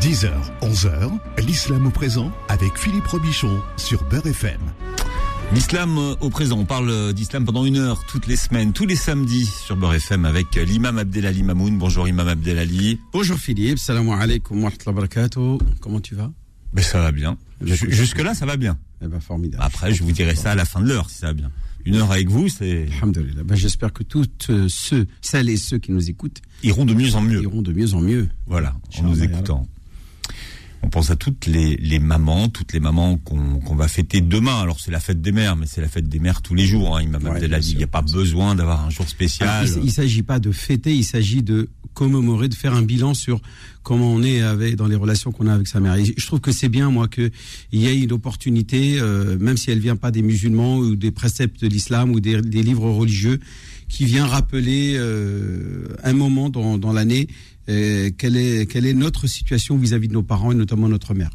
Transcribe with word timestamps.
10h, 0.00 0.30
11h, 0.62 1.10
l'islam 1.46 1.86
au 1.86 1.90
présent 1.90 2.32
avec 2.48 2.76
Philippe 2.78 3.06
Robichon 3.06 3.60
sur 3.76 4.02
Beurre 4.04 4.26
FM. 4.26 4.60
L'islam 5.52 5.98
au 6.20 6.30
présent, 6.30 6.58
on 6.58 6.64
parle 6.64 7.12
d'islam 7.12 7.44
pendant 7.44 7.64
une 7.66 7.76
heure 7.76 8.04
toutes 8.06 8.26
les 8.26 8.36
semaines, 8.36 8.72
tous 8.72 8.86
les 8.86 8.96
samedis 8.96 9.46
sur 9.46 9.76
Beurre 9.76 9.94
FM 9.94 10.24
avec 10.24 10.54
l'imam 10.54 10.96
Abdelali 10.98 11.42
Mamoun. 11.42 11.76
Bonjour 11.78 12.08
imam 12.08 12.28
Abdelali. 12.28 12.98
Bonjour 13.12 13.36
Philippe, 13.36 13.78
salam 13.78 14.08
alaikum 14.10 14.58
wa 14.62 14.70
rahmatullahi 14.70 14.86
wa 14.86 14.92
barakatuh. 15.02 15.58
Comment 15.80 16.00
tu 16.00 16.14
vas? 16.14 16.30
Ben 16.72 16.82
ça 16.82 17.00
va 17.00 17.12
bien. 17.12 17.36
Jusque-là, 17.60 18.34
ça 18.34 18.46
va 18.46 18.56
bien. 18.56 18.78
Eh 19.02 19.08
ben 19.08 19.20
formidable. 19.20 19.62
Après, 19.62 19.92
je 19.92 20.02
vous 20.02 20.12
dirai 20.12 20.34
ça 20.34 20.52
à 20.52 20.54
la 20.54 20.64
fin 20.64 20.80
de 20.80 20.88
l'heure 20.88 21.10
si 21.10 21.18
ça 21.18 21.26
va 21.28 21.32
bien. 21.34 21.50
Une 21.86 21.96
heure 21.96 22.12
avec 22.12 22.28
vous, 22.28 22.48
c'est... 22.48 22.88
Alhamdulillah. 22.98 23.42
Ben, 23.42 23.54
J'espère 23.56 23.92
que 23.92 24.02
toutes 24.02 24.48
euh, 24.50 24.66
ceux, 24.68 25.06
celles 25.22 25.48
et 25.48 25.56
ceux 25.56 25.78
qui 25.78 25.92
nous 25.92 26.10
écoutent 26.10 26.42
Iront 26.62 26.84
de 26.84 26.92
mieux 26.92 27.14
en 27.14 27.22
mieux. 27.22 27.42
iront 27.42 27.62
de 27.62 27.72
mieux 27.72 27.94
en 27.94 28.00
mieux. 28.02 28.28
Voilà, 28.46 28.74
en 28.98 29.02
nous 29.04 29.22
écoutant. 29.22 29.66
On 30.82 30.88
pense 30.88 31.10
à 31.10 31.16
toutes 31.16 31.46
les, 31.46 31.76
les 31.76 31.98
mamans, 31.98 32.48
toutes 32.48 32.72
les 32.72 32.80
mamans 32.80 33.18
qu'on 33.18 33.74
va 33.74 33.86
fêter 33.86 34.20
demain. 34.20 34.60
Alors 34.60 34.80
c'est 34.80 34.90
la 34.90 35.00
fête 35.00 35.20
des 35.20 35.32
mères, 35.32 35.56
mais 35.56 35.66
c'est 35.66 35.80
la 35.80 35.88
fête 35.88 36.08
des 36.08 36.18
mères 36.18 36.42
tous 36.42 36.54
les 36.54 36.64
jours. 36.64 36.96
Hein, 36.96 37.02
Imam 37.02 37.22
Ouais, 37.22 37.46
bien 37.46 37.58
Il 37.60 37.76
n'y 37.76 37.84
a 37.84 37.86
pas 37.86 38.02
besoin 38.02 38.54
d'avoir 38.54 38.86
un 38.86 38.90
jour 38.90 39.00
Alors, 39.02 39.10
spécial. 39.10 39.68
il 39.76 39.84
ne 39.84 39.90
s'agit 39.90 40.22
pas 40.22 40.38
de 40.38 40.52
fêter, 40.52 40.94
il 40.96 41.04
s'agit 41.04 41.42
de 41.42 41.68
commémorer, 41.94 42.48
de 42.48 42.54
faire 42.54 42.74
un 42.74 42.82
bilan 42.82 43.14
sur 43.14 43.40
comment 43.82 44.12
on 44.12 44.22
est 44.22 44.40
avec, 44.42 44.76
dans 44.76 44.86
les 44.86 44.96
relations 44.96 45.32
qu'on 45.32 45.46
a 45.46 45.54
avec 45.54 45.66
sa 45.66 45.80
mère. 45.80 45.94
Et 45.96 46.04
je 46.04 46.26
trouve 46.26 46.40
que 46.40 46.52
c'est 46.52 46.68
bien, 46.68 46.90
moi, 46.90 47.08
qu'il 47.08 47.30
y 47.72 47.86
ait 47.86 48.00
une 48.00 48.12
opportunité, 48.12 48.98
euh, 49.00 49.38
même 49.38 49.56
si 49.56 49.70
elle 49.70 49.80
vient 49.80 49.96
pas 49.96 50.10
des 50.10 50.22
musulmans 50.22 50.78
ou 50.78 50.96
des 50.96 51.10
préceptes 51.10 51.60
de 51.62 51.68
l'islam 51.68 52.10
ou 52.12 52.20
des, 52.20 52.40
des 52.40 52.62
livres 52.62 52.90
religieux, 52.90 53.40
qui 53.88 54.04
vient 54.04 54.26
rappeler 54.26 54.94
euh, 54.96 55.88
un 56.04 56.12
moment 56.12 56.48
dans, 56.48 56.78
dans 56.78 56.92
l'année 56.92 57.26
euh, 57.70 58.10
quelle, 58.18 58.36
est, 58.36 58.66
quelle 58.70 58.84
est 58.86 58.94
notre 58.94 59.26
situation 59.26 59.76
vis-à-vis 59.78 60.08
de 60.08 60.12
nos 60.12 60.22
parents 60.22 60.52
et 60.52 60.54
notamment 60.54 60.88
notre 60.88 61.14
mère. 61.14 61.30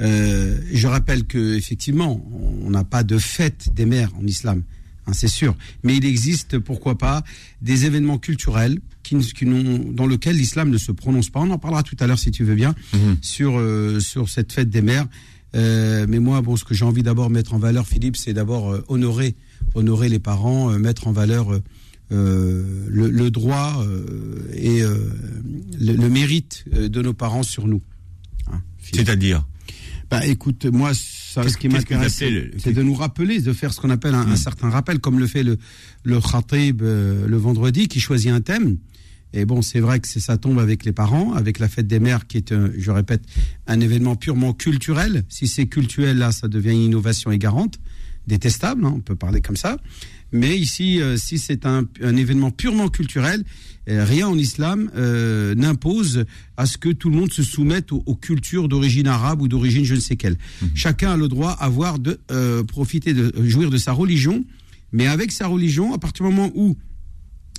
Euh, 0.00 0.58
je 0.72 0.86
rappelle 0.86 1.24
que 1.24 1.54
effectivement, 1.56 2.24
on 2.64 2.70
n'a 2.70 2.84
pas 2.84 3.02
de 3.04 3.18
fête 3.18 3.68
des 3.74 3.84
mères 3.86 4.10
en 4.20 4.26
islam, 4.26 4.62
hein, 5.06 5.12
c'est 5.12 5.28
sûr. 5.28 5.54
Mais 5.82 5.96
il 5.96 6.04
existe, 6.06 6.58
pourquoi 6.58 6.96
pas, 6.96 7.22
des 7.60 7.84
événements 7.84 8.18
culturels 8.18 8.78
qui, 9.02 9.16
qui 9.18 9.44
dans 9.44 10.06
lesquels 10.06 10.36
l'islam 10.36 10.70
ne 10.70 10.78
se 10.78 10.92
prononce 10.92 11.28
pas. 11.30 11.40
On 11.40 11.50
en 11.50 11.58
parlera 11.58 11.82
tout 11.82 11.96
à 12.00 12.06
l'heure 12.06 12.18
si 12.18 12.30
tu 12.30 12.44
veux 12.44 12.54
bien 12.54 12.74
Mhm. 12.94 13.16
sur 13.20 13.58
euh, 13.58 14.00
sur 14.00 14.28
cette 14.28 14.52
fête 14.52 14.70
des 14.70 14.82
mères. 14.82 15.06
Euh, 15.54 16.06
mais 16.08 16.18
moi, 16.20 16.40
bon, 16.42 16.56
ce 16.56 16.64
que 16.64 16.74
j'ai 16.74 16.84
envie 16.84 17.02
d'abord 17.02 17.28
mettre 17.28 17.52
en 17.54 17.58
valeur, 17.58 17.86
Philippe, 17.86 18.16
c'est 18.16 18.32
d'abord 18.32 18.80
honorer 18.88 19.34
honorer 19.74 20.08
les 20.08 20.18
parents, 20.20 20.70
mettre 20.78 21.06
en 21.08 21.12
valeur 21.12 21.60
euh, 22.12 22.86
le, 22.88 23.08
le 23.10 23.30
droit 23.30 23.84
euh, 23.86 24.04
et 24.54 24.82
euh, 24.82 24.94
le, 25.80 25.94
le 25.94 26.08
mérite 26.08 26.64
de 26.72 27.02
nos 27.02 27.12
parents 27.14 27.42
sur 27.42 27.66
nous. 27.68 27.82
Hein. 28.52 28.60
C'est-à-dire 28.82 29.46
Bah 30.10 30.26
écoute, 30.26 30.64
moi, 30.66 30.90
ça, 30.94 31.48
ce 31.48 31.56
qui 31.56 31.68
vous 31.68 31.76
m'intéresse, 31.76 32.22
c'est 32.58 32.72
de 32.72 32.82
nous 32.82 32.94
rappeler, 32.94 33.40
de 33.40 33.52
faire 33.52 33.72
ce 33.72 33.80
qu'on 33.80 33.90
appelle 33.90 34.14
un, 34.14 34.22
un 34.26 34.32
Mm. 34.34 34.36
certain 34.36 34.70
rappel, 34.70 34.98
comme 34.98 35.18
le 35.20 35.26
fait 35.28 35.44
le, 35.44 35.56
le 36.02 36.20
khatib 36.20 36.82
euh, 36.82 37.26
le 37.28 37.36
vendredi, 37.36 37.86
qui 37.88 38.00
choisit 38.00 38.30
un 38.32 38.40
thème. 38.40 38.76
Et 39.32 39.44
bon, 39.44 39.62
c'est 39.62 39.78
vrai 39.78 40.00
que 40.00 40.08
ça 40.08 40.36
tombe 40.38 40.58
avec 40.58 40.84
les 40.84 40.90
parents, 40.92 41.34
avec 41.34 41.60
la 41.60 41.68
fête 41.68 41.86
des 41.86 42.00
mères, 42.00 42.26
qui 42.26 42.36
est, 42.38 42.50
un- 42.50 42.72
je 42.76 42.90
répète, 42.90 43.22
un 43.68 43.78
événement 43.78 44.16
purement 44.16 44.52
culturel. 44.52 45.22
Si 45.28 45.46
c'est 45.46 45.66
culturel, 45.66 46.18
là, 46.18 46.32
ça 46.32 46.48
devient 46.48 46.72
une 46.72 46.82
innovation 46.82 47.30
égarante, 47.30 47.78
détestable, 48.26 48.84
hein, 48.84 48.92
on 48.96 49.00
peut 49.00 49.16
parler 49.16 49.40
comme 49.40 49.56
ça. 49.56 49.78
Mais 50.32 50.56
ici, 50.56 51.00
euh, 51.00 51.16
si 51.16 51.38
c'est 51.38 51.66
un, 51.66 51.84
un 52.02 52.16
événement 52.16 52.50
purement 52.50 52.88
culturel, 52.88 53.42
euh, 53.88 54.04
rien 54.04 54.28
en 54.28 54.38
islam 54.38 54.90
euh, 54.94 55.54
n'impose 55.54 56.24
à 56.56 56.66
ce 56.66 56.78
que 56.78 56.90
tout 56.90 57.10
le 57.10 57.16
monde 57.16 57.32
se 57.32 57.42
soumette 57.42 57.90
aux, 57.90 58.02
aux 58.06 58.14
cultures 58.14 58.68
d'origine 58.68 59.08
arabe 59.08 59.42
ou 59.42 59.48
d'origine 59.48 59.84
je 59.84 59.94
ne 59.94 60.00
sais 60.00 60.16
quelle. 60.16 60.36
Chacun 60.74 61.12
a 61.12 61.16
le 61.16 61.28
droit 61.28 61.50
avoir 61.50 61.98
de 61.98 62.20
profiter 62.62 63.12
de 63.12 63.32
jouir 63.48 63.70
de 63.70 63.78
sa 63.78 63.92
religion, 63.92 64.44
mais 64.92 65.06
avec 65.06 65.32
sa 65.32 65.46
religion, 65.46 65.92
à 65.94 65.98
partir 65.98 66.26
du 66.26 66.32
moment 66.32 66.52
où 66.54 66.76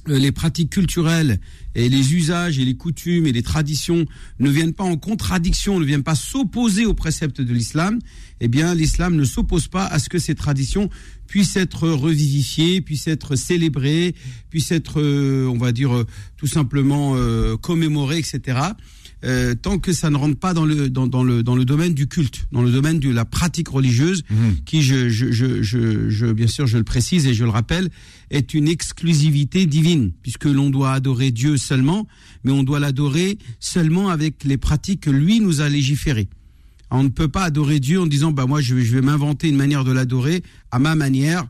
les 0.08 0.32
pratiques 0.32 0.70
culturelles 0.70 1.40
et 1.76 1.90
les 1.90 2.14
usages 2.14 2.60
et 2.60 2.66
les 2.66 2.76
coutumes 2.76 3.28
et 3.28 3.32
les 3.32 3.44
traditions 3.44 4.06
ne 4.40 4.50
viennent 4.50 4.74
pas 4.74 4.84
en 4.84 4.98
contradiction, 4.98 5.80
ne 5.80 5.86
viennent 5.86 6.04
pas 6.04 6.16
s'opposer 6.16 6.86
aux 6.86 6.94
préceptes 6.94 7.42
de 7.42 7.54
l'islam, 7.54 8.00
eh 8.40 8.48
bien 8.48 8.74
l'islam 8.76 9.16
ne 9.16 9.24
s'oppose 9.24 9.68
pas 9.68 9.86
à 9.86 10.00
ce 10.00 10.10
que 10.10 10.20
ces 10.20 10.36
traditions 10.36 10.90
puissent 11.28 11.56
être 11.56 11.88
revivifiées, 11.88 12.82
puissent 12.82 13.08
être 13.08 13.36
célébrées, 13.36 14.16
puissent 14.50 14.72
être, 14.72 15.00
euh, 15.00 15.48
on 15.48 15.58
va 15.58 15.72
dire, 15.72 15.96
euh, 15.96 16.06
tout 16.36 16.48
simplement 16.48 17.14
euh, 17.16 17.56
commémorées, 17.56 18.18
etc. 18.18 18.60
Euh, 19.24 19.54
tant 19.54 19.78
que 19.78 19.94
ça 19.94 20.10
ne 20.10 20.18
rentre 20.18 20.40
pas 20.40 20.54
dans 20.56 20.66
le 20.66 20.90
dans, 20.90 21.06
dans 21.06 21.24
le 21.24 21.44
dans 21.44 21.56
le 21.56 21.64
domaine 21.64 21.94
du 21.94 22.08
culte, 22.08 22.48
dans 22.52 22.64
le 22.64 22.72
domaine 22.72 23.00
de 23.00 23.10
la 23.12 23.24
pratique 23.24 23.68
religieuse, 23.70 24.24
Mhm. 24.32 24.56
qui 24.66 24.82
je, 24.82 25.10
je, 25.10 25.32
je, 25.32 25.62
je, 25.62 26.10
je- 26.10 26.26
bien 26.32 26.48
sûr 26.48 26.66
je 26.66 26.78
le 26.80 26.84
précise 26.84 27.28
et 27.28 27.34
je 27.36 27.44
le 27.44 27.52
rappelle 27.52 27.90
est 28.32 28.56
une 28.56 28.68
exclusivité 28.68 29.66
divine 29.68 30.12
puisque 30.24 30.46
l'on 30.46 30.70
doit 30.72 30.94
adorer 30.94 31.30
Dieu 31.32 31.58
seulement, 31.58 32.08
mais 32.44 32.52
on 32.52 32.64
doit 32.64 32.80
l'adorer 32.80 33.38
seulement 33.60 34.10
avec 34.10 34.44
les 34.44 34.58
pratiques 34.58 35.02
que 35.02 35.12
lui 35.12 35.40
nous 35.40 35.62
a 35.62 35.70
légiférées. 35.70 36.28
On 36.90 37.04
ne 37.04 37.10
peut 37.10 37.28
pas 37.28 37.44
adorer 37.44 37.80
Dieu 37.80 38.02
en 38.02 38.08
disant 38.08 38.32
bah 38.32 38.48
moi 38.48 38.60
je 38.60 38.74
vais, 38.76 38.84
je 38.84 38.94
vais 38.96 39.02
m'inventer 39.02 39.50
une 39.50 39.56
manière 39.56 39.84
de 39.84 39.92
l'adorer 39.92 40.42
à 40.72 40.80
ma 40.80 40.96
manière, 40.96 41.46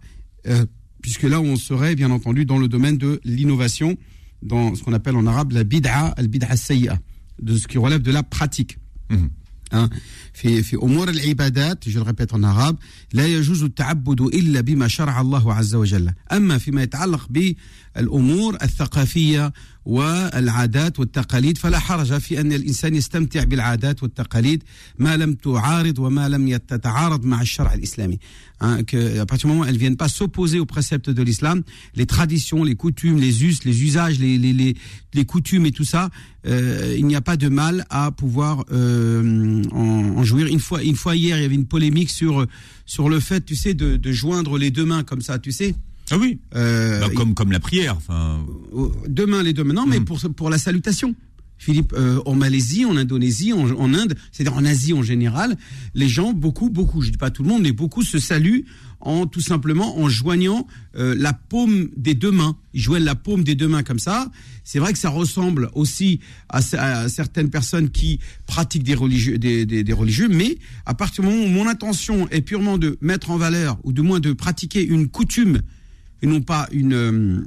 euh, 0.48 0.66
puisque 1.02 1.24
là 1.24 1.40
on 1.40 1.56
serait 1.56 1.96
bien 1.96 2.12
entendu 2.12 2.44
dans 2.46 2.58
le 2.58 2.68
domaine 2.68 2.98
de 2.98 3.22
l'innovation, 3.24 3.98
dans 4.44 4.76
ce 4.76 4.84
qu'on 4.84 4.94
appelle 4.94 5.16
en 5.16 5.26
arabe 5.26 5.54
la 5.54 5.64
bid'a, 5.64 6.08
al 6.18 6.28
bid'a 6.28 6.56
sayyi'a, 6.58 7.00
de 7.42 7.58
ce 7.58 7.68
qui 7.68 7.78
relève 7.78 8.02
de 8.02 8.12
la 8.12 8.24
pratique. 8.24 8.78
Mhm. 9.10 9.30
hein. 9.74 9.90
في 10.34 10.64
في 10.64 10.76
امور 10.76 11.10
العبادات 11.10 11.90
je 11.90 12.00
le 12.00 12.04
répète 12.04 12.34
en 12.34 12.44
arabe 12.44 12.76
لا 13.14 13.26
يجوز 13.26 13.64
التعبد 13.64 14.22
الا 14.22 14.62
بما 14.62 14.88
شرع 14.88 15.22
الله 15.22 15.54
عز 15.54 15.76
وجل 15.76 16.12
اما 16.32 16.58
فيما 16.58 16.84
يتعلق 16.84 17.28
بالامور 17.30 18.58
الثقافيه 18.64 19.54
والعادات 19.87 20.99
والتقاليد 20.99 21.59
فلا 21.59 21.79
حرج 21.79 22.19
في 22.19 22.41
ان 22.41 22.53
الانسان 22.53 22.95
يستمتع 22.95 23.45
بالعادات 23.45 24.03
والتقاليد 24.03 24.63
ما 24.99 25.17
لم 25.17 25.35
تعارض 25.35 25.99
وما 25.99 26.29
لم 26.29 26.57
تتعارض 26.57 27.25
مع 27.25 27.43
الشرع 27.43 27.75
الاسلامي 27.75 28.19
hein, 28.61 28.83
que 28.83 29.21
à 29.21 29.27
partir 29.27 29.49
du 29.49 29.55
moment 29.55 29.65
où 29.65 29.69
elles 29.69 29.79
viennent 29.79 29.97
pas 29.97 30.09
s'opposer 30.09 30.59
aux 30.59 30.67
préceptes 30.67 31.11
de 31.11 31.23
l'islam 31.23 31.63
les 31.95 32.07
traditions 32.07 32.65
les 32.65 32.75
coutumes 32.75 33.19
les 33.19 33.45
us 33.45 33.65
les 33.65 33.77
usages 33.89 34.19
les 34.19 34.39
les 34.39 34.53
les, 34.53 34.75
les 35.15 35.25
coutumes 35.25 35.67
et 35.67 35.73
tout 35.73 35.85
ça 35.95 36.11
euh, 36.47 36.97
il 36.99 37.07
n'y 37.07 37.17
a 37.17 37.21
pas 37.21 37.37
de 37.37 37.49
mal 37.49 37.85
à 37.91 38.11
pouvoir 38.11 38.65
euh, 38.73 39.63
en, 39.73 40.19
en 40.21 40.25
jouir 40.25 40.47
une 40.57 40.61
fois 40.61 40.83
une 40.83 40.97
fois 40.97 41.15
hier 41.15 41.37
il 41.39 41.43
y 41.43 41.45
avait 41.45 41.61
une 41.65 41.71
polémique 41.77 42.11
sur 42.11 42.35
sur 42.87 43.09
le 43.09 43.21
fait 43.21 43.43
tu 43.51 43.55
sais 43.63 43.75
de, 43.83 43.89
de 43.97 44.13
joindre 44.23 44.59
les 44.59 44.71
deux 44.73 44.87
mains 44.93 45.05
comme 45.05 45.23
ça 45.29 45.39
tu 45.39 45.53
sais 45.53 45.73
Ah 46.12 46.18
oui. 46.20 46.40
euh, 46.56 47.00
Bah, 47.00 47.08
comme 47.16 47.34
comme 47.34 47.52
la 47.52 47.60
prière. 47.60 47.98
Deux 49.08 49.26
mains 49.26 49.44
les 49.44 49.54
deux 49.54 49.64
non 49.64 49.86
mais 49.86 50.00
Mm. 50.00 50.06
pour 50.06 50.20
pour 50.36 50.50
la 50.50 50.58
salutation 50.58 51.16
Philippe, 51.58 51.94
euh, 51.96 52.20
en 52.26 52.34
Malaisie, 52.34 52.86
en 52.86 52.98
Indonésie, 52.98 53.54
en, 53.54 53.70
en 53.70 53.94
Inde, 53.94 54.16
c'est-à-dire 54.32 54.58
en 54.58 54.66
Asie 54.66 54.94
en 54.94 55.04
général, 55.04 55.56
les 55.94 56.10
gens, 56.10 56.34
beaucoup, 56.34 56.72
beaucoup, 56.72 57.04
je 57.04 57.12
dis 57.12 57.20
pas 57.20 57.30
tout 57.30 57.44
le 57.44 57.50
monde, 57.50 57.62
mais 57.62 57.72
beaucoup 57.72 58.02
se 58.02 58.18
saluent 58.18 58.64
en 59.00 59.28
tout 59.28 59.42
simplement 59.42 60.00
en 60.00 60.10
joignant 60.10 60.66
euh, 60.96 61.14
la 61.16 61.34
paume 61.34 61.90
des 61.96 62.16
deux 62.16 62.32
mains. 62.32 62.56
Ils 62.74 62.82
joignent 62.82 63.04
la 63.04 63.14
paume 63.14 63.44
des 63.44 63.54
deux 63.54 63.68
mains 63.68 63.84
comme 63.84 64.00
ça. 64.00 64.32
C'est 64.64 64.80
vrai 64.80 64.92
que 64.92 64.98
ça 64.98 65.10
ressemble 65.10 65.70
aussi 65.76 66.20
à, 66.50 66.64
ce- 66.64 66.78
à 66.78 67.08
certaines 67.10 67.52
personnes 67.52 67.92
qui 67.92 68.20
pratiquent 68.48 68.82
des 68.84 68.96
religieux, 68.96 69.38
des, 69.38 69.68
des- 69.68 69.84
des 69.84 69.94
religieux, 69.94 70.30
mais 70.32 70.58
à 70.88 70.96
partir 70.96 71.24
du 71.24 71.30
moment 71.30 71.44
où 71.46 71.48
mon 71.48 71.68
intention 71.68 72.28
est 72.32 72.42
purement 72.42 72.80
de 72.80 72.98
mettre 73.02 73.30
en 73.30 73.38
valeur 73.38 73.78
ou 73.84 73.94
du 73.94 74.02
moins 74.02 74.20
de 74.20 74.34
pratiquer 74.34 74.84
une 74.84 75.10
coutume 75.10 75.62
et 76.22 76.28
non 76.28 76.42
pas 76.42 76.68
une 76.72 76.94
euh, 76.94 77.46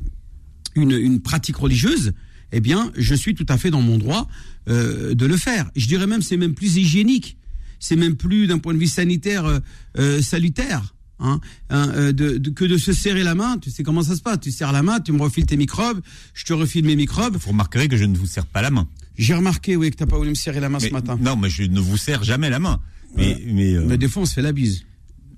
une, 0.76 0.90
une 0.92 1.20
pratique 1.20 1.56
religieuse, 1.56 2.12
eh 2.52 2.60
bien, 2.60 2.90
je 2.96 3.14
suis 3.14 3.34
tout 3.34 3.46
à 3.48 3.56
fait 3.58 3.70
dans 3.70 3.82
mon 3.82 3.98
droit 3.98 4.28
euh, 4.68 5.14
de 5.14 5.26
le 5.26 5.36
faire. 5.36 5.70
Je 5.76 5.86
dirais 5.86 6.06
même, 6.06 6.22
c'est 6.22 6.36
même 6.36 6.54
plus 6.54 6.76
hygiénique. 6.76 7.36
C'est 7.78 7.96
même 7.96 8.16
plus, 8.16 8.46
d'un 8.46 8.58
point 8.58 8.72
de 8.74 8.78
vue 8.78 8.86
sanitaire, 8.86 9.44
euh, 9.44 9.58
euh, 9.98 10.22
salutaire. 10.22 10.94
Hein, 11.20 11.38
de, 11.70 12.12
de- 12.12 12.50
que 12.50 12.64
de 12.64 12.76
se 12.76 12.92
serrer 12.92 13.22
la 13.22 13.36
main. 13.36 13.56
Tu 13.58 13.70
sais 13.70 13.84
comment 13.84 14.02
ça 14.02 14.16
se 14.16 14.20
passe. 14.20 14.40
Tu 14.40 14.50
serres 14.50 14.72
la 14.72 14.82
main, 14.82 14.98
tu 15.00 15.12
me 15.12 15.20
refiles 15.22 15.46
tes 15.46 15.56
microbes, 15.56 16.00
je 16.34 16.44
te 16.44 16.52
refile 16.52 16.84
mes 16.84 16.96
microbes. 16.96 17.36
vous 17.36 17.50
remarquerez 17.50 17.86
que 17.86 17.96
je 17.96 18.04
ne 18.04 18.16
vous 18.18 18.26
serre 18.26 18.46
pas 18.46 18.62
la 18.62 18.70
main. 18.72 18.88
J'ai 19.16 19.32
remarqué, 19.34 19.76
oui, 19.76 19.90
que 19.92 19.96
t'as 19.96 20.06
pas 20.06 20.16
voulu 20.18 20.30
me 20.30 20.34
serrer 20.34 20.58
la 20.58 20.68
main 20.68 20.78
Mais- 20.82 20.88
ce 20.88 20.92
matin. 20.92 21.16
Non, 21.20 21.36
mais 21.36 21.48
je 21.48 21.62
ne 21.62 21.78
vous 21.78 21.96
serre 21.96 22.24
jamais 22.24 22.50
la 22.50 22.58
main. 22.58 22.80
Mais 23.16 23.40
mais, 23.46 23.74
Mais 23.86 23.96
des 23.96 24.08
fois, 24.08 24.24
on 24.24 24.26
se 24.26 24.34
fait 24.34 24.42
la 24.42 24.52
bise. 24.52 24.82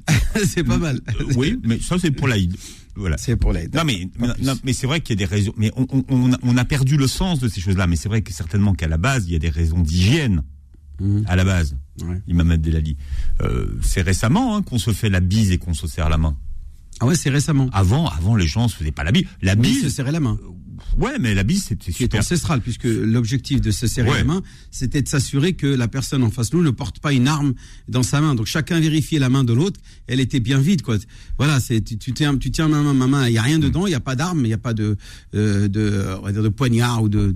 c'est 0.47 0.65
pas 0.65 0.79
mal. 0.79 1.01
euh, 1.21 1.25
oui, 1.37 1.59
mais 1.63 1.79
ça 1.79 1.97
c'est 2.01 2.11
pour 2.11 2.27
l'Aïd. 2.27 2.57
Voilà. 2.97 3.17
C'est 3.19 3.37
pour 3.37 3.53
l'aide. 3.53 3.75
Non 3.75 3.85
mais 3.85 4.09
non, 4.19 4.55
mais 4.65 4.73
c'est 4.73 4.87
vrai 4.87 5.01
qu'il 5.01 5.19
y 5.21 5.23
a 5.23 5.27
des 5.27 5.33
raisons. 5.35 5.53
Mais 5.57 5.71
on, 5.77 5.87
on- 5.91 6.05
on 6.09 6.33
a, 6.33 6.39
on 6.43 6.57
a 6.57 6.65
perdu 6.65 6.97
le 6.97 7.07
sens 7.07 7.39
de 7.41 7.49
ces 7.49 7.61
choses-là. 7.61 7.87
Mais 7.87 7.97
c'est 7.97 8.09
vrai 8.09 8.23
que 8.23 8.33
certainement 8.33 8.73
qu'à 8.75 8.89
la 8.89 8.97
base 8.97 9.27
il 9.27 9.33
y 9.33 9.37
a 9.37 9.39
des 9.39 9.51
raisons 9.51 9.81
d'hygiène 9.81 10.43
Mhm. 10.99 11.25
à 11.29 11.37
la 11.37 11.45
base. 11.45 11.77
Ouais. 12.03 12.23
Imam 12.27 12.51
Abdelali. 12.51 12.97
Euh, 13.43 13.67
c'est 13.83 14.01
récemment 14.01 14.57
hein, 14.57 14.63
qu'on 14.63 14.79
se 14.79 14.93
fait 14.95 15.11
la 15.11 15.21
bise 15.21 15.51
et 15.53 15.59
qu'on 15.59 15.75
se 15.75 15.87
serre 15.87 16.09
la 16.09 16.17
main. 16.17 16.39
Ah 17.01 17.07
ouais, 17.07 17.15
c'est 17.15 17.31
récemment. 17.31 17.69
Avant, 17.73 18.09
avant, 18.09 18.37
les 18.37 18.47
gens 18.47 18.69
se 18.69 18.77
faisaient 18.77 18.93
pas 18.93 19.05
la 19.05 19.13
bise. 19.13 19.25
La 19.43 19.55
bise, 19.55 19.83
se 19.83 19.89
serrer 19.91 20.13
la 20.13 20.21
main. 20.21 20.39
ouais, 20.99 21.19
mais 21.21 21.35
la 21.35 21.43
bise, 21.43 21.65
c'était 21.65 21.93
super. 21.93 22.21
ancestral, 22.21 22.61
puisque 22.63 22.85
l'objectif 22.85 23.61
de 23.61 23.71
se 23.71 23.87
serrer 23.87 24.11
Ouais. 24.11 24.19
la 24.19 24.25
main, 24.25 24.43
c'était 24.71 25.03
de 25.03 25.09
s'assurer 25.09 25.53
que 25.55 25.67
la 25.67 25.89
personne 25.89 26.23
en 26.23 26.31
face 26.31 26.51
de 26.51 26.57
nous 26.57 26.63
ne 26.63 26.71
porte 26.71 26.99
pas 27.01 27.13
une 27.13 27.29
arme 27.29 27.53
dans 27.89 28.03
sa 28.03 28.21
main. 28.23 28.35
Donc 28.35 28.47
chacun 28.47 28.81
vérifiait 28.81 29.19
la 29.19 29.29
main 29.29 29.45
de 29.45 29.53
l'autre, 29.53 29.79
elle 30.07 30.21
était 30.21 30.41
bien 30.41 30.59
vide, 30.59 30.81
quoi. 30.83 30.97
Voilà, 31.39 31.61
c'est 31.61 31.83
tu, 31.83 31.99
tu 31.99 32.13
tiens, 32.15 32.37
tu 32.39 32.51
tiens 32.51 32.69
ma 32.69 32.81
main, 32.81 32.95
ma 32.95 33.07
main, 33.07 33.27
il 33.29 33.35
y 33.35 33.39
a 33.39 33.43
rien 33.43 33.59
dedans, 33.59 33.87
il 33.87 33.91
y 33.91 33.95
a 33.95 34.01
pas 34.01 34.17
d'arme, 34.17 34.45
il 34.45 34.49
y 34.49 34.55
a 34.55 34.59
pas 34.59 34.73
de 34.75 34.97
euh, 35.35 35.69
de 35.69 36.03
on 36.19 36.23
va 36.23 36.33
dire 36.33 36.43
de 36.43 36.49
poignard 36.49 37.03
ou 37.03 37.09
de 37.11 37.31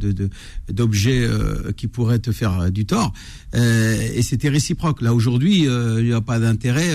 d'objet 0.71 1.21
euh, 1.23 1.73
qui 1.73 1.87
pourrait 1.87 2.19
te 2.19 2.33
faire 2.33 2.61
euh, 2.61 2.71
du 2.71 2.87
tort. 2.87 3.13
Euh, 3.55 4.09
et 4.15 4.23
c'était 4.23 4.49
réciproque. 4.49 5.03
Là 5.03 5.13
aujourd'hui, 5.15 5.69
euh, 5.69 6.01
il 6.01 6.07
n'y 6.07 6.13
a 6.15 6.21
pas 6.23 6.39
d'intérêt. 6.39 6.95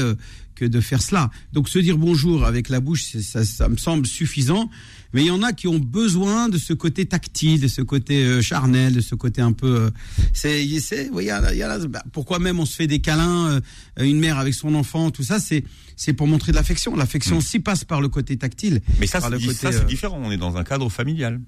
Que 0.56 0.66
de 0.66 0.80
faire 0.82 1.02
cela. 1.02 1.30
Donc 1.54 1.70
se 1.70 1.80
dire 1.80 1.98
bonjour 1.98 2.46
avec 2.46 2.70
la 2.70 2.80
bouche, 2.80 3.04
ça, 3.22 3.44
ça 3.46 3.70
me 3.70 3.78
semble 3.78 4.06
suffisant. 4.08 4.70
Mais 5.14 5.22
il 5.22 5.28
y 5.28 5.32
en 5.32 5.44
a 5.44 5.54
qui 5.54 5.68
ont 5.68 5.80
besoin 5.80 6.50
de 6.50 6.58
ce 6.58 6.74
côté 6.74 7.06
tactile, 7.06 7.62
de 7.62 7.68
ce 7.70 7.82
côté 7.82 8.26
euh, 8.26 8.42
charnel, 8.42 8.94
de 8.94 9.00
ce 9.02 9.16
côté 9.16 9.42
un 9.42 9.54
peu. 9.54 9.68
euh, 9.84 9.90
c'est, 10.34 10.68
c'est, 10.80 11.10
oui, 11.14 11.24
il 11.24 11.28
y 11.28 11.32
a- 11.32 11.54
il 11.54 11.58
y 11.58 11.64
a 11.64 11.68
là- 11.70 11.88
bah, 11.88 12.04
pourquoi 12.12 12.40
même 12.40 12.60
on 12.60 12.66
se 12.66 12.76
fait 12.76 12.88
des 12.88 13.00
câlins, 13.00 13.62
euh, 14.00 14.04
une 14.04 14.20
mère 14.20 14.38
avec 14.40 14.54
son 14.54 14.76
enfant, 14.76 15.12
tout 15.12 15.24
ça, 15.24 15.40
c'est, 15.40 15.64
c'est 15.96 16.12
pour 16.14 16.28
montrer 16.28 16.52
de 16.52 16.58
l'affection. 16.58 16.96
L'affection 16.98 17.40
s'y 17.40 17.60
passe 17.60 17.86
par 17.86 18.02
le 18.02 18.10
côté 18.10 18.36
tactile. 18.36 18.82
Mais 19.00 19.08
ça, 19.08 19.20
c'est 19.22 19.54
ça, 19.54 19.72
c'est 19.72 19.78
euh, 19.84 19.86
différent. 19.86 20.20
On 20.22 20.32
est 20.32 20.38
dans 20.38 20.58
un 20.58 20.64
cadre 20.66 20.90
familial. 20.90 21.40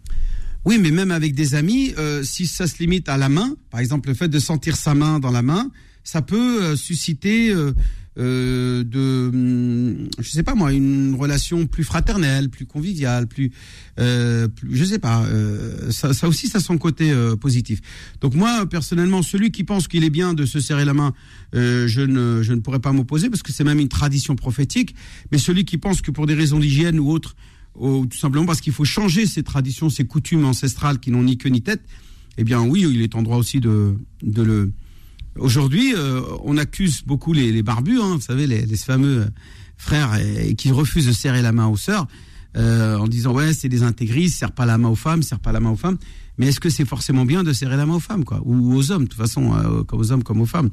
oui, 0.63 0.77
mais 0.79 0.91
même 0.91 1.11
avec 1.11 1.35
des 1.35 1.53
amis, 1.55 1.93
si 2.23 2.47
ça 2.47 2.67
se 2.67 2.77
limite 2.79 3.09
à 3.09 3.17
la 3.17 3.27
main, 3.27 3.55
par 3.69 3.81
exemple 3.81 4.07
le 4.09 4.15
fait 4.15 4.29
de 4.29 4.39
sentir 4.39 4.77
sa 4.77 4.93
main 4.93 5.19
dans 5.19 5.31
la 5.31 5.41
main, 5.41 5.71
ça 6.05 6.21
peut 6.21 6.75
susciter 6.77 7.53
euh, 8.17 8.83
de, 8.83 9.29
hum, 9.29 10.09
je 10.19 10.29
sais 10.29 10.43
pas 10.43 10.55
moi, 10.55 10.73
une 10.73 11.15
relation 11.15 11.67
plus 11.67 11.83
fraternelle, 11.83 12.49
plus 12.49 12.65
conviviale, 12.65 13.27
plus, 13.27 13.51
euh, 13.99 14.47
plus 14.47 14.75
je 14.75 14.83
sais 14.85 14.99
pas. 14.99 15.23
euh, 15.25 15.91
ça, 15.91 16.27
aussi, 16.27 16.47
ça 16.47 16.57
a 16.57 16.61
son 16.61 16.77
côté 16.77 17.11
euh, 17.11 17.35
positif. 17.35 17.81
Donc 18.21 18.33
moi, 18.33 18.65
personnellement, 18.67 19.21
celui 19.21 19.51
qui 19.51 19.63
pense 19.63 19.87
qu'il 19.87 20.03
est 20.03 20.09
bien 20.09 20.33
de 20.33 20.45
se 20.45 20.59
serrer 20.59 20.85
la 20.85 20.93
main, 20.93 21.13
je 21.53 22.01
ne, 22.01 22.41
je 22.43 22.53
ne 22.53 22.59
pourrais 22.59 22.79
pas 22.79 22.91
m'opposer 22.91 23.29
parce 23.29 23.43
que 23.43 23.51
c'est 23.51 23.63
même 23.63 23.79
une 23.79 23.87
tradition 23.87 24.35
prophétique. 24.35 24.95
Mais 25.31 25.37
celui 25.37 25.65
qui 25.65 25.77
pense 25.77 26.01
que 26.01 26.11
pour 26.11 26.27
des 26.27 26.33
raisons 26.33 26.59
d'hygiène 26.59 26.99
ou 26.99 27.09
autres 27.09 27.35
ou 27.75 28.05
tout 28.07 28.17
simplement 28.17 28.45
parce 28.45 28.61
qu'il 28.61 28.73
faut 28.73 28.85
changer 28.85 29.25
ces 29.27 29.43
traditions, 29.43 29.89
ces 29.89 30.05
coutumes 30.05 30.45
ancestrales 30.45 30.99
qui 30.99 31.11
n'ont 31.11 31.23
ni 31.23 31.37
queue 31.37 31.49
ni 31.49 31.61
tête, 31.61 31.81
eh 32.37 32.43
bien 32.43 32.61
oui, 32.61 32.85
il 32.89 33.01
est 33.01 33.15
en 33.15 33.21
droit 33.21 33.37
aussi 33.37 33.59
de, 33.59 33.95
de 34.23 34.41
le... 34.41 34.71
Aujourd'hui, 35.39 35.93
euh, 35.95 36.21
on 36.43 36.57
accuse 36.57 37.03
beaucoup 37.05 37.33
les, 37.33 37.63
barbus, 37.63 37.99
hein, 38.01 38.15
vous 38.15 38.21
savez, 38.21 38.47
les, 38.47 38.65
fameux 38.77 39.27
frères 39.77 40.17
qui 40.57 40.71
refusent 40.71 41.07
de 41.07 41.11
serrer 41.11 41.41
la 41.41 41.51
main 41.51 41.67
aux 41.67 41.77
sœurs, 41.77 42.07
euh, 42.55 42.97
en 42.97 43.07
disant 43.07 43.33
ouais, 43.33 43.53
c'est 43.53 43.69
des 43.69 43.83
intégristes, 43.83 44.37
serre 44.37 44.51
pas 44.51 44.65
la 44.65 44.77
main 44.77 44.89
aux 44.89 44.95
femmes, 44.95 45.21
serre 45.21 45.39
pas 45.39 45.51
la 45.51 45.59
main 45.59 45.71
aux 45.71 45.77
femmes. 45.77 45.97
Mais 46.37 46.47
est-ce 46.47 46.59
que 46.59 46.69
c'est 46.69 46.85
forcément 46.85 47.25
bien 47.25 47.43
de 47.43 47.53
serrer 47.53 47.77
la 47.77 47.85
main 47.85 47.95
aux 47.95 47.99
femmes, 47.99 48.23
quoi, 48.23 48.41
ou 48.45 48.75
aux 48.75 48.91
hommes, 48.91 49.03
de 49.03 49.09
toute 49.09 49.17
façon, 49.17 49.53
euh, 49.53 49.83
comme 49.83 49.99
aux 49.99 50.11
hommes 50.11 50.23
comme 50.23 50.41
aux 50.41 50.45
femmes 50.45 50.69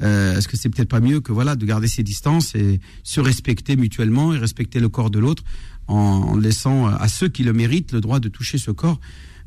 Est-ce 0.00 0.48
que 0.48 0.56
c'est 0.56 0.68
peut-être 0.68 0.88
pas 0.88 1.00
mieux 1.00 1.20
que 1.20 1.32
voilà 1.32 1.54
de 1.54 1.64
garder 1.64 1.88
ses 1.88 2.02
distances 2.02 2.54
et 2.54 2.80
se 3.04 3.20
respecter 3.20 3.76
mutuellement 3.76 4.34
et 4.34 4.38
respecter 4.38 4.80
le 4.80 4.88
corps 4.88 5.10
de 5.10 5.18
l'autre 5.18 5.44
en, 5.86 5.96
en 5.96 6.36
laissant 6.36 6.86
à 6.86 7.08
ceux 7.08 7.28
qui 7.28 7.44
le 7.44 7.52
méritent 7.52 7.92
le 7.92 8.00
droit 8.00 8.18
de 8.18 8.28
toucher 8.28 8.58
ce 8.58 8.70
corps, 8.70 9.00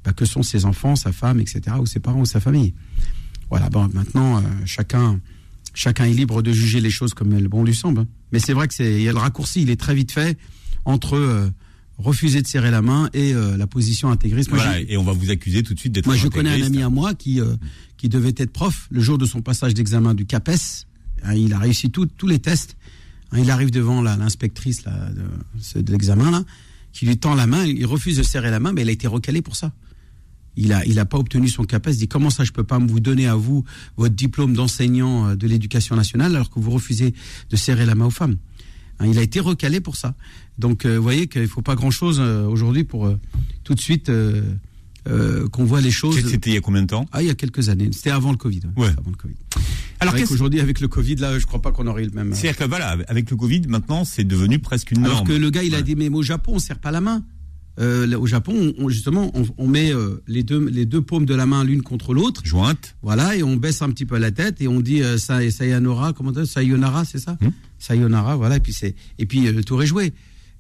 bah, 0.06 0.14
que 0.14 0.26
sont 0.26 0.44
ses 0.44 0.66
enfants, 0.66 0.96
sa 0.96 1.12
femme, 1.12 1.40
etc., 1.40 1.62
ou 1.80 1.86
ses 1.86 2.00
parents 2.00 2.22
ou 2.22 2.26
sa 2.26 2.40
famille? 2.40 2.74
Voilà. 3.50 3.70
Bon, 3.70 3.90
maintenant, 3.94 4.38
euh, 4.38 4.42
chacun, 4.66 5.20
chacun 5.74 6.06
est 6.06 6.14
libre 6.14 6.42
de 6.42 6.52
juger 6.52 6.82
les 6.82 6.90
choses 6.90 7.14
comme 7.14 7.38
le 7.38 7.48
bon 7.48 7.64
lui 7.64 7.76
semble. 7.76 8.02
hein. 8.02 8.08
Mais 8.32 8.40
c'est 8.40 8.54
vrai 8.54 8.68
que 8.68 8.74
c'est, 8.74 8.96
il 8.96 9.02
y 9.02 9.10
a 9.10 9.12
le 9.14 9.18
raccourci, 9.20 9.62
il 9.62 9.70
est 9.70 9.80
très 9.80 9.94
vite 9.96 10.12
fait 10.12 10.38
entre 10.84 11.16
euh, 11.16 11.50
refuser 11.98 12.42
de 12.42 12.48
serrer 12.48 12.72
la 12.72 12.82
main 12.82 13.10
et 13.14 13.34
euh, 13.34 13.56
la 13.58 13.68
position 13.68 14.10
intégriste. 14.12 14.50
Moi, 14.50 14.60
Voilà, 14.62 14.82
et 14.82 14.98
on 14.98 15.04
va 15.04 15.14
vous 15.14 15.30
accuser 15.32 15.64
tout 15.64 15.74
de 15.74 15.80
suite 15.80 15.94
d'être 15.94 16.06
moi, 16.08 16.16
je 16.16 16.28
connais 16.28 16.50
un 16.50 16.66
ami 16.66 16.82
à 16.84 16.90
moi 16.90 17.14
qui, 17.14 17.40
euh, 17.40 17.56
qui 17.98 18.10
devait 18.10 18.34
être 18.38 18.52
prof 18.52 18.88
le 18.92 19.00
jour 19.02 19.18
de 19.18 19.26
son 19.26 19.42
passage 19.42 19.74
d'examen 19.74 20.14
du 20.14 20.26
CAPES. 20.26 20.86
Hein, 21.24 21.34
il 21.34 21.54
a 21.54 21.60
réussi 21.60 21.90
tout- 21.92 22.06
tous 22.08 22.28
les 22.28 22.40
tests. 22.40 22.76
Hein, 23.32 23.40
il 23.40 23.50
arrive 23.52 23.72
devant 23.72 24.02
l'inspectrice 24.02 24.84
là, 24.86 25.10
de, 25.76 25.82
de 25.82 25.92
l'examen, 25.92 26.30
là, 26.32 26.44
qui 26.92 27.06
lui 27.06 27.18
tend 27.18 27.34
la 27.36 27.48
main. 27.48 27.66
Il 27.66 27.86
refuse 27.86 28.18
de 28.18 28.24
serrer 28.24 28.52
la 28.52 28.60
main, 28.60 28.74
mais 28.74 28.82
elle 28.82 28.90
a 28.90 28.92
été 28.94 29.08
recalée 29.08 29.42
pour 29.42 29.56
ça. 29.56 29.72
Il 30.58 30.72
a, 30.74 30.86
il 30.86 31.00
a 31.00 31.06
pas 31.06 31.18
obtenu 31.18 31.48
son 31.50 31.64
CAPES. 31.64 31.90
Il 31.92 31.98
dit 31.98 32.08
comment 32.08 32.30
ça, 32.30 32.44
je 32.44 32.52
peux 32.52 32.64
pas 32.64 32.80
vous 32.80 33.00
donner 33.00 33.28
à 33.28 33.36
vous 33.36 33.64
votre 33.98 34.16
diplôme 34.16 34.54
d'enseignant 34.54 35.30
euh, 35.30 35.36
de 35.36 35.48
l'éducation 35.48 35.96
nationale 35.96 36.36
alors 36.36 36.50
que 36.50 36.60
vous 36.60 36.72
refusez 36.72 37.14
de 37.50 37.56
serrer 37.56 37.86
la 37.86 37.96
main 37.96 38.06
aux 38.06 38.10
femmes? 38.12 38.38
Hein, 39.00 39.08
il 39.08 39.18
a 39.18 39.22
été 39.22 39.40
recalé 39.42 39.82
pour 39.82 39.96
ça. 39.98 40.16
Donc, 40.58 40.86
euh, 40.86 40.96
vous 40.98 41.04
voyez 41.04 41.28
qu'il 41.28 41.48
faut 41.48 41.62
pas 41.62 41.76
grand-chose 41.76 42.18
euh, 42.22 42.46
aujourd'hui 42.48 42.86
pour 42.86 43.06
euh, 43.08 43.20
tout 43.66 43.76
de 43.76 43.82
suite 43.82 44.10
qu'on 45.52 45.66
voit 45.66 45.82
les 45.82 45.92
choses. 45.92 46.16
C'était 46.28 46.50
il 46.52 46.54
y 46.54 46.58
a 46.58 46.62
combien 46.62 46.82
de 46.82 46.88
temps? 46.88 47.06
Ah, 47.12 47.22
il 47.22 47.28
y 47.28 47.30
a 47.30 47.36
quelques 47.36 47.70
années. 47.70 47.90
C'était 47.92 48.10
avant 48.10 48.32
le 48.32 48.38
Covid. 48.38 48.62
Ouais. 48.76 48.88
Avant 48.88 49.12
le 49.12 49.16
Covid. 49.16 49.36
Alors, 50.00 50.16
Alors 50.16 50.28
qu'aujourd'hui, 50.28 50.60
avec 50.60 50.80
le 50.82 50.88
Covid, 50.88 51.16
là, 51.18 51.38
je 51.38 51.46
crois 51.46 51.62
pas 51.62 51.72
qu'on 51.72 51.86
aurait 51.88 52.04
eu 52.04 52.08
le 52.08 52.12
même. 52.12 52.34
c'est-à-dire 52.34 52.58
que 52.58 52.64
voilà, 52.68 52.98
avec 53.08 53.30
le 53.30 53.38
Covid, 53.38 53.62
maintenant, 53.68 54.04
c'est 54.04 54.24
devenu 54.24 54.58
presque 54.60 54.92
une 54.92 55.04
Alors 55.06 55.18
norme. 55.18 55.28
que 55.28 55.34
le 55.34 55.50
gars, 55.52 55.62
il 55.64 55.74
a 55.76 55.78
Ouais. 55.78 55.84
dit, 55.84 55.96
mais 55.96 56.10
au 56.10 56.24
Japon, 56.24 56.54
on 56.56 56.60
serre 56.60 56.80
pas 56.80 56.92
la 56.92 57.02
main. 57.02 57.24
Euh, 57.78 58.08
là, 58.08 58.18
au 58.20 58.26
Japon, 58.26 58.54
on- 58.78 58.86
on- 58.86 58.90
justement, 58.90 59.32
on, 59.34 59.44
on 59.58 59.68
met 59.68 59.92
euh, 59.94 60.24
les 60.28 60.44
deux 60.44 60.66
les 60.70 60.86
deux 60.86 61.02
paumes 61.02 61.26
de 61.26 61.36
la 61.36 61.46
main 61.46 61.64
l'une 61.66 61.82
contre 61.82 62.14
l'autre. 62.14 62.42
Jointe. 62.46 62.96
Voilà, 63.02 63.36
et 63.36 63.44
on 63.44 63.58
baisse 63.58 63.82
un 63.82 63.90
petit 63.90 64.06
peu 64.06 64.18
la 64.18 64.32
tête 64.32 64.62
et 64.62 64.68
on 64.70 64.80
dit 64.80 65.02
euh, 65.04 65.18
sa- 65.18 65.50
sayonara, 65.52 66.14
comment 66.14 66.30
on 66.34 66.42
dit 66.42 66.48
sayonara, 66.48 67.04
c'est 67.04 67.20
ça? 67.20 67.38
Hmm. 67.42 67.50
Sayonara, 67.80 68.38
voilà, 68.38 68.56
et 68.58 68.60
puis 68.62 68.72
c'est 68.74 68.96
et 69.20 69.26
puis 69.26 69.46
euh, 69.48 69.52
le 69.52 69.64
tour 69.64 69.84
est 69.84 69.88
joué 69.88 70.14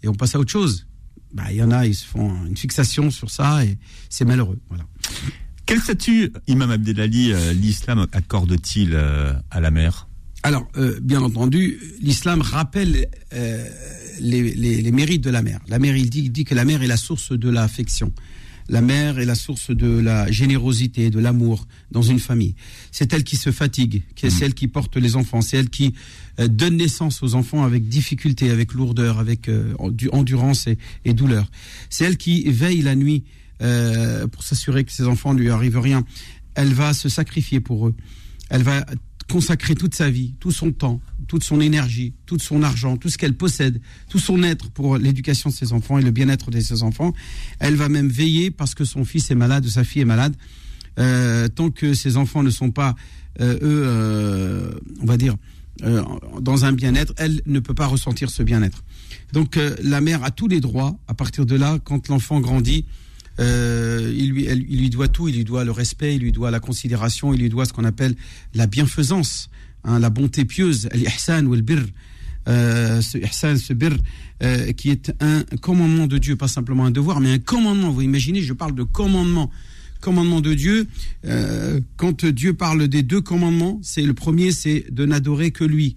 et 0.04 0.08
on 0.10 0.14
passe 0.14 0.36
à 0.36 0.40
autre 0.40 0.52
chose. 0.52 0.88
Bah, 1.34 1.46
il 1.52 1.56
y 1.58 1.64
en 1.64 1.72
a, 1.72 1.86
ils 1.88 1.96
se 1.96 2.06
font 2.06 2.46
une 2.46 2.58
fixation 2.58 3.10
sur 3.12 3.30
ça 3.30 3.64
et 3.66 3.78
c'est 4.10 4.26
malheureux. 4.26 4.60
Voilà. 4.70 4.86
Quel 5.66 5.80
statut, 5.80 6.32
Imam 6.48 6.70
Abdelali, 6.70 7.34
l'islam 7.56 8.06
accorde-t-il 8.12 8.96
à 8.96 9.60
la 9.60 9.72
mère 9.72 10.08
Alors, 10.46 10.68
euh, 10.78 11.00
bien 11.02 11.22
entendu, 11.24 11.80
l'islam 12.02 12.42
rappelle 12.42 13.08
euh, 13.34 13.68
les, 14.20 14.54
les- 14.54 14.80
les 14.82 14.92
mérites 14.92 15.24
de 15.24 15.32
la 15.32 15.42
mère. 15.42 15.60
La 15.68 15.80
mère, 15.80 15.98
il 15.98 16.10
dit, 16.10 16.20
il 16.26 16.32
dit 16.32 16.44
que 16.46 16.54
la 16.54 16.66
mère 16.66 16.84
est 16.84 16.88
la 16.88 16.98
source 16.98 17.32
de 17.32 17.50
l'affection. 17.50 18.14
La 18.70 18.82
mère 18.82 19.18
est 19.18 19.26
la 19.26 19.34
source 19.36 19.72
de 19.72 19.88
la 20.00 20.32
générosité, 20.32 21.10
de 21.10 21.20
l'amour 21.20 21.68
dans 21.92 22.04
une 22.04 22.20
famille. 22.20 22.54
C'est 22.92 23.12
elle 23.14 23.24
qui 23.24 23.38
se 23.38 23.52
fatigue, 23.52 24.04
qui 24.16 24.28
est 24.28 24.30
celle 24.30 24.54
qui 24.54 24.68
porte 24.68 24.98
les 24.98 25.16
enfants, 25.16 25.42
c'est 25.42 25.58
elle 25.58 25.70
qui 25.70 25.94
euh, 26.40 26.48
donne 26.48 26.78
naissance 26.78 27.24
aux 27.24 27.34
enfants 27.34 27.64
avec 27.64 27.88
difficulté, 27.88 28.52
avec 28.52 28.74
lourdeur, 28.74 29.18
avec 29.20 29.50
euh, 29.50 29.74
du- 29.90 30.10
endurance 30.10 30.68
et, 30.68 30.78
et 31.06 31.14
douleur. 31.14 31.50
C'est 31.90 32.06
elle 32.06 32.18
qui 32.18 32.44
veille 32.50 32.82
la 32.84 32.96
nuit 32.96 33.24
euh, 33.64 34.28
pour 34.28 34.44
s'assurer 34.44 34.84
que 34.84 34.92
ses 34.92 35.06
enfants 35.08 35.34
ne 35.34 35.40
lui 35.40 35.50
arrivent 35.50 35.80
rien. 35.80 36.04
Elle 36.56 36.74
va 36.74 36.94
se 36.94 37.10
sacrifier 37.10 37.60
pour 37.60 37.88
eux. 37.88 37.96
Elle 38.50 38.62
va 38.64 38.86
consacrer 39.30 39.76
toute 39.76 39.96
sa 39.96 40.10
vie, 40.10 40.34
tout 40.40 40.52
son 40.52 40.72
temps, 40.72 41.02
toute 41.28 41.44
son 41.44 41.60
énergie, 41.60 42.14
tout 42.26 42.40
son 42.40 42.64
argent, 42.64 42.98
tout 42.98 43.10
ce 43.10 43.18
qu'elle 43.18 43.34
possède, 43.34 43.82
tout 44.10 44.20
son 44.20 44.44
être 44.44 44.70
pour 44.70 44.98
l'éducation 44.98 45.50
de 45.50 45.56
ses 45.56 45.74
enfants 45.74 45.98
et 45.98 46.04
le 46.04 46.12
bien-être 46.12 46.52
de 46.52 46.60
ses 46.60 46.84
enfants. 46.84 47.14
Elle 47.60 47.76
va 47.76 47.90
même 47.90 48.10
veiller 48.10 48.52
parce 48.52 48.76
que 48.76 48.86
son 48.86 49.04
fils 49.06 49.32
est 49.32 49.36
malade 49.36 49.66
ou 49.66 49.70
sa 49.70 49.84
fille 49.84 50.04
est 50.04 50.06
malade. 50.06 50.36
Euh, 51.00 51.48
tant 51.48 51.72
que 51.72 51.94
ses 51.94 52.18
enfants 52.18 52.44
ne 52.44 52.50
sont 52.50 52.72
pas, 52.72 52.96
euh, 53.42 53.56
eux, 53.56 53.60
euh, 53.64 54.72
on 55.02 55.06
va 55.06 55.18
dire, 55.18 55.36
dans 56.40 56.64
un 56.64 56.72
bien-être, 56.72 57.14
elle 57.18 57.42
ne 57.46 57.60
peut 57.60 57.74
pas 57.74 57.88
ressentir 57.88 58.30
ce 58.30 58.44
bien-être. 58.44 58.86
Donc 59.34 59.60
la 59.84 60.00
mère 60.00 60.24
a 60.24 60.32
tous 60.32 60.48
les 60.48 60.62
droits. 60.62 60.98
À 61.10 61.14
partir 61.14 61.46
de 61.46 61.56
là, 61.56 61.80
quand 61.84 62.08
l'enfant 62.08 62.40
grandit, 62.40 62.86
euh, 63.40 64.14
il, 64.16 64.32
lui, 64.32 64.46
il 64.46 64.80
lui 64.80 64.90
doit 64.90 65.08
tout. 65.08 65.28
Il 65.28 65.36
lui 65.36 65.44
doit 65.44 65.64
le 65.64 65.72
respect, 65.72 66.16
il 66.16 66.22
lui 66.22 66.32
doit 66.32 66.52
la 66.52 66.60
considération, 66.60 67.34
il 67.34 67.42
lui 67.42 67.50
doit 67.50 67.66
ce 67.66 67.74
qu'on 67.74 67.84
appelle 67.84 68.16
la 68.54 68.68
bienfaisance, 68.68 69.50
hein, 69.84 70.00
la 70.00 70.10
bonté 70.10 70.46
pieuse, 70.46 70.90
l'ihsan 70.94 71.46
ou 71.46 71.56
le 71.56 71.62
birr. 71.62 71.86
Euh, 72.48 73.02
ce 73.02 73.18
ihsan, 73.18 73.58
ce 73.58 73.74
euh, 74.44 74.72
qui 74.74 74.92
est 74.92 75.12
un 75.20 75.44
commandement 75.62 76.06
de 76.06 76.18
Dieu, 76.18 76.36
pas 76.36 76.48
simplement 76.48 76.86
un 76.86 76.92
devoir, 76.92 77.20
mais 77.20 77.32
un 77.32 77.40
commandement. 77.40 77.90
Vous 77.90 78.02
imaginez, 78.02 78.42
je 78.42 78.54
parle 78.54 78.76
de 78.76 78.84
commandement 78.84 79.50
commandement 80.06 80.40
de 80.40 80.54
Dieu, 80.54 80.86
euh, 81.26 81.80
quand 81.98 82.26
Dieu 82.26 82.54
parle 82.54 82.88
des 82.88 83.02
deux 83.02 83.22
commandements, 83.22 83.80
c'est 83.82 84.04
le 84.04 84.14
premier, 84.14 84.52
c'est 84.52 84.86
de 84.92 85.04
n'adorer 85.04 85.50
que 85.50 85.64
lui. 85.64 85.96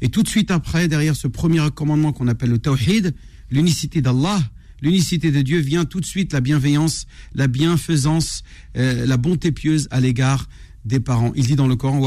Et 0.00 0.08
tout 0.08 0.22
de 0.22 0.28
suite 0.28 0.50
après, 0.50 0.88
derrière 0.88 1.14
ce 1.14 1.28
premier 1.28 1.60
commandement 1.74 2.12
qu'on 2.12 2.28
appelle 2.28 2.48
le 2.48 2.58
tawhid, 2.58 3.14
l'unicité 3.50 4.00
d'Allah, 4.00 4.40
l'unicité 4.82 5.30
de 5.30 5.40
Dieu 5.40 5.60
vient 5.60 5.84
tout 5.84 6.00
de 6.00 6.04
suite 6.04 6.32
la 6.32 6.40
bienveillance, 6.40 7.06
la 7.34 7.46
bienfaisance, 7.46 8.42
euh, 8.76 9.06
la 9.06 9.16
bonté 9.16 9.52
pieuse 9.52 9.88
à 9.90 10.00
l'égard 10.00 10.48
des 10.84 11.00
parents. 11.00 11.32
Il 11.36 11.46
dit 11.46 11.56
dans 11.56 11.68
le 11.68 11.76
Coran, 11.76 12.00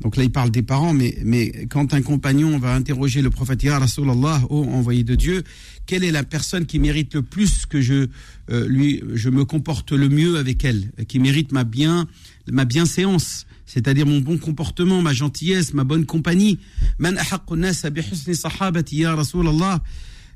donc 0.00 0.16
là, 0.16 0.24
il 0.24 0.32
parle 0.32 0.50
des 0.50 0.62
parents, 0.62 0.94
mais, 0.94 1.16
mais 1.24 1.66
quand 1.68 1.92
un 1.92 2.00
compagnon 2.00 2.58
va 2.58 2.74
interroger 2.74 3.20
le 3.20 3.28
prophète, 3.28 3.62
Ya 3.62 3.78
Rasulallah, 3.78 4.42
ô 4.48 4.64
envoyé 4.64 5.04
de 5.04 5.14
Dieu, 5.14 5.42
quelle 5.86 6.04
est 6.04 6.10
la 6.10 6.24
personne 6.24 6.64
qui 6.64 6.78
mérite 6.78 7.14
le 7.14 7.22
plus 7.22 7.66
que 7.66 7.82
je, 7.82 8.06
euh, 8.50 8.66
lui, 8.66 9.02
je 9.12 9.28
me 9.28 9.44
comporte 9.44 9.92
le 9.92 10.08
mieux 10.08 10.38
avec 10.38 10.64
elle, 10.64 10.90
qui 11.06 11.18
mérite 11.18 11.52
ma, 11.52 11.64
bien, 11.64 12.08
ma 12.50 12.64
bienséance, 12.64 13.46
c'est-à-dire 13.66 14.06
mon 14.06 14.20
bon 14.20 14.38
comportement, 14.38 15.02
ma 15.02 15.12
gentillesse, 15.12 15.74
ma 15.74 15.84
bonne 15.84 16.06
compagnie 16.06 16.58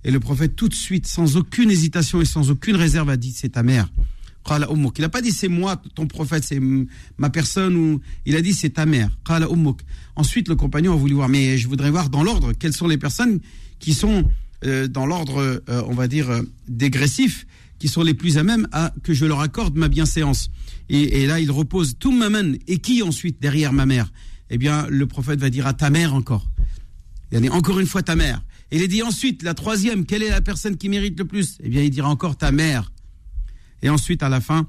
Et 0.05 0.11
le 0.11 0.21
prophète, 0.21 0.57
tout 0.57 0.69
de 0.69 0.75
suite, 0.75 1.07
sans 1.07 1.37
aucune 1.37 1.71
hésitation 1.71 2.21
et 2.21 2.27
sans 2.27 2.51
aucune 2.51 2.77
réserve, 2.77 3.09
a 3.09 3.17
dit 3.17 3.33
C'est 3.33 3.51
ta 3.51 3.63
mère. 3.63 3.89
Il 4.51 5.01
n'a 5.01 5.09
pas 5.09 5.23
dit 5.23 5.33
c'est 5.33 5.49
moi, 5.49 5.81
ton 5.95 6.07
prophète, 6.07 6.45
c'est 6.45 6.61
ma 7.19 7.31
personne, 7.31 7.77
ou 7.77 8.01
il 8.27 8.37
a 8.37 8.43
dit 8.43 8.53
c'est 8.53 8.71
ta 8.71 8.87
mère. 8.87 9.11
Ensuite, 10.17 10.49
le 10.49 10.55
compagnon 10.55 10.93
a 10.93 10.97
voulu 10.97 11.15
voir, 11.15 11.29
mais 11.29 11.57
je 11.57 11.67
voudrais 11.67 11.91
voir 11.91 12.11
dans 12.11 12.23
l'ordre 12.23 12.53
quelles 12.53 12.75
sont 12.75 12.87
les 12.87 12.99
personnes 12.99 13.41
qui 13.79 13.95
sont 13.95 14.29
euh, 14.65 14.87
dans 14.87 15.07
l'ordre, 15.07 15.63
euh, 15.69 15.83
on 15.89 15.95
va 15.95 16.09
dire, 16.09 16.31
euh, 16.31 16.43
dégressif, 16.69 17.47
qui 17.79 17.89
sont 17.89 18.03
les 18.03 18.15
plus 18.15 18.39
à 18.39 18.43
même 18.43 18.69
à 18.73 18.95
que 19.03 19.13
je 19.13 19.25
leur 19.27 19.41
accorde 19.41 19.77
ma 19.77 19.89
bienséance. 19.89 20.51
Et, 20.89 21.23
et 21.23 21.27
là, 21.27 21.41
il 21.41 21.51
repose 21.51 21.97
tout 21.99 22.13
maman. 22.13 22.55
Et 22.67 22.79
qui 22.79 23.03
ensuite 23.03 23.43
derrière 23.43 23.73
ma 23.73 23.87
mère? 23.87 24.13
Eh 24.51 24.59
bien, 24.59 24.87
le 24.89 25.07
prophète 25.07 25.41
va 25.41 25.51
dire 25.51 25.67
à 25.67 25.75
ta 25.75 25.91
mère 25.91 26.15
encore. 26.15 26.49
Il 27.33 27.41
dit 27.41 27.49
encore 27.49 27.81
une 27.81 27.87
fois 27.87 28.03
ta 28.03 28.15
mère. 28.15 28.43
Et 28.71 28.77
il 28.77 28.89
dit 28.89 29.03
ensuite, 29.03 29.43
la 29.43 29.55
troisième, 29.55 30.07
quelle 30.07 30.23
est 30.23 30.31
la 30.31 30.41
personne 30.41 30.77
qui 30.77 30.89
mérite 30.89 31.19
le 31.19 31.25
plus? 31.25 31.59
Eh 31.63 31.69
bien, 31.69 31.83
il 31.83 31.91
dira 31.91 32.09
encore 32.09 32.37
ta 32.37 32.53
mère. 32.53 32.93
Et 33.85 33.91
ensuite, 33.91 34.23
à 34.23 34.29
la 34.29 34.41
fin, 34.41 34.67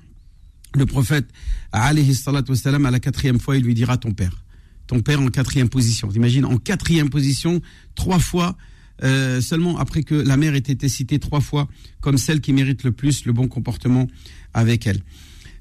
le 0.76 0.86
prophète, 0.86 1.26
alayhi 1.72 2.14
à 2.28 2.92
la 2.92 3.00
quatrième 3.00 3.40
fois, 3.40 3.56
il 3.58 3.64
lui 3.64 3.74
dira 3.74 3.98
ton 3.98 4.12
père. 4.12 4.44
Ton 4.88 5.00
père 5.00 5.22
en 5.22 5.30
quatrième 5.30 5.70
position. 5.70 6.10
T'imagines, 6.10 6.46
en 6.46 6.58
quatrième 6.58 7.10
position, 7.10 7.62
trois 7.96 8.20
fois, 8.20 8.58
euh, 9.04 9.40
seulement 9.40 9.78
après 9.78 10.04
que 10.04 10.16
la 10.16 10.38
mère 10.38 10.54
ait 10.54 10.60
été 10.60 10.88
citée 10.90 11.18
trois 11.18 11.42
fois 11.42 11.68
comme 12.02 12.18
celle 12.18 12.42
qui 12.42 12.54
mérite 12.54 12.84
le 12.84 12.92
plus 12.92 13.26
le 13.26 13.34
bon 13.34 13.48
comportement 13.48 14.08
avec 14.54 14.86
elle. 14.86 15.00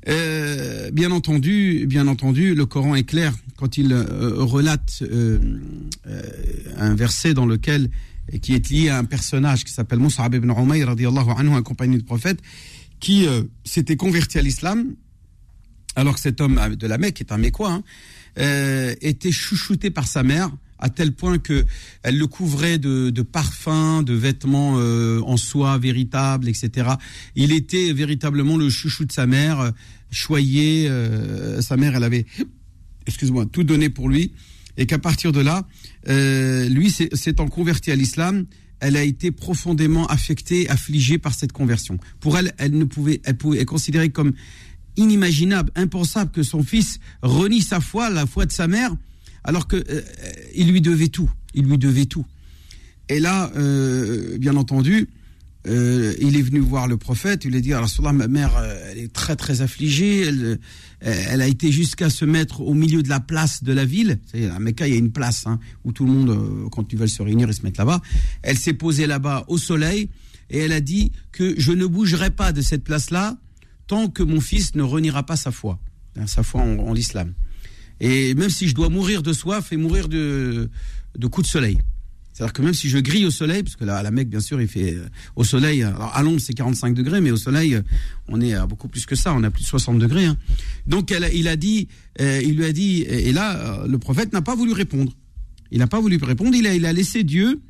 Euh, 0.09 0.91
bien 0.91 1.13
entendu, 1.13 1.87
bien 1.87 2.09
entendu, 2.09 2.55
le 2.55 2.67
Coran 2.67 2.95
est 2.97 3.05
clair 3.05 3.33
quand 3.57 3.79
il 3.79 3.93
euh, 3.93 4.35
relate 4.39 5.03
un 6.77 6.95
verset 6.95 7.35
dans 7.35 7.47
lequel 7.47 7.89
qui 8.43 8.55
est 8.55 8.71
lié 8.71 8.89
à 8.89 8.99
un 8.99 9.05
personnage 9.05 9.65
qui 9.65 9.73
s'appelle 9.73 10.01
Mus'ab 10.01 10.35
ibn 10.35 10.51
Umayr 10.51 10.89
anhu, 10.89 11.53
un 11.53 11.63
compagnon 11.63 11.97
du 11.97 12.05
prophète, 12.05 12.41
qui 13.01 13.27
euh, 13.27 13.43
s'était 13.65 13.97
converti 13.97 14.39
à 14.39 14.43
l'islam, 14.43 14.95
alors 15.97 16.15
que 16.15 16.21
cet 16.21 16.41
homme 16.41 16.59
de 16.77 16.87
la 16.87 16.99
Mecque, 16.99 17.17
qui 17.17 17.23
est 17.23 17.33
un 17.33 17.39
Mécois, 17.39 17.73
hein, 17.73 17.83
euh, 18.39 18.95
était 19.01 19.33
chouchouté 19.33 19.91
par 19.91 20.07
sa 20.07 20.23
mère 20.23 20.51
à 20.79 20.91
tel 20.91 21.13
point 21.13 21.39
que 21.39 21.65
elle 22.03 22.19
le 22.19 22.27
couvrait 22.27 22.79
de, 22.79 23.11
parfums, 23.23 24.03
de 24.03 24.13
vêtements 24.13 24.75
euh, 24.79 25.21
en 25.23 25.37
soie 25.37 25.79
véritables, 25.79 26.49
etc. 26.49 26.91
Il 27.37 27.53
était 27.53 27.93
véritablement 27.93 28.57
le 28.57 28.69
chouchou 28.69 29.05
de 29.05 29.13
sa 29.13 29.27
mère, 29.27 29.73
choyé. 30.11 30.91
sa 31.61 31.77
mère, 31.77 31.95
elle 31.95 32.05
avait, 32.05 32.27
excuse-moi, 33.07 33.47
tout 33.47 33.65
donné 33.65 33.89
pour 33.89 34.09
lui, 34.09 34.33
et 34.77 34.87
qu'à 34.87 34.99
partir 34.99 35.33
de 35.33 35.41
là, 35.41 35.67
lui 36.69 36.91
s'étant 36.91 37.49
converti 37.49 37.91
à 37.91 37.97
l'islam, 37.97 38.45
elle 38.81 38.97
a 38.97 39.03
été 39.03 39.31
profondément 39.31 40.07
affectée, 40.07 40.69
affligée 40.69 41.19
par 41.19 41.35
cette 41.35 41.53
conversion. 41.53 41.99
Pour 42.21 42.37
elle, 42.37 42.53
elle 42.59 42.77
ne 42.77 42.85
pouvait, 42.85 43.21
elle 43.25 43.37
pouvait 43.37 43.61
être 43.61 43.69
considérée 43.69 44.11
comme 44.11 44.33
inimaginable, 44.97 45.71
impensable 45.75 46.31
que 46.31 46.43
son 46.43 46.63
fils 46.63 47.01
renie 47.23 47.63
sa 47.63 47.81
foi, 47.81 48.11
la 48.11 48.27
foi 48.27 48.47
de 48.47 48.53
sa 48.53 48.69
mère, 48.69 48.95
alors 49.43 49.67
que 49.67 49.77
euh, 49.77 50.03
il 50.55 50.71
lui 50.71 50.81
devait 50.81 51.09
tout. 51.09 51.31
Il 51.55 51.67
lui 51.67 51.79
devait 51.79 52.07
tout. 52.07 52.25
Et 53.09 53.21
là, 53.21 53.51
euh, 53.57 54.39
bien 54.39 54.57
entendu, 54.57 55.09
euh, 55.67 56.15
il 56.21 56.37
est 56.37 56.43
venu 56.43 56.61
voir 56.61 56.87
le 56.87 56.99
prophète, 56.99 57.45
il 57.45 57.57
a 57.57 57.61
dit, 57.61 57.73
alors 57.73 57.89
ma 58.13 58.29
mère, 58.29 58.55
euh, 58.57 58.91
elle 58.91 58.99
est 58.99 59.13
très 59.13 59.35
très 59.35 59.63
affligée, 59.63 60.27
elle, 60.27 60.59
euh, 61.07 61.25
elle 61.29 61.41
a 61.41 61.47
été 61.47 61.73
jusqu'à 61.73 62.11
se 62.11 62.27
mettre 62.27 62.61
au 62.61 62.75
milieu 62.75 63.03
de 63.03 63.09
la 63.09 63.21
place 63.21 63.65
de 63.65 63.73
la 63.73 63.87
ville. 63.87 64.21
À 64.55 64.59
Mecca, 64.59 64.87
il 64.87 64.93
y 64.93 64.97
a 64.97 64.99
une 64.99 65.13
place 65.13 65.47
hein, 65.47 65.59
où 65.85 65.93
tout 65.93 66.05
le 66.05 66.13
monde, 66.13 66.69
quand 66.71 66.93
ils 66.93 66.99
veulent 66.99 67.09
se 67.09 67.23
réunir, 67.23 67.49
ils 67.49 67.55
se 67.55 67.63
mettent 67.63 67.79
là-bas. 67.79 68.03
Elle 68.43 68.59
s'est 68.59 68.75
posée 68.75 69.07
là-bas 69.07 69.45
au 69.49 69.57
soleil 69.57 70.11
et 70.51 70.59
elle 70.59 70.73
a 70.73 70.81
dit 70.81 71.13
que 71.33 71.55
je 71.59 71.73
ne 71.73 71.87
bougerai 71.87 72.31
pas 72.31 72.53
de 72.53 72.61
cette 72.61 72.85
place-là 72.85 73.39
tant 73.87 74.09
que 74.09 74.23
mon 74.23 74.41
fils 74.41 74.75
ne 74.75 74.83
reniera 74.83 75.25
pas 75.25 75.37
sa 75.37 75.51
foi, 75.51 75.79
hein, 76.17 76.27
sa 76.27 76.43
foi 76.43 76.61
en, 76.61 76.93
l'islam. 76.93 77.33
Et 78.01 78.35
même 78.35 78.51
si 78.51 78.69
je 78.69 78.75
dois 78.75 78.91
mourir 78.91 79.23
de 79.23 79.33
soif 79.33 79.73
et 79.73 79.77
mourir 79.77 80.09
de, 80.09 80.71
de 81.17 81.27
coups 81.27 81.47
de 81.47 81.51
soleil. 81.51 81.79
C'est-à-dire 82.40 82.54
que 82.54 82.62
même 82.62 82.74
si 82.74 82.88
je 82.88 82.98
grille 83.00 83.26
au 83.26 83.32
soleil, 83.32 83.64
parce 83.64 83.76
que 83.76 83.84
là, 83.84 83.98
à 83.98 84.04
la 84.04 84.12
Mecque, 84.12 84.30
bien 84.30 84.40
sûr, 84.40 84.62
il 84.62 84.68
fait 84.70 84.94
euh, 84.94 85.10
au 85.36 85.44
soleil, 85.44 85.84
alors 85.84 86.16
à 86.16 86.24
l'ombre 86.24 86.40
c'est 86.40 86.54
45 86.54 86.94
degrés, 86.94 87.20
mais 87.20 87.32
au 87.32 87.38
soleil, 87.38 87.76
euh, 87.76 87.82
on 88.30 88.40
est 88.40 88.54
à 88.54 88.66
beaucoup 88.66 88.88
plus 88.88 89.06
que 89.06 89.16
ça, 89.16 89.34
on 89.34 89.44
a 89.44 89.52
plus 89.52 89.64
de 89.64 89.68
60 89.68 90.00
degrés. 90.00 90.26
Hein. 90.26 90.38
Donc 90.88 91.12
elle, 91.12 91.30
il 91.34 91.50
a 91.50 91.58
dit, 91.58 91.90
euh, 92.22 92.40
il 92.42 92.56
lui 92.56 92.64
a 92.64 92.72
dit, 92.72 93.02
et 93.02 93.34
là, 93.34 93.84
le 93.86 93.98
prophète 93.98 94.32
n'a 94.32 94.42
pas 94.42 94.56
voulu 94.56 94.72
répondre. 94.72 95.12
Il 95.72 95.80
n'a 95.80 95.88
pas 95.88 96.00
voulu 96.00 96.18
répondre, 96.22 96.56
il 96.56 96.66
a, 96.66 96.74
il 96.74 96.86
a 96.86 96.94
laissé 96.94 97.24
Dieu 97.24 97.62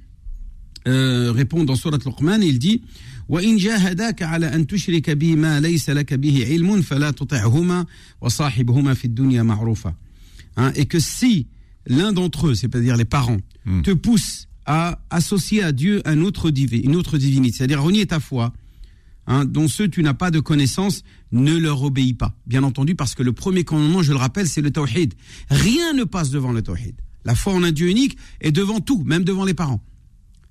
répondre 0.85 1.65
dans 1.65 1.75
Surat 1.75 1.97
Luqman, 2.05 2.41
et 2.41 2.47
il 2.47 2.59
dit, 2.59 2.81
وإن 3.29 3.57
جاهداك 3.57 4.23
على 4.23 4.55
أن 4.55 4.67
تشرك 4.67 5.09
بي 5.09 5.35
ما 5.35 5.59
ليس 5.59 5.89
لك 5.89 6.13
به 6.13 6.45
علم 6.49 6.81
فلا 6.81 7.11
تطعهما 7.11 7.85
وصاحبهما 8.21 8.93
في 8.93 9.05
الدنيا 9.05 9.43
معروفا. 9.43 9.93
Hein, 10.57 10.71
et 10.75 10.85
que 10.85 10.99
si 10.99 11.47
l'un 11.85 12.11
d'entre 12.11 12.47
eux, 12.47 12.55
c'est-à-dire 12.55 12.97
les 12.97 13.05
parents, 13.05 13.37
hmm. 13.65 13.81
te 13.83 13.91
pousse 13.91 14.47
à 14.66 14.98
associer 15.10 15.62
à 15.62 15.72
Dieu 15.72 16.02
un 16.04 16.20
autre 16.22 16.50
une 16.56 16.96
autre 16.96 17.18
divinité, 17.18 17.58
c'est-à-dire 17.58 17.82
renier 17.82 18.06
ta 18.06 18.20
foi, 18.20 18.52
hein, 19.26 19.44
dont 19.44 19.68
ceux 19.68 19.88
tu 19.88 20.02
n'as 20.02 20.14
pas 20.14 20.30
de 20.30 20.40
connaissance, 20.40 21.02
ne 21.32 21.56
leur 21.56 21.82
obéis 21.82 22.14
pas. 22.14 22.34
Bien 22.46 22.62
entendu, 22.62 22.94
parce 22.94 23.14
que 23.14 23.22
le 23.22 23.32
premier 23.32 23.64
commandement, 23.64 24.02
je 24.02 24.12
le 24.12 24.18
rappelle, 24.18 24.48
c'est 24.48 24.62
le 24.62 24.70
tawhid. 24.70 25.14
Rien 25.50 25.92
ne 25.92 26.04
passe 26.04 26.30
devant 26.30 26.52
le 26.52 26.62
tawhid. 26.62 26.94
La 27.24 27.34
foi 27.34 27.54
en 27.54 27.62
un 27.62 27.72
Dieu 27.72 27.88
unique 27.88 28.16
est 28.40 28.52
devant 28.52 28.80
tout, 28.80 29.02
même 29.04 29.24
devant 29.24 29.44
les 29.44 29.54
parents. 29.54 29.82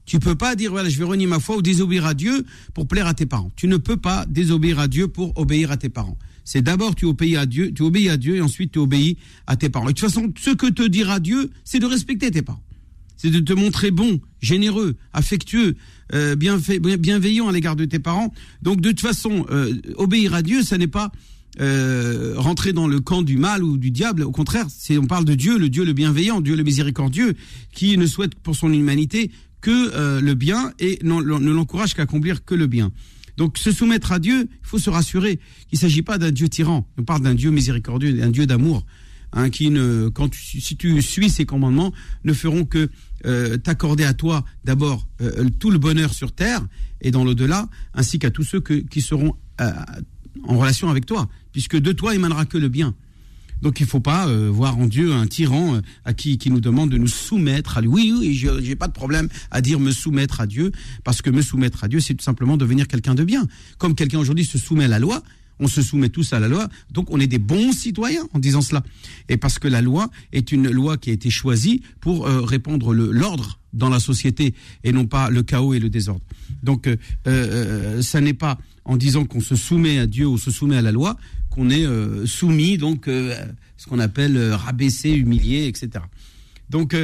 Tu 0.05 0.19
peux 0.19 0.35
pas 0.35 0.55
dire 0.55 0.71
voilà, 0.71 0.89
je 0.89 0.97
vais 0.97 1.05
renier 1.05 1.27
ma 1.27 1.39
foi 1.39 1.57
ou 1.57 1.61
désobéir 1.61 2.05
à 2.05 2.13
Dieu 2.13 2.45
pour 2.73 2.87
plaire 2.87 3.07
à 3.07 3.13
tes 3.13 3.25
parents. 3.25 3.51
Tu 3.55 3.67
ne 3.67 3.77
peux 3.77 3.95
pas 3.95 4.25
désobéir 4.25 4.79
à 4.79 4.87
Dieu 4.87 5.07
pour 5.07 5.37
obéir 5.37 5.71
à 5.71 5.77
tes 5.77 5.89
parents. 5.89 6.17
C'est 6.43 6.61
d'abord 6.61 6.93
tu 6.93 7.05
obéis 7.05 7.37
à 7.37 7.45
Dieu, 7.45 7.71
tu 7.73 7.83
obéis 7.83 8.09
à 8.09 8.17
Dieu 8.17 8.35
et 8.35 8.41
ensuite 8.41 8.73
tu 8.73 8.79
obéis 8.79 9.17
à 9.47 9.55
tes 9.55 9.69
parents. 9.69 9.87
Et 9.87 9.93
de 9.93 9.99
toute 9.99 10.09
façon, 10.09 10.33
ce 10.37 10.49
que 10.49 10.67
te 10.67 10.83
dira 10.83 11.21
Dieu, 11.21 11.51
c'est 11.63 11.79
de 11.79 11.85
respecter 11.85 12.31
tes 12.31 12.41
parents 12.41 12.61
c'est 13.23 13.29
de 13.29 13.39
te 13.39 13.53
montrer 13.53 13.89
bon, 13.89 14.19
généreux, 14.41 14.97
affectueux, 15.13 15.77
euh, 16.13 16.35
bienveillant 16.35 17.47
à 17.47 17.53
l'égard 17.53 17.77
de 17.77 17.85
tes 17.85 17.99
parents. 17.99 18.33
Donc 18.61 18.81
de 18.81 18.89
toute 18.89 18.99
façon, 18.99 19.45
euh, 19.49 19.73
obéir 19.95 20.33
à 20.33 20.41
Dieu, 20.41 20.61
ça 20.61 20.77
n'est 20.77 20.87
pas 20.87 21.09
euh, 21.61 22.33
rentrer 22.35 22.73
dans 22.73 22.85
le 22.85 22.99
camp 22.99 23.21
du 23.21 23.37
mal 23.37 23.63
ou 23.63 23.77
du 23.77 23.91
diable. 23.91 24.23
Au 24.23 24.31
contraire, 24.31 24.67
on 24.91 25.07
parle 25.07 25.23
de 25.23 25.35
Dieu, 25.35 25.57
le 25.57 25.69
Dieu 25.69 25.85
le 25.85 25.93
bienveillant, 25.93 26.41
Dieu 26.41 26.57
le 26.57 26.63
miséricordieux, 26.63 27.35
qui 27.71 27.97
ne 27.97 28.05
souhaite 28.07 28.35
pour 28.35 28.57
son 28.57 28.73
humanité 28.73 29.31
que 29.61 30.19
le 30.19 30.33
bien 30.33 30.73
et 30.79 30.99
ne 31.03 31.51
l'encourage 31.51 31.93
qu'à 31.93 32.01
accomplir 32.01 32.43
que 32.43 32.55
le 32.55 32.67
bien. 32.67 32.91
Donc 33.37 33.57
se 33.57 33.71
soumettre 33.71 34.11
à 34.11 34.19
Dieu, 34.19 34.49
il 34.51 34.67
faut 34.67 34.79
se 34.79 34.89
rassurer 34.89 35.37
qu'il 35.69 35.77
ne 35.77 35.79
s'agit 35.79 36.01
pas 36.01 36.17
d'un 36.17 36.31
Dieu 36.31 36.49
tyran. 36.49 36.85
On 36.97 37.03
parle 37.03 37.21
d'un 37.21 37.35
Dieu 37.35 37.51
miséricordieux, 37.51 38.11
d'un 38.11 38.31
Dieu 38.31 38.45
d'amour. 38.45 38.85
Hein, 39.35 39.49
qui 39.49 39.71
ne, 39.71 40.09
quand 40.09 40.29
tu, 40.29 40.61
si 40.61 40.77
tu 40.77 41.01
suis 41.01 41.29
ces 41.29 41.45
commandements, 41.45 41.91
ne 42.23 42.33
feront 42.33 42.65
que 42.65 42.89
euh, 43.25 43.57
t'accorder 43.57 44.03
à 44.03 44.13
toi 44.13 44.45
d'abord 44.63 45.07
euh, 45.21 45.49
tout 45.59 45.71
le 45.71 45.79
bonheur 45.79 46.13
sur 46.13 46.33
terre 46.33 46.61
et 47.01 47.09
dans 47.09 47.23
l'au-delà, 47.23 47.67
ainsi 47.95 48.19
qu'à 48.19 48.29
tous 48.29 48.43
ceux 48.43 48.61
qui 48.61 49.01
seront 49.01 49.35
euh, 49.59 49.71
en 50.43 50.57
relation 50.57 50.89
avec 50.89 51.07
toi, 51.07 51.29
puisque 51.51 51.77
de 51.77 51.91
toi 51.91 52.13
émanera 52.13 52.45
que 52.45 52.59
le 52.59 52.69
bien. 52.69 52.93
Donc 53.63 53.79
il 53.79 53.83
ne 53.83 53.87
faut 53.87 54.01
pas 54.01 54.27
voir 54.49 54.77
en 54.77 54.87
Dieu 54.87 55.13
un 55.13 55.25
tyran 55.25 55.79
à 56.03 56.13
qui, 56.13 56.37
qui 56.37 56.51
nous 56.51 56.59
demande 56.59 56.89
de 56.89 56.97
nous 56.97 57.07
soumettre 57.07 57.77
à 57.77 57.81
lui. 57.81 57.87
Oui, 57.87 58.13
oui, 58.19 58.33
je 58.35 58.49
n'ai 58.49 58.75
pas 58.75 58.89
de 58.89 58.93
problème 58.93 59.29
à 59.51 59.61
dire 59.61 59.79
me 59.79 59.91
soumettre 59.91 60.41
à 60.41 60.47
Dieu, 60.47 60.73
parce 61.05 61.21
que 61.21 61.29
me 61.29 61.41
soumettre 61.41 61.85
à 61.85 61.87
Dieu, 61.87 62.01
c'est 62.01 62.13
tout 62.13 62.25
simplement 62.25 62.57
devenir 62.57 62.89
quelqu'un 62.89 63.15
de 63.15 63.23
bien. 63.23 63.47
Comme 63.77 63.95
quelqu'un 63.95 64.19
aujourd'hui 64.19 64.43
se 64.43 64.57
soumet 64.57 64.83
à 64.83 64.89
la 64.89 64.99
loi, 64.99 65.23
on 65.59 65.67
se 65.67 65.81
soumet 65.81 66.09
tous 66.09 66.33
à 66.33 66.39
la 66.39 66.47
loi, 66.47 66.67
donc 66.91 67.09
on 67.11 67.19
est 67.19 67.27
des 67.27 67.39
bons 67.39 67.71
citoyens 67.71 68.27
en 68.33 68.39
disant 68.39 68.61
cela. 68.61 68.83
Et 69.29 69.37
parce 69.37 69.59
que 69.59 69.67
la 69.67 69.81
loi 69.81 70.09
est 70.31 70.51
une 70.51 70.69
loi 70.69 70.97
qui 70.97 71.09
a 71.09 71.13
été 71.13 71.29
choisie 71.29 71.81
pour 71.99 72.27
euh, 72.27 72.41
répandre 72.41 72.93
l'ordre 72.93 73.59
dans 73.73 73.89
la 73.89 73.99
société 73.99 74.53
et 74.83 74.91
non 74.91 75.05
pas 75.05 75.29
le 75.29 75.43
chaos 75.43 75.73
et 75.73 75.79
le 75.79 75.89
désordre. 75.89 76.23
Donc 76.61 76.87
euh, 76.87 76.97
euh, 77.27 78.01
ça 78.01 78.21
n'est 78.21 78.33
pas 78.33 78.57
en 78.85 78.97
disant 78.97 79.25
qu'on 79.25 79.41
se 79.41 79.55
soumet 79.55 79.99
à 79.99 80.07
Dieu 80.07 80.27
ou 80.27 80.37
se 80.37 80.51
soumet 80.51 80.77
à 80.77 80.81
la 80.81 80.91
loi 80.91 81.17
qu'on 81.49 81.69
est 81.69 81.85
soumis, 82.25 82.79
donc 82.79 83.05
ce 83.05 83.85
qu'on 83.87 83.99
appelle 83.99 84.53
rabaissé, 84.53 85.11
humilié, 85.11 85.67
etc. 85.67 86.03
Donc 86.71 86.95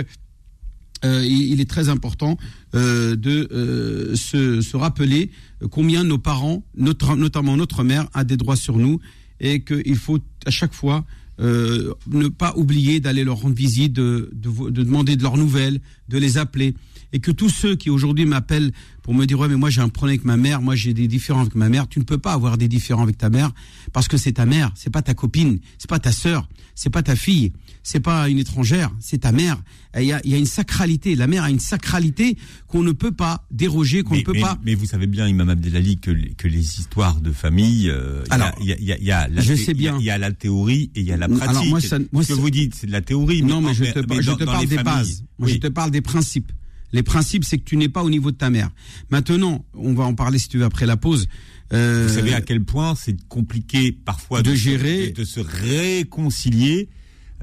euh, 1.06 1.26
il, 1.26 1.62
est 1.62 1.70
très 1.70 1.90
important 1.90 2.38
euh, 2.76 3.16
de 3.16 3.48
euh, 3.52 4.16
se, 4.16 4.76
rappeler 4.76 5.32
combien 5.72 6.04
nos 6.04 6.18
parents, 6.18 6.64
notamment 6.76 7.58
notre 7.58 7.84
mère, 7.84 8.08
a 8.14 8.24
des 8.24 8.38
droits 8.38 8.56
sur 8.56 8.78
nous 8.78 9.00
et 9.40 9.62
qu'il 9.62 9.96
faut 9.96 10.20
à 10.46 10.52
chaque 10.52 10.74
fois 10.74 11.06
euh, 11.40 11.94
ne 12.08 12.28
pas 12.28 12.54
oublier 12.58 13.00
d'aller 13.00 13.24
leur 13.24 13.38
rendre 13.38 13.56
visite, 13.56 13.94
de, 13.94 14.30
de, 14.34 14.70
de, 14.70 14.84
demander 14.84 15.16
de 15.16 15.24
leurs 15.24 15.38
nouvelles, 15.38 15.80
de 16.10 16.18
les 16.18 16.38
appeler. 16.38 16.74
Et 17.14 17.20
que 17.20 17.32
tous 17.32 17.50
ceux 17.50 17.76
qui 17.78 17.90
aujourd'hui 17.90 18.26
m'appellent 18.26 18.72
pour 19.02 19.14
me 19.14 19.26
dire 19.26 19.40
ouais 19.40 19.48
mais 19.48 19.56
moi 19.56 19.70
j'ai 19.70 19.82
un 19.82 19.90
problème 19.90 20.16
avec 20.16 20.26
ma 20.26 20.36
mère, 20.36 20.62
moi 20.62 20.76
j'ai 20.76 20.94
des 20.94 21.08
différends 21.08 21.42
avec 21.42 21.56
ma 21.56 21.70
mère, 21.70 21.88
tu 21.88 22.00
ne 22.00 22.04
peux 22.04 22.18
pas 22.18 22.34
avoir 22.34 22.58
des 22.58 22.68
différends 22.68 23.04
avec 23.04 23.18
ta 23.18 23.30
mère 23.30 23.52
parce 23.94 24.08
que 24.08 24.18
c'est 24.18 24.34
ta 24.34 24.46
mère, 24.46 24.72
c'est 24.76 24.92
pas 24.92 25.02
ta 25.02 25.14
copine, 25.14 25.60
c'est 25.78 25.90
pas 25.90 25.98
ta 25.98 26.12
sœur, 26.12 26.48
c'est 26.82 26.90
pas 26.90 27.04
ta 27.04 27.18
fille, 27.18 27.52
c'est 27.84 28.00
pas 28.00 28.30
une 28.30 28.38
étrangère, 28.40 28.90
c'est 29.02 29.18
ta 29.18 29.34
mère. 29.34 29.62
Il 29.98 30.04
y, 30.06 30.14
a, 30.14 30.22
il 30.24 30.32
y 30.32 30.34
a, 30.34 30.38
une 30.38 30.46
sacralité, 30.46 31.14
la 31.14 31.28
mère 31.28 31.44
a 31.44 31.50
une 31.50 31.60
sacralité 31.60 32.38
qu'on 32.68 32.84
ne 32.84 32.94
peut 32.94 33.12
pas 33.12 33.46
déroger, 33.52 34.02
qu'on 34.04 34.16
ne 34.16 34.22
peut 34.22 34.32
mais, 34.32 34.40
pas. 34.40 34.58
Mais 34.64 34.76
vous 34.76 34.86
savez 34.86 35.06
bien, 35.06 35.28
Imam 35.28 35.50
Abdelali, 35.50 35.98
que, 35.98 36.12
que 36.36 36.48
les 36.48 36.80
histoires 36.80 37.20
de 37.20 37.34
famille, 37.34 37.90
euh, 37.90 38.24
Alors, 38.30 38.52
il 38.62 38.68
y 38.68 38.72
a, 38.72 38.78
il 38.80 38.86
y 38.86 38.94
a, 38.94 38.98
il 38.98 39.04
y 39.04 39.12
a 39.12 39.28
la, 39.28 39.42
je 39.42 39.56
sais 39.56 39.74
bien. 39.74 39.98
Il 40.00 40.06
y 40.06 40.10
a 40.10 40.18
la 40.18 40.32
théorie 40.32 40.90
et 40.96 41.02
il 41.02 41.06
y 41.06 41.12
a 41.12 41.18
la 41.18 41.28
pratique. 41.28 41.50
Alors, 41.50 41.66
moi, 41.66 41.82
ça- 41.82 42.00
moi, 42.14 42.24
Ce 42.24 42.30
que 42.30 42.34
vous 42.40 42.50
dites, 42.50 42.76
c'est 42.76 42.88
de 42.88 42.94
la 42.94 43.02
théorie. 43.02 43.42
Non, 43.44 43.60
mais 43.60 43.74
je 43.74 43.84
te, 43.84 44.00
mais 44.08 44.22
je 44.22 44.28
dans- 44.32 44.38
te 44.38 44.46
dans 44.46 44.54
parle 44.54 44.66
des 44.68 44.76
familles. 44.78 44.84
bases. 44.94 45.24
Moi, 45.38 45.48
Oui. 45.50 45.54
je 45.56 45.60
te 45.60 45.68
parle 45.68 45.92
des 45.92 46.02
principes. 46.02 46.54
Les 46.94 47.04
principes, 47.04 47.44
c'est 47.44 47.58
que 47.58 47.66
tu 47.66 47.76
n'es 47.76 47.90
pas 47.90 48.04
au 48.04 48.10
niveau 48.10 48.32
de 48.32 48.38
ta 48.38 48.50
mère. 48.50 48.70
Maintenant, 49.10 49.66
on 49.76 49.94
va 49.94 50.06
en 50.06 50.14
parler 50.16 50.40
si 50.40 50.48
tu 50.48 50.58
veux 50.60 50.66
après 50.66 50.86
la 50.86 50.96
pause. 50.98 51.28
Euh, 51.74 52.08
Vous 52.08 52.14
savez 52.16 52.34
à 52.34 52.42
quel 52.42 52.64
point 52.64 52.96
c'est 52.96 53.16
compliqué 53.28 53.92
parfois 53.92 54.42
de 54.42 54.52
se- 54.52 54.56
gérer- 54.56 55.12
de, 55.12 55.22
de 55.22 55.24
se 55.24 55.40
réconcilier. 55.40 56.90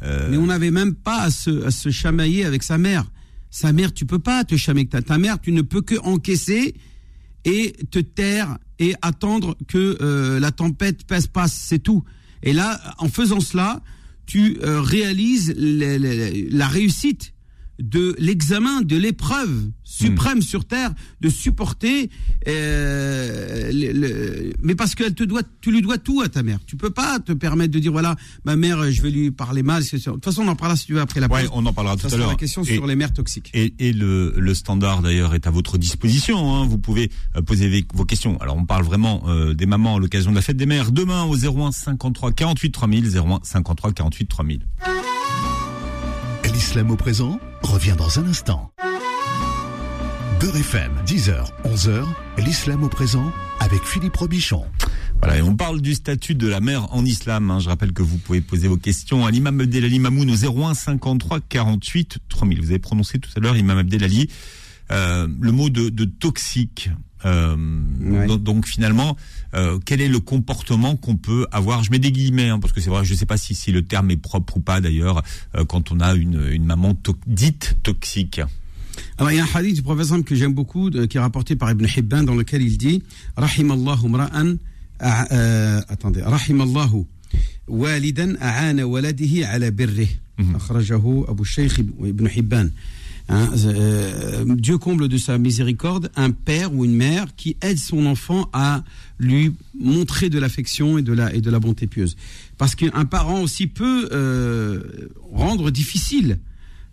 euh, 0.03 0.29
Mais 0.31 0.37
on 0.37 0.47
n'avait 0.47 0.71
même 0.73 0.95
pas 0.95 1.23
à 1.23 1.31
se, 1.31 1.65
à 1.65 1.71
se 1.71 1.91
chamailler 1.91 2.45
avec 2.45 2.63
sa 2.63 2.77
mère. 2.79 3.11
Sa 3.51 3.73
mère, 3.73 3.93
tu 3.95 4.05
peux 4.05 4.19
pas 4.19 4.45
te 4.45 4.57
chamailler 4.57 4.89
avec 4.93 5.07
ta, 5.07 5.15
ta 5.15 5.19
mère, 5.19 5.41
tu 5.41 5.53
ne 5.53 5.63
peux 5.63 5.81
que 5.81 5.95
encaisser 6.01 6.75
et 7.45 7.73
te 7.91 8.01
taire 8.01 8.59
et 8.79 8.95
attendre 9.03 9.57
que 9.69 9.97
euh, 10.01 10.41
la 10.41 10.51
tempête 10.51 11.05
passe, 11.07 11.27
passe, 11.29 11.53
c'est 11.55 11.79
tout. 11.79 12.03
Et 12.43 12.53
là, 12.53 12.81
en 12.99 13.09
faisant 13.09 13.41
cela, 13.41 13.81
tu 14.27 14.59
réalises 14.63 15.55
la 15.57 16.67
réussite 16.67 17.33
de 17.79 18.15
l'examen, 18.19 18.81
de 18.83 18.97
l'épreuve 18.97 19.71
suprême 19.85 20.43
sur 20.43 20.65
terre, 20.65 20.93
de 21.21 21.29
supporter. 21.29 22.11
euh, 22.49 23.71
le- 23.73 23.93
le- 23.93 24.53
mais 24.63 24.75
parce 24.75 24.95
qu'elle 24.95 25.15
te 25.15 25.25
doit, 25.25 25.43
tu 25.61 25.71
lui 25.73 25.83
dois 25.83 25.99
tout 25.99 26.21
à 26.23 26.29
ta 26.29 26.43
mère. 26.43 26.59
Tu 26.67 26.77
peux 26.77 26.91
pas 26.91 27.19
te 27.19 27.33
permettre 27.33 27.73
de 27.73 27.79
dire 27.79 27.93
voilà, 27.93 28.17
ma 28.45 28.57
mère, 28.57 28.91
je 28.91 29.03
vais 29.03 29.11
lui 29.11 29.31
parler 29.31 29.63
mal. 29.63 29.83
De 29.83 29.89
toute 29.99 30.25
façon, 30.25 30.43
on 30.43 30.49
en 30.49 30.57
parlera 30.57 30.77
si 30.77 30.87
tu 30.87 30.95
veux 30.95 31.01
après 31.01 31.21
la 31.21 31.29
pause. 31.29 31.39
ouais, 31.43 31.49
on 31.53 31.65
en 31.67 31.73
parlera 31.73 31.97
tout 31.97 32.07
à 32.07 32.17
l'heure. 32.17 32.29
la 32.31 32.35
question 32.37 32.63
Et- 32.63 32.75
sur 32.75 32.87
les 32.87 32.97
mères 32.97 33.13
toxiques. 33.13 33.51
Et, 33.55 33.75
et 33.79 33.93
le, 33.93 34.35
le 34.37 34.55
standard 34.55 35.03
d'ailleurs 35.03 35.35
est 35.35 35.47
à 35.47 35.51
votre 35.51 35.79
disposition. 35.79 36.55
Hein. 36.55 36.67
Vous 36.67 36.79
pouvez 36.79 37.11
euh, 37.37 37.43
poser 37.43 37.87
vos 37.95 38.05
questions. 38.05 38.39
Alors 38.41 38.57
on 38.57 38.65
parle 38.65 38.85
vraiment 38.85 39.23
euh, 39.29 39.55
des 39.55 39.67
mamans 39.67 39.97
à 39.97 40.01
l'occasion 40.01 40.31
de 40.31 40.37
la 40.37 40.43
fête 40.43 40.57
des 40.57 40.67
mères. 40.67 40.93
Demain 40.93 41.25
au 41.25 41.37
01 41.37 41.73
53 41.73 42.33
48 42.33 42.71
3000 42.73 43.17
01 43.17 43.41
53 43.43 43.93
48 43.93 44.27
3000. 44.27 44.67
L'islam 46.67 46.91
au 46.91 46.97
présent 46.97 47.39
revient 47.63 47.95
dans 47.97 48.19
un 48.19 48.27
instant. 48.27 48.73
Beurre 50.41 50.57
FM, 50.57 50.91
10h, 51.07 51.45
11h, 51.65 52.05
l'islam 52.45 52.83
au 52.83 52.89
présent 52.89 53.33
avec 53.61 53.85
Philippe 53.85 54.17
Robichon. 54.17 54.65
Voilà, 55.21 55.37
et 55.39 55.43
on 55.43 55.55
parle 55.55 55.81
du 55.81 55.95
statut 55.95 56.35
de 56.35 56.49
la 56.49 56.59
mère 56.61 56.93
en 56.93 57.05
islam. 57.05 57.53
hein. 57.53 57.61
Je 57.61 57.69
rappelle 57.69 57.93
que 57.93 58.03
vous 58.03 58.19
pouvez 58.19 58.41
poser 58.41 58.67
vos 58.67 58.77
questions 58.79 59.25
à 59.25 59.31
l'imam 59.31 59.61
Abdelali 59.61 60.01
Mamoun 60.01 60.29
au 60.29 60.65
01 60.65 60.75
53 60.75 61.39
48 61.49 62.19
3000. 62.29 62.61
Vous 62.61 62.71
avez 62.71 62.81
prononcé 62.81 63.21
tout 63.21 63.31
à 63.37 63.39
l'heure, 63.39 63.57
imam 63.57 63.79
Abdelali, 63.79 64.29
euh, 64.91 65.29
le 65.41 65.53
mot 65.53 65.71
de, 65.71 65.89
de 65.89 66.05
toxique. 66.05 66.91
Euh, 67.27 67.57
donc, 68.29 68.43
donc, 68.43 68.67
finalement, 68.67 69.17
euh, 69.55 69.79
quel 69.85 70.01
est 70.01 70.09
le 70.09 70.21
comportement 70.21 70.97
qu'on 70.97 71.17
peut 71.17 71.47
avoir? 71.53 71.83
Je 71.85 71.91
mets 71.91 71.99
des 71.99 72.13
guillemets 72.13 72.49
hein, 72.51 72.59
parce 72.61 72.73
que 72.73 72.81
c'est 72.81 72.89
vrai, 72.91 73.05
je 73.05 73.13
ne 73.13 73.19
sais 73.19 73.27
pas 73.27 73.37
si, 73.37 73.55
si 73.55 73.73
le 73.73 73.83
terme 73.83 74.11
est 74.13 74.17
propre 74.17 74.57
ou 74.57 74.61
pas 74.61 74.81
d'ailleurs 74.81 75.23
euh, 75.57 75.65
quand 75.65 75.91
on 75.93 76.01
a 76.01 76.15
une, 76.15 76.41
une 76.53 76.65
maman 76.65 76.95
to- 76.95 77.17
dite 77.27 77.77
toxique. 77.83 78.41
Alors, 79.19 79.31
il 79.33 79.37
y 79.37 79.41
a 79.41 79.45
un 79.45 79.49
hadith 79.55 79.83
du 79.83 80.05
sallam 80.05 80.25
que 80.25 80.35
j'aime 80.35 80.55
beaucoup, 80.55 80.89
de- 80.89 81.05
qui 81.07 81.17
est 81.19 81.21
rapporté 81.21 81.57
par 81.57 81.71
Ibn 81.71 81.85
Hibban, 81.97 82.23
dans 82.23 82.35
lequel 82.35 82.63
il 82.63 82.79
dit 82.79 83.03
Rahimallahu 83.37 84.09
mra'an. 84.09 84.55
euh, 85.03 85.81
attendez. 85.89 86.23
Rahimallahu 86.23 87.05
walidan 87.69 88.37
a'ana 88.41 88.87
waladihi 88.87 89.45
ala 89.45 89.71
birrih. 89.71 90.09
Akhrajahu 90.55 91.25
Abu 91.29 91.45
Shaykh 91.45 91.79
Ibn 91.79 92.27
Hibban. 92.29 92.69
Hein, 93.29 93.51
euh, 93.57 94.45
Dieu 94.57 94.79
comble 94.79 95.09
de 95.09 95.19
sa 95.19 95.37
miséricorde 95.37 96.11
un 96.15 96.31
père 96.31 96.73
ou 96.73 96.85
une 96.85 96.95
mère 96.95 97.35
qui 97.37 97.57
aide 97.61 97.79
son 97.79 98.07
enfant 98.07 98.49
à 98.53 98.85
lui 99.19 99.53
montrer 99.79 100.31
de 100.31 100.39
l'affection 100.39 100.97
et 100.97 101.03
de 101.03 101.13
la 101.13 101.35
et 101.35 101.41
de 101.41 101.51
la 101.51 101.59
bonté 101.59 101.89
pieuse. 101.89 102.17
Parce 102.57 102.77
qu'un 102.77 103.05
parent 103.05 103.41
aussi 103.41 103.67
peut 103.67 104.09
euh, 104.13 105.09
rendre 105.33 105.71
difficile 105.71 106.39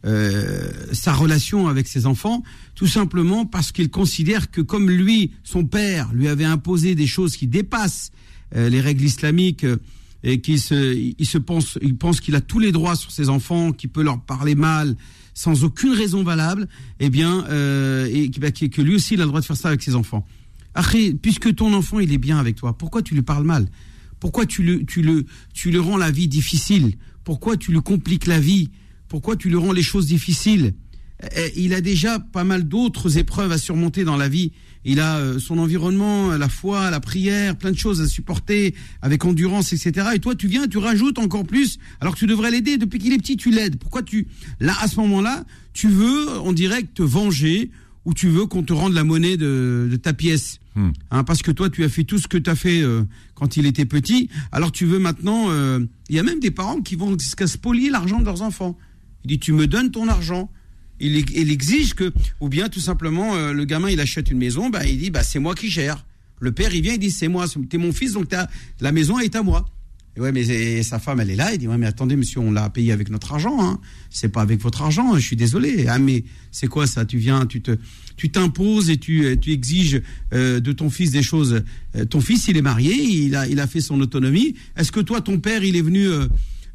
euh, 0.06 0.70
sa 0.92 1.14
relation 1.14 1.70
avec 1.70 1.88
ses 1.88 2.06
enfants, 2.06 2.44
tout 2.76 2.88
simplement 2.88 3.46
parce 3.46 3.72
qu'il 3.72 3.90
considère 3.90 4.52
que 4.52 4.60
comme 4.60 4.90
lui, 4.90 5.32
son 5.46 5.64
père, 5.64 6.12
lui 6.14 6.28
avait 6.28 6.44
imposé 6.44 6.94
des 6.94 7.08
choses 7.08 7.38
qui 7.38 7.48
dépassent 7.48 8.12
euh, 8.54 8.68
les 8.68 8.82
règles 8.82 9.06
islamiques 9.06 9.64
euh, 9.64 9.78
et 10.24 10.42
qu'il 10.42 10.60
se, 10.60 10.94
il 11.18 11.26
se 11.26 11.38
pense, 11.38 11.80
il 11.82 11.96
pense 11.96 12.20
qu'il 12.20 12.36
a 12.36 12.42
tous 12.42 12.60
les 12.60 12.74
droits 12.74 12.98
sur 12.98 13.12
ses 13.12 13.30
enfants, 13.30 13.72
qu'il 13.72 13.92
peut 13.92 14.04
leur 14.04 14.20
parler 14.20 14.56
mal 14.56 14.98
sans 15.34 15.64
aucune 15.64 15.94
raison 15.94 16.24
valable, 16.24 16.68
eh 17.00 17.10
bien, 17.10 17.46
euh, 17.50 18.06
et 18.12 18.30
bah, 18.40 18.52
que 18.52 18.82
lui 18.82 18.96
aussi 18.96 19.16
il 19.16 19.22
a 19.22 19.24
le 19.24 19.30
droit 19.30 19.42
de 19.42 19.46
faire 19.46 19.58
ça 19.58 19.70
avec 19.70 19.82
ses 19.82 19.96
enfants. 19.96 20.26
Après, 20.76 21.14
puisque 21.14 21.54
ton 21.56 21.74
enfant 21.74 22.00
il 22.00 22.12
est 22.12 22.18
bien 22.18 22.40
avec 22.40 22.56
toi, 22.56 22.78
pourquoi 22.78 23.02
tu 23.02 23.14
lui 23.14 23.22
parles 23.22 23.46
mal? 23.46 23.68
Pourquoi 24.20 24.46
tu 24.46 24.64
le, 24.64 24.86
tu 24.86 25.02
le, 25.02 25.26
tu 25.54 25.70
le 25.72 25.82
rends 25.82 25.98
la 25.98 26.12
vie 26.12 26.28
difficile? 26.28 26.94
Pourquoi 27.24 27.58
tu 27.58 27.72
lui 27.72 27.82
compliques 27.82 28.28
la 28.28 28.40
vie? 28.40 28.70
Pourquoi 29.08 29.36
tu 29.36 29.50
lui 29.50 29.58
rends 29.58 29.74
les 29.74 29.84
choses 29.84 30.08
difficiles? 30.08 30.74
Eh, 31.36 31.52
Il 31.56 31.74
a 31.74 31.82
déjà 31.82 32.20
pas 32.20 32.44
mal 32.44 32.68
d'autres 32.68 33.18
épreuves 33.18 33.52
à 33.52 33.58
surmonter 33.58 34.04
dans 34.04 34.18
la 34.18 34.30
vie. 34.30 34.52
Il 34.86 35.00
a 35.00 35.18
euh, 35.18 35.40
son 35.40 35.58
environnement, 35.60 36.32
la 36.38 36.50
foi, 36.50 36.90
la 36.92 37.00
prière, 37.00 37.56
plein 37.58 37.72
de 37.72 37.78
choses 37.78 38.02
à 38.02 38.08
supporter 38.08 38.76
avec 39.02 39.24
endurance, 39.26 39.72
etc. 39.74 40.08
Et 40.16 40.20
toi, 40.20 40.36
tu 40.36 40.48
viens, 40.48 40.68
tu 40.68 40.78
rajoutes 40.78 41.20
encore 41.20 41.46
plus, 41.46 41.80
alors 42.02 42.14
que 42.16 42.20
tu 42.20 42.28
devrais 42.28 42.52
l'aider. 42.52 42.78
Depuis 42.78 43.00
qu'il 43.00 43.14
est 43.14 43.18
petit, 43.18 43.38
tu 43.38 43.50
l'aides. 43.52 43.78
Pourquoi 43.78 44.04
tu, 44.04 44.28
là, 44.60 44.74
à 44.82 44.88
ce 44.88 44.98
moment-là, 45.02 45.46
tu 45.74 45.88
veux, 45.88 46.28
on 46.44 46.52
dirait, 46.54 46.84
te 46.84 47.04
venger 47.04 47.72
ou 48.06 48.14
tu 48.14 48.28
veux 48.28 48.46
qu'on 48.46 48.64
te 48.64 48.74
rende 48.74 48.94
la 48.94 49.04
monnaie 49.06 49.38
de, 49.38 49.88
de 49.90 49.96
ta 49.96 50.14
pièce 50.14 50.60
Hmm. 50.76 50.90
Hein, 51.12 51.24
parce 51.24 51.44
que 51.44 51.52
toi, 51.52 51.70
tu 51.70 51.84
as 51.84 51.88
fait 51.90 52.04
tout 52.04 52.18
ce 52.18 52.28
que 52.28 52.36
tu 52.36 52.50
as 52.50 52.56
fait 52.56 52.82
euh, 52.82 53.04
quand 53.36 53.58
il 53.58 53.68
était 53.68 53.86
petit. 53.86 54.28
Alors 54.52 54.72
tu 54.72 54.86
veux 54.88 54.98
maintenant. 54.98 55.52
euh, 55.52 55.80
Il 56.10 56.16
y 56.16 56.20
a 56.20 56.24
même 56.24 56.40
des 56.40 56.50
parents 56.50 56.82
qui 56.82 56.96
vont 56.96 57.16
jusqu'à 57.16 57.46
spolier 57.46 57.92
l'argent 57.92 58.20
de 58.20 58.26
leurs 58.26 58.42
enfants. 58.42 58.76
Il 59.24 59.28
dit 59.28 59.38
tu 59.38 59.52
me 59.54 59.68
donnes 59.68 59.92
ton 59.92 60.08
argent. 60.08 60.50
Il, 61.06 61.52
exige 61.52 61.94
que, 61.94 62.12
ou 62.40 62.50
bien 62.50 62.70
tout 62.70 62.80
simplement, 62.80 63.36
euh, 63.36 63.52
le 63.54 63.66
gamin 63.66 63.90
il 63.90 64.00
achète 64.00 64.32
une 64.32 64.38
maison, 64.38 64.70
bah, 64.70 64.86
il 64.86 64.98
dit 64.98 65.10
bah 65.10 65.24
c'est 65.24 65.40
moi 65.40 65.54
qui 65.54 65.70
gère. 65.70 66.06
Le 66.40 66.52
père 66.52 66.74
il 66.74 66.82
vient, 66.82 66.94
il 66.94 67.00
dit 67.00 67.12
c'est 67.12 67.28
moi, 67.28 67.46
t'es 67.70 67.78
mon 67.78 67.92
fils, 67.92 68.14
donc 68.14 68.30
t'as- 68.30 68.50
la 68.80 68.92
maison 68.92 69.20
est 69.20 69.36
à 69.36 69.44
moi. 69.44 69.66
Et 70.16 70.20
ouais, 70.22 70.32
mais 70.32 70.84
sa 70.84 71.00
femme 71.00 71.20
elle 71.22 71.32
est 71.32 71.36
là, 71.36 71.54
il 71.54 71.58
dit 71.58 71.68
ouais 71.68 71.78
mais 71.78 71.88
attendez 71.88 72.16
monsieur, 72.16 72.40
on 72.40 72.52
l'a 72.52 72.70
payé 72.70 72.92
avec 72.92 73.10
notre 73.10 73.34
argent, 73.34 73.58
hein. 73.64 73.80
c'est 74.12 74.30
pas 74.30 74.42
avec 74.42 74.62
votre 74.62 74.82
argent, 74.84 75.16
je 75.16 75.26
suis 75.26 75.36
désolé. 75.36 75.88
Ah 75.88 75.98
mais 76.00 76.24
c'est 76.52 76.68
quoi 76.68 76.86
ça? 76.86 77.04
Tu 77.04 77.18
viens, 77.18 77.46
tu 77.48 77.62
te, 77.62 77.72
tu 78.16 78.30
t'imposes 78.30 78.90
et 78.92 78.98
tu, 78.98 79.38
tu 79.42 79.52
exiges 79.52 80.02
euh, 80.34 80.60
de 80.60 80.72
ton 80.72 80.90
fils 80.92 81.12
des 81.12 81.24
choses. 81.24 81.64
Euh, 81.96 82.06
ton 82.06 82.22
fils 82.22 82.48
il 82.48 82.58
est 82.58 82.62
marié, 82.62 82.94
il 82.94 83.36
a, 83.36 83.48
il 83.48 83.60
a 83.60 83.66
fait 83.66 83.82
son 83.82 84.00
autonomie. 84.02 84.54
Est-ce 84.78 84.92
que 84.92 85.00
toi 85.00 85.20
ton 85.22 85.40
père 85.40 85.64
il 85.64 85.76
est 85.76 85.82
venu 85.82 86.08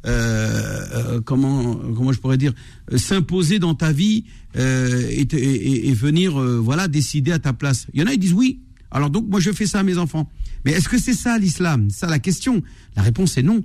euh, 0.05 0.85
euh, 0.93 1.21
comment 1.21 1.75
comment 1.75 2.13
je 2.13 2.19
pourrais 2.19 2.37
dire 2.37 2.53
euh, 2.93 2.97
s'imposer 2.97 3.59
dans 3.59 3.75
ta 3.75 3.91
vie 3.91 4.23
et, 4.55 5.93
venir 5.93 6.39
voilà 6.39 6.87
décider 6.87 7.31
à 7.31 7.39
ta 7.39 7.53
place. 7.53 7.87
Il 7.93 7.99
y 7.99 8.03
en 8.03 8.07
a 8.07 8.13
ils 8.13 8.19
disent 8.19 8.33
oui. 8.33 8.61
Alors 8.91 9.09
donc 9.09 9.27
moi 9.27 9.39
je 9.39 9.51
fais 9.51 9.67
ça 9.67 9.79
à 9.79 9.83
mes 9.83 9.97
enfants. 9.97 10.29
Mais 10.65 10.71
est-ce 10.71 10.89
que 10.89 10.97
c'est 10.97 11.13
ça 11.13 11.37
l'islam? 11.37 11.89
Ça 11.89 12.07
la 12.07 12.19
question. 12.19 12.63
La 12.95 13.01
réponse 13.01 13.37
est 13.37 13.43
non. 13.43 13.63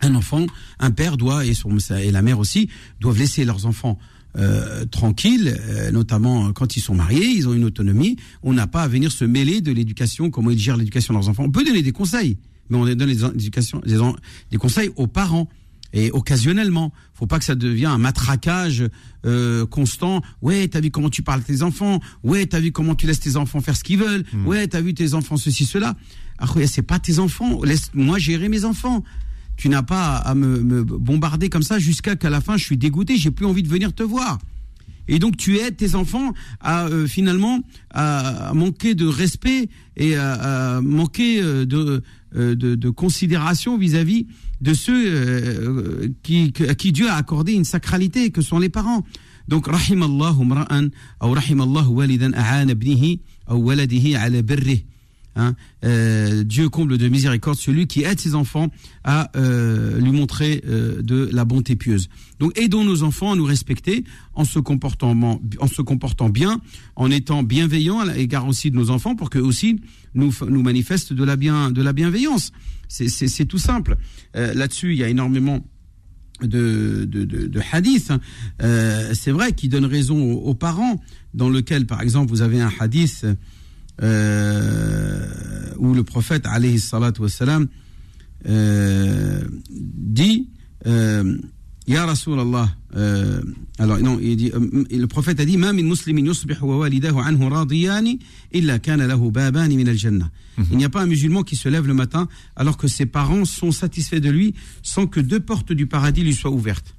Un 0.00 0.14
enfant, 0.14 0.46
un 0.78 0.90
père 0.92 1.16
doit 1.16 1.44
et 1.44 1.54
la 2.12 2.22
mère 2.22 2.38
aussi 2.38 2.68
doivent 3.00 3.18
laisser 3.18 3.44
leurs 3.44 3.66
enfants 3.66 3.98
tranquilles, 4.92 5.58
notamment 5.92 6.52
quand 6.52 6.76
ils 6.76 6.80
sont 6.80 6.94
mariés, 6.94 7.26
ils 7.26 7.48
ont 7.48 7.54
une 7.54 7.64
autonomie. 7.64 8.16
On 8.44 8.52
n'a 8.52 8.68
pas 8.68 8.82
à 8.82 8.88
venir 8.88 9.10
se 9.10 9.24
mêler 9.24 9.60
de 9.60 9.72
l'éducation, 9.72 10.30
comment 10.30 10.50
ils 10.50 10.58
gèrent 10.58 10.76
l'éducation 10.76 11.14
de 11.14 11.18
leurs 11.18 11.28
enfants. 11.28 11.42
On 11.44 11.50
peut 11.50 11.64
donner 11.64 11.82
des 11.82 11.90
conseils, 11.90 12.36
mais 12.70 12.76
on 12.76 12.84
donne 12.84 13.06
des, 13.06 13.24
éducations, 13.24 13.80
des, 13.84 14.56
conseils 14.58 14.90
aux 14.96 15.06
parents 15.06 15.48
et 15.92 16.10
occasionnellement. 16.10 16.92
Faut 17.14 17.26
pas 17.26 17.38
que 17.38 17.44
ça 17.44 17.54
devienne 17.54 17.90
un 17.90 17.98
matraquage 17.98 18.84
euh, 19.24 19.66
constant. 19.66 20.22
Ouais, 20.42 20.68
t'as 20.68 20.80
vu 20.80 20.90
comment 20.90 21.10
tu 21.10 21.22
parles 21.22 21.40
à 21.40 21.44
tes 21.44 21.62
enfants. 21.62 22.00
Ouais, 22.22 22.46
t'as 22.46 22.60
vu 22.60 22.72
comment 22.72 22.94
tu 22.94 23.06
laisses 23.06 23.20
tes 23.20 23.36
enfants 23.36 23.60
faire 23.60 23.76
ce 23.76 23.84
qu'ils 23.84 23.98
veulent. 23.98 24.24
Ouais, 24.44 24.66
t'as 24.68 24.80
vu 24.80 24.94
tes 24.94 25.14
enfants 25.14 25.36
ceci 25.36 25.64
cela. 25.64 25.96
Ah, 26.38 26.46
c'est 26.66 26.82
pas 26.82 26.98
tes 26.98 27.18
enfants. 27.18 27.62
Laisse-moi 27.64 28.18
gérer 28.18 28.48
mes 28.48 28.64
enfants. 28.64 29.02
Tu 29.56 29.68
n'as 29.68 29.82
pas 29.82 30.16
à 30.16 30.34
me, 30.34 30.62
me 30.62 30.84
bombarder 30.84 31.48
comme 31.48 31.62
ça 31.64 31.78
jusqu'à 31.78 32.14
qu'à 32.14 32.30
la 32.30 32.40
fin 32.40 32.56
je 32.56 32.64
suis 32.64 32.76
dégoûté. 32.76 33.16
J'ai 33.16 33.30
plus 33.30 33.46
envie 33.46 33.62
de 33.62 33.68
venir 33.68 33.92
te 33.92 34.02
voir. 34.02 34.38
Et 35.08 35.18
donc 35.18 35.36
tu 35.36 35.58
aides 35.58 35.76
tes 35.76 35.94
enfants 35.94 36.32
à 36.60 36.86
euh, 36.86 37.06
finalement 37.06 37.60
à, 37.90 38.52
manquer 38.54 38.94
de 38.94 39.06
respect 39.06 39.68
et 39.96 40.16
à, 40.16 40.80
manquer 40.82 41.40
euh, 41.42 41.64
de, 41.64 42.02
de, 42.34 42.74
de, 42.74 42.90
considération 42.90 43.78
vis-à-vis 43.78 44.26
de 44.60 44.74
ceux 44.74 46.14
qui, 46.22 46.52
à 46.68 46.74
qui 46.74 46.92
Dieu 46.92 47.08
a 47.08 47.14
accordé 47.14 47.52
une 47.52 47.64
sacralité, 47.64 48.30
que 48.30 48.42
sont 48.42 48.58
les 48.58 48.68
parents. 48.68 49.04
Donc, 49.46 49.66
mra'an, 49.66 50.88
ou 51.22 51.32
rahimallahu 51.32 51.88
walidan 51.88 52.32
a'ana 52.34 52.72
ibnihi, 52.72 53.20
ou 53.50 53.54
waladihi 53.64 54.14
ala 54.14 54.42
birrih. 54.42 54.84
Hein, 55.38 55.54
euh, 55.84 56.42
Dieu 56.42 56.68
comble 56.68 56.98
de 56.98 57.08
miséricorde 57.08 57.58
celui 57.58 57.86
qui 57.86 58.02
aide 58.02 58.18
ses 58.18 58.34
enfants 58.34 58.72
à 59.04 59.30
euh, 59.36 60.00
lui 60.00 60.10
montrer 60.10 60.64
euh, 60.66 61.00
de 61.00 61.30
la 61.32 61.44
bonté 61.44 61.76
pieuse. 61.76 62.08
Donc 62.40 62.58
aidons 62.58 62.84
nos 62.84 63.04
enfants 63.04 63.32
à 63.32 63.36
nous 63.36 63.44
respecter 63.44 64.02
en 64.34 64.44
se 64.44 64.58
comportant, 64.58 65.40
en 65.60 65.66
se 65.68 65.80
comportant 65.80 66.28
bien, 66.28 66.60
en 66.96 67.12
étant 67.12 67.44
bienveillants 67.44 68.00
à 68.00 68.12
l'égard 68.12 68.48
aussi 68.48 68.72
de 68.72 68.76
nos 68.76 68.90
enfants 68.90 69.14
pour 69.14 69.30
que 69.30 69.38
aussi 69.38 69.80
nous, 70.14 70.32
nous 70.48 70.62
manifestent 70.62 71.12
de 71.12 71.22
la, 71.22 71.36
bien, 71.36 71.70
de 71.70 71.82
la 71.82 71.92
bienveillance. 71.92 72.50
C'est 72.88 73.46
tout 73.46 73.58
simple. 73.58 73.96
Là-dessus, 74.34 74.92
il 74.92 74.98
y 74.98 75.04
a 75.04 75.08
énormément 75.08 75.64
de, 76.40 77.04
de. 77.04 77.60
Hein. 78.10 78.20
C'est 79.14 79.30
vrai 79.30 79.52
qui 79.52 79.68
donne 79.68 79.84
raison 79.84 80.20
aux, 80.20 80.38
aux, 80.38 80.54
parents, 80.54 81.00
dans 81.34 81.50
lequel, 81.50 81.86
par 81.86 82.00
exemple, 82.00 82.30
vous 82.30 82.42
avez 82.42 82.60
un 82.60 82.72
hadith 82.80 83.26
euh, 84.02 85.26
où 85.78 85.94
le 85.94 86.04
prophète 86.04 86.46
alayhi 86.46 86.78
salatu 86.78 87.22
wassalam 87.22 87.66
euh, 88.48 89.42
dit 89.70 90.48
euh, 90.86 91.36
Ya 91.86 92.04
Rasulallah 92.04 92.68
alors 93.78 93.98
non 94.00 94.18
il 94.20 94.36
dit 94.36 94.52
le 94.52 95.06
prophète 95.06 95.40
a 95.40 95.44
dit 95.44 95.56
ma 95.56 95.72
min 95.72 95.82
muslimin 95.82 96.24
yusbihu 96.24 96.62
wa 96.62 96.78
walidahu 96.78 97.18
anhu 97.18 97.48
radiyani 97.48 98.18
illa 98.52 98.78
kana 98.78 99.06
lahu 99.06 99.30
babani 99.30 99.76
min 99.76 99.86
al-jannah 99.86 100.30
mhm. 100.58 100.66
il 100.72 100.76
n'y 100.78 100.84
a 100.84 100.88
pas 100.88 101.02
un 101.02 101.06
musulman 101.06 101.42
qui 101.42 101.56
se 101.56 101.68
lève 101.68 101.86
le 101.86 101.94
matin 101.94 102.28
alors 102.56 102.76
que 102.76 102.88
ses 102.88 103.06
parents 103.06 103.44
sont 103.44 103.72
satisfaits 103.72 104.20
de 104.20 104.30
lui 104.30 104.54
sans 104.82 105.06
que 105.06 105.20
deux 105.20 105.40
portes 105.40 105.72
du 105.72 105.86
paradis 105.86 106.22
lui 106.22 106.34
soient 106.34 106.50
ouvertes 106.50 106.94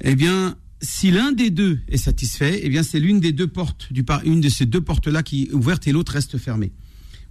eh 0.00 0.16
bien 0.16 0.56
si 0.82 1.10
l'un 1.10 1.32
des 1.32 1.50
deux 1.50 1.78
est 1.88 1.96
satisfait, 1.96 2.60
eh 2.62 2.68
bien 2.68 2.82
c'est 2.82 3.00
l'une 3.00 3.20
des 3.20 3.32
deux 3.32 3.46
portes 3.46 3.92
du 3.92 4.04
une 4.24 4.40
de 4.40 4.48
ces 4.48 4.66
deux 4.66 4.80
portes 4.80 5.06
là 5.06 5.22
qui 5.22 5.44
est 5.44 5.52
ouverte 5.52 5.86
et 5.86 5.92
l'autre 5.92 6.12
reste 6.12 6.38
fermée. 6.38 6.72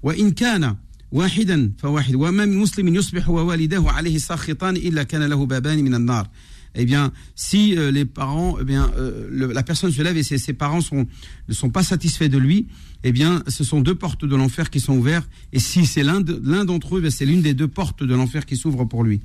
Wa 0.03 0.13
in 0.17 0.31
kana 0.31 0.77
wahidan 1.11 1.71
fawahid 1.77 2.15
wa 2.15 2.31
ma 2.31 2.45
muslimin 2.45 2.93
yusbihu 2.93 3.29
wa 3.31 3.43
walidahu 3.43 3.87
alayhi 3.89 4.19
sakhitan 4.19 4.75
illa 4.75 5.05
kana 5.05 5.27
lahu 5.27 5.47
baban 5.47 5.81
min 5.81 5.93
an-nar. 5.93 6.29
Eh 6.75 6.85
bien, 6.85 7.11
si 7.33 7.75
euh, 7.75 7.89
les 7.89 8.05
parents, 8.05 8.57
eh 8.61 8.63
bien, 8.63 8.91
euh, 8.95 9.51
la 9.51 9.63
personne 9.63 9.91
se 9.91 10.03
lève 10.03 10.15
et 10.17 10.23
ses, 10.23 10.37
ses 10.37 10.53
parents 10.53 10.79
ne 10.91 11.53
sont 11.53 11.71
pas 11.71 11.81
satisfaits 11.81 12.29
de 12.29 12.37
lui, 12.37 12.67
eh 13.03 13.11
bien, 13.11 13.43
ce 13.47 13.63
sont 13.63 13.81
deux 13.81 13.95
portes 13.95 14.23
de 14.23 14.35
l'enfer 14.35 14.69
qui 14.69 14.79
sont 14.79 14.95
ouvertes. 14.95 15.27
Et 15.51 15.59
si 15.59 15.87
c'est 15.87 16.03
l'un 16.03 16.21
d'entre 16.21 16.97
eux, 16.97 17.03
eh 17.03 17.09
c'est 17.09 17.25
l'une 17.25 17.41
des 17.41 17.55
deux 17.55 17.67
portes 17.67 18.03
de 18.03 18.13
l'enfer 18.13 18.45
qui 18.45 18.55
s'ouvre 18.55 18.85
pour 18.85 19.03
lui. 19.03 19.19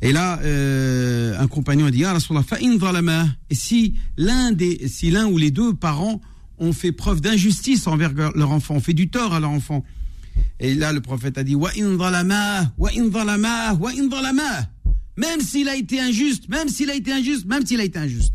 Et 0.00 0.12
là, 0.12 0.38
euh, 0.42 1.38
un 1.38 1.48
compagnon 1.48 1.86
a 1.86 1.90
dit 1.90 2.04
Ah, 2.04 2.16
Et 3.50 3.54
si 3.54 3.94
l'un 4.16 4.52
des, 4.52 4.88
si 4.88 5.10
l'un 5.10 5.26
ou 5.26 5.38
les 5.38 5.50
deux 5.50 5.74
parents 5.74 6.20
ont 6.58 6.72
fait 6.72 6.92
preuve 6.92 7.20
d'injustice 7.20 7.86
envers 7.86 8.12
leur 8.12 8.50
enfant, 8.50 8.76
ont 8.76 8.80
fait 8.80 8.94
du 8.94 9.10
tort 9.10 9.34
à 9.34 9.40
leur 9.40 9.50
enfant. 9.50 9.84
Et 10.60 10.74
là, 10.74 10.92
le 10.92 11.00
prophète 11.00 11.38
a 11.38 11.44
dit 11.44 11.54
Wa 11.54 11.70
Même 15.16 15.40
s'il 15.40 15.68
a 15.68 15.76
été 15.76 16.00
injuste, 16.00 16.48
même 16.48 16.68
s'il 16.68 16.90
a 16.90 16.94
été 16.94 17.12
injuste, 17.12 17.46
même 17.46 17.66
s'il 17.66 17.80
a 17.80 17.84
été 17.84 17.98
injuste. 17.98 18.34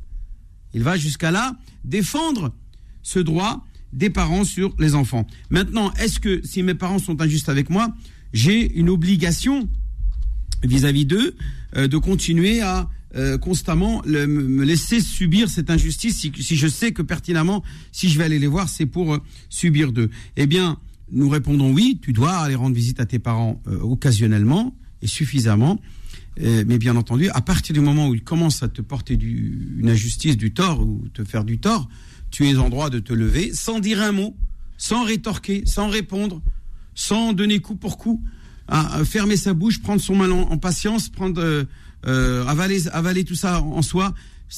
Il 0.73 0.83
va 0.83 0.97
jusqu'à 0.97 1.31
là 1.31 1.55
défendre 1.85 2.53
ce 3.03 3.19
droit 3.19 3.65
des 3.93 4.09
parents 4.09 4.43
sur 4.43 4.75
les 4.79 4.95
enfants. 4.95 5.27
Maintenant, 5.49 5.93
est-ce 5.93 6.19
que 6.19 6.41
si 6.45 6.63
mes 6.63 6.73
parents 6.73 6.99
sont 6.99 7.21
injustes 7.21 7.49
avec 7.49 7.69
moi, 7.69 7.93
j'ai 8.33 8.73
une 8.73 8.89
obligation 8.89 9.69
vis-à-vis 10.63 11.05
d'eux, 11.05 11.35
euh, 11.75 11.87
de 11.87 11.97
continuer 11.97 12.61
à 12.61 12.89
euh, 13.15 13.37
constamment 13.37 14.01
me 14.05 14.63
laisser 14.63 14.99
subir 14.99 15.47
cette 15.47 15.69
injustice 15.69 16.17
si, 16.17 16.55
je 16.55 16.67
sais 16.67 16.93
que 16.93 17.03
pertinemment, 17.03 17.63
si 17.91 18.09
je 18.09 18.17
vais 18.17 18.23
aller 18.23 18.39
les 18.39 18.47
voir, 18.47 18.69
c'est 18.69 18.87
pour 18.87 19.13
euh, 19.13 19.19
subir 19.49 19.91
d'eux. 19.91 20.09
Eh 20.35 20.47
bien, 20.47 20.79
nous 21.11 21.29
répondons 21.29 21.71
oui, 21.71 21.99
tu 22.01 22.11
dois 22.11 22.31
aller 22.37 22.55
rendre 22.55 22.75
visite 22.75 22.99
à 22.99 23.05
tes 23.05 23.19
parents 23.19 23.61
occasionnellement 23.81 24.75
et 25.03 25.07
suffisamment. 25.07 25.79
mais 26.39 26.79
bien 26.79 26.95
entendu, 26.95 27.29
à 27.29 27.41
partir 27.41 27.73
du 27.73 27.81
moment 27.81 28.07
où 28.07 28.15
ils 28.15 28.23
commencent 28.23 28.63
à 28.63 28.67
te 28.67 28.81
porter 28.81 29.13
une 29.13 29.89
injustice, 29.89 30.37
du 30.37 30.53
tort 30.53 30.81
ou 30.81 31.03
te 31.13 31.23
faire 31.23 31.43
du 31.43 31.59
tort, 31.59 31.87
tu 32.31 32.49
es 32.49 32.55
en 32.55 32.69
droit 32.69 32.89
de 32.89 32.97
te 32.97 33.13
lever 33.13 33.53
sans 33.53 33.79
dire 33.79 34.01
un 34.01 34.11
mot, 34.11 34.35
sans 34.77 35.03
rétorquer, 35.03 35.61
sans 35.67 35.87
répondre, 35.87 36.41
sans 36.95 37.33
donner 37.33 37.59
coup 37.59 37.75
pour 37.75 37.99
coup 37.99 38.23
à 38.67 39.03
fermer 39.03 39.37
sa 39.37 39.53
bouche, 39.53 39.81
prendre 39.81 40.01
son 40.01 40.15
mal 40.15 40.31
en, 40.31 40.57
patience, 40.57 41.09
prendre 41.09 41.41
euh, 41.41 41.65
euh, 42.07 42.45
avaler, 42.45 42.87
avaler 42.89 43.23
tout 43.23 43.35
ça 43.35 43.61
en, 43.61 43.81
soi, 43.81 44.13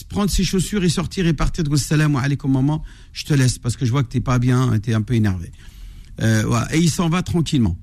prendre 0.10 0.30
ses 0.30 0.44
chaussures 0.44 0.84
et 0.84 0.89
sortir 0.89 1.26
et 1.26 1.34
partir 1.34 1.63
de 1.63 1.76
salam 1.76 2.15
alaikum 2.15 2.52
maman, 2.52 2.84
je 3.13 3.24
te 3.24 3.34
laisse 3.34 3.58
parce 3.58 3.76
que 3.76 3.86
je 3.86 3.91
vois 3.91 4.04
que 4.04 4.10
t'es 4.10 4.22
pas 4.22 4.39
bien, 4.39 4.78
t'es 4.80 4.94
un 4.94 5.02
peu 5.02 5.15
énervé. 5.15 5.52
Euh. 6.22 6.44
Et 6.72 6.80
il 6.80 6.89
s'en 6.89 7.10
va 7.10 7.24
tranquillement. 7.24 7.78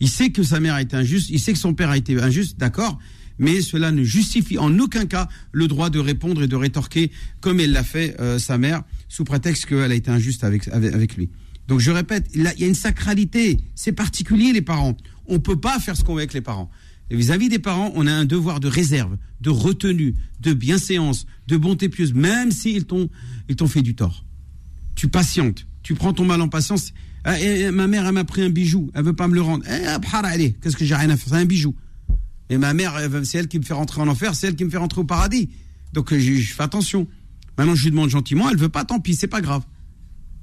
Il 0.00 0.08
sait 0.08 0.30
que 0.30 0.42
sa 0.42 0.60
mère 0.60 0.74
a 0.74 0.82
été 0.82 0.96
injuste, 0.96 1.30
il 1.30 1.40
sait 1.40 1.52
que 1.52 1.58
son 1.58 1.74
père 1.74 1.90
a 1.90 1.96
été 1.96 2.20
injuste, 2.20 2.58
d'accord, 2.58 2.98
mais 3.38 3.60
cela 3.62 3.92
ne 3.92 4.02
justifie 4.02 4.58
en 4.58 4.76
aucun 4.78 5.06
cas 5.06 5.28
le 5.52 5.68
droit 5.68 5.90
de 5.90 5.98
répondre 5.98 6.42
et 6.42 6.48
de 6.48 6.56
rétorquer 6.56 7.10
comme 7.40 7.60
elle 7.60 7.72
l'a 7.72 7.84
fait 7.84 8.16
sa 8.38 8.58
mère 8.58 8.82
sous 9.08 9.24
prétexte 9.24 9.66
qu'elle 9.66 9.90
a 9.90 9.94
été 9.94 10.10
injuste 10.10 10.44
avec, 10.44 10.68
avec 10.68 11.16
lui. 11.16 11.30
Donc 11.68 11.80
je 11.80 11.90
répète, 11.90 12.26
il 12.34 12.42
y 12.42 12.64
a 12.64 12.66
une 12.66 12.74
sacralité, 12.74 13.58
c'est 13.74 13.92
particulier 13.92 14.52
les 14.52 14.62
parents 14.62 14.96
on 15.28 15.34
ne 15.34 15.38
peut 15.38 15.60
pas 15.60 15.78
faire 15.78 15.96
ce 15.96 16.04
qu'on 16.04 16.14
veut 16.14 16.20
avec 16.20 16.34
les 16.34 16.40
parents. 16.40 16.70
Vis-à-vis 17.10 17.48
des 17.48 17.58
parents, 17.58 17.90
on 17.94 18.06
a 18.06 18.12
un 18.12 18.24
devoir 18.24 18.60
de 18.60 18.68
réserve, 18.68 19.16
de 19.40 19.50
retenue, 19.50 20.14
de 20.40 20.52
bienséance, 20.52 21.26
de 21.46 21.56
bonté 21.56 21.88
pieuse, 21.88 22.12
même 22.12 22.50
s'ils 22.50 22.84
t'ont, 22.84 23.08
ils 23.48 23.56
t'ont 23.56 23.66
fait 23.66 23.82
du 23.82 23.94
tort. 23.94 24.24
Tu 24.94 25.08
patientes, 25.08 25.66
tu 25.82 25.94
prends 25.94 26.12
ton 26.12 26.24
mal 26.24 26.40
en 26.42 26.48
patience. 26.48 26.92
Ah, 27.24 27.36
ma 27.72 27.86
mère, 27.86 28.06
elle 28.06 28.12
m'a 28.12 28.24
pris 28.24 28.42
un 28.42 28.50
bijou, 28.50 28.90
elle 28.94 29.04
veut 29.04 29.14
pas 29.14 29.28
me 29.28 29.34
le 29.34 29.40
rendre. 29.40 29.64
Eh, 29.66 30.52
qu'est-ce 30.52 30.76
que 30.76 30.84
j'ai 30.84 30.94
rien 30.94 31.08
à 31.10 31.16
faire? 31.16 31.28
C'est 31.28 31.40
un 31.40 31.44
bijou. 31.46 31.74
Et 32.50 32.58
ma 32.58 32.74
mère, 32.74 32.94
c'est 33.24 33.38
elle 33.38 33.48
qui 33.48 33.58
me 33.58 33.64
fait 33.64 33.74
rentrer 33.74 34.00
en 34.00 34.08
enfer, 34.08 34.34
c'est 34.34 34.48
elle 34.48 34.56
qui 34.56 34.64
me 34.64 34.70
fait 34.70 34.78
rentrer 34.78 35.00
au 35.00 35.04
paradis. 35.04 35.48
Donc 35.94 36.12
je, 36.12 36.18
je 36.18 36.54
fais 36.54 36.62
attention. 36.62 37.06
Maintenant, 37.56 37.74
je 37.74 37.84
lui 37.84 37.90
demande 37.90 38.10
gentiment, 38.10 38.48
elle 38.50 38.56
veut 38.56 38.68
pas, 38.68 38.84
tant 38.84 39.00
pis, 39.00 39.14
c'est 39.14 39.26
pas 39.26 39.40
grave. 39.40 39.62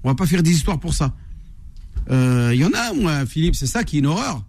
On 0.04 0.10
va 0.10 0.16
pas 0.16 0.26
faire 0.26 0.44
des 0.44 0.52
histoires 0.52 0.80
pour 0.80 0.94
ça. 0.94 1.16
Il 2.08 2.14
euh, 2.14 2.56
y 2.56 2.64
en 2.66 2.72
a, 2.74 2.94
moi, 2.94 3.26
Philippe, 3.26 3.56
c'est 3.56 3.68
ça 3.68 3.84
qui 3.84 3.98
est 3.98 4.00
une 4.00 4.06
horreur. 4.06 4.46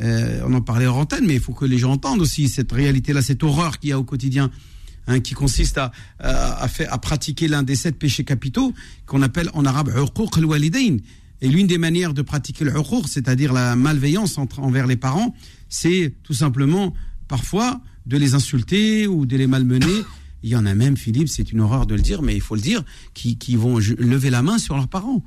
Euh, 0.00 0.42
on 0.46 0.54
en 0.54 0.60
parlait 0.60 0.86
en 0.86 0.96
antenne, 0.96 1.26
mais 1.26 1.34
il 1.34 1.40
faut 1.40 1.54
que 1.54 1.64
les 1.64 1.78
gens 1.78 1.92
entendent 1.92 2.20
aussi 2.20 2.48
cette 2.48 2.72
réalité-là, 2.72 3.22
cette 3.22 3.42
horreur 3.42 3.78
qu'il 3.78 3.90
y 3.90 3.92
a 3.92 3.98
au 3.98 4.04
quotidien, 4.04 4.50
hein, 5.06 5.20
qui 5.20 5.34
consiste 5.34 5.78
à, 5.78 5.92
à, 6.18 6.68
faire, 6.68 6.92
à 6.92 6.98
pratiquer 6.98 7.48
l'un 7.48 7.62
des 7.62 7.74
sept 7.74 7.98
péchés 7.98 8.24
capitaux 8.24 8.72
qu'on 9.06 9.22
appelle 9.22 9.50
en 9.54 9.64
arabe 9.64 9.90
uquq 9.96 10.38
al-walidain. 10.38 10.98
Et 11.40 11.48
l'une 11.48 11.66
des 11.66 11.78
manières 11.78 12.14
de 12.14 12.22
pratiquer 12.22 12.64
le 12.64 12.72
c'est-à-dire 13.06 13.52
la 13.52 13.76
malveillance 13.76 14.38
entre, 14.38 14.60
envers 14.60 14.86
les 14.86 14.96
parents, 14.96 15.34
c'est 15.68 16.14
tout 16.22 16.34
simplement 16.34 16.94
parfois 17.28 17.80
de 18.06 18.16
les 18.16 18.34
insulter 18.34 19.06
ou 19.06 19.26
de 19.26 19.36
les 19.36 19.46
malmener. 19.46 20.02
Il 20.42 20.50
y 20.50 20.56
en 20.56 20.66
a 20.66 20.74
même, 20.74 20.96
Philippe, 20.96 21.28
c'est 21.28 21.52
une 21.52 21.60
horreur 21.60 21.86
de 21.86 21.94
le 21.94 22.00
dire, 22.00 22.22
mais 22.22 22.34
il 22.34 22.40
faut 22.40 22.54
le 22.54 22.60
dire, 22.60 22.82
qui, 23.14 23.38
qui 23.38 23.56
vont 23.56 23.78
lever 23.78 24.30
la 24.30 24.42
main 24.42 24.58
sur 24.58 24.76
leurs 24.76 24.88
parents. 24.88 25.22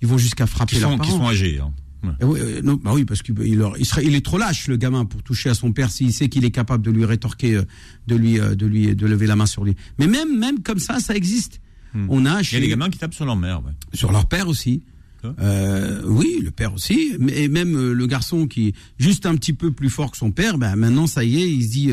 Ils 0.00 0.08
vont 0.08 0.18
jusqu'à 0.18 0.46
frapper 0.46 0.78
leurs 0.78 0.96
parents. 0.96 1.02
Qui 1.02 1.10
sont 1.10 1.28
âgés. 1.28 1.60
Hein. 1.60 1.72
Eh 2.20 2.24
oui, 2.24 2.40
euh, 2.40 2.62
non, 2.62 2.74
bah 2.82 2.92
oui, 2.94 3.04
parce 3.04 3.22
qu'il 3.22 3.34
il, 3.40 4.14
est 4.14 4.24
trop 4.24 4.38
lâche 4.38 4.68
le 4.68 4.76
gamin 4.76 5.04
pour 5.04 5.22
toucher 5.22 5.50
à 5.50 5.54
son 5.54 5.72
père 5.72 5.90
s'il 5.90 6.12
sait 6.12 6.28
qu'il 6.28 6.44
est 6.44 6.50
capable 6.50 6.84
de 6.84 6.90
lui 6.90 7.04
rétorquer, 7.04 7.56
euh, 7.56 7.62
de 8.06 8.16
lui, 8.16 8.40
euh, 8.40 8.54
de 8.54 8.66
lui, 8.66 8.94
de 8.94 9.06
lever 9.06 9.26
la 9.26 9.36
main 9.36 9.46
sur 9.46 9.64
lui. 9.64 9.76
Mais 9.98 10.06
même, 10.06 10.38
même 10.38 10.62
comme 10.62 10.78
ça, 10.78 10.98
ça 11.00 11.14
existe. 11.14 11.60
Hmm. 11.94 12.06
On 12.08 12.26
a 12.26 12.40
Il 12.40 12.52
y 12.52 12.56
a 12.56 12.60
des 12.60 12.68
gamins 12.68 12.88
qui 12.88 12.98
tapent 12.98 13.14
sur 13.14 13.26
leur 13.26 13.36
mère. 13.36 13.62
Ouais. 13.64 13.72
Sur 13.92 14.12
leur 14.12 14.26
père 14.26 14.48
aussi. 14.48 14.82
Euh, 15.24 16.02
oui, 16.06 16.40
le 16.42 16.50
père 16.50 16.74
aussi, 16.74 17.12
mais 17.18 17.48
même 17.48 17.92
le 17.92 18.06
garçon 18.06 18.46
qui 18.46 18.68
est 18.68 18.74
juste 18.98 19.26
un 19.26 19.34
petit 19.36 19.52
peu 19.52 19.70
plus 19.70 19.90
fort 19.90 20.10
que 20.10 20.16
son 20.16 20.30
père, 20.30 20.58
ben 20.58 20.76
maintenant 20.76 21.06
ça 21.06 21.24
y 21.24 21.40
est, 21.42 21.50
il 21.50 21.62
se 21.64 21.70
dit, 21.70 21.90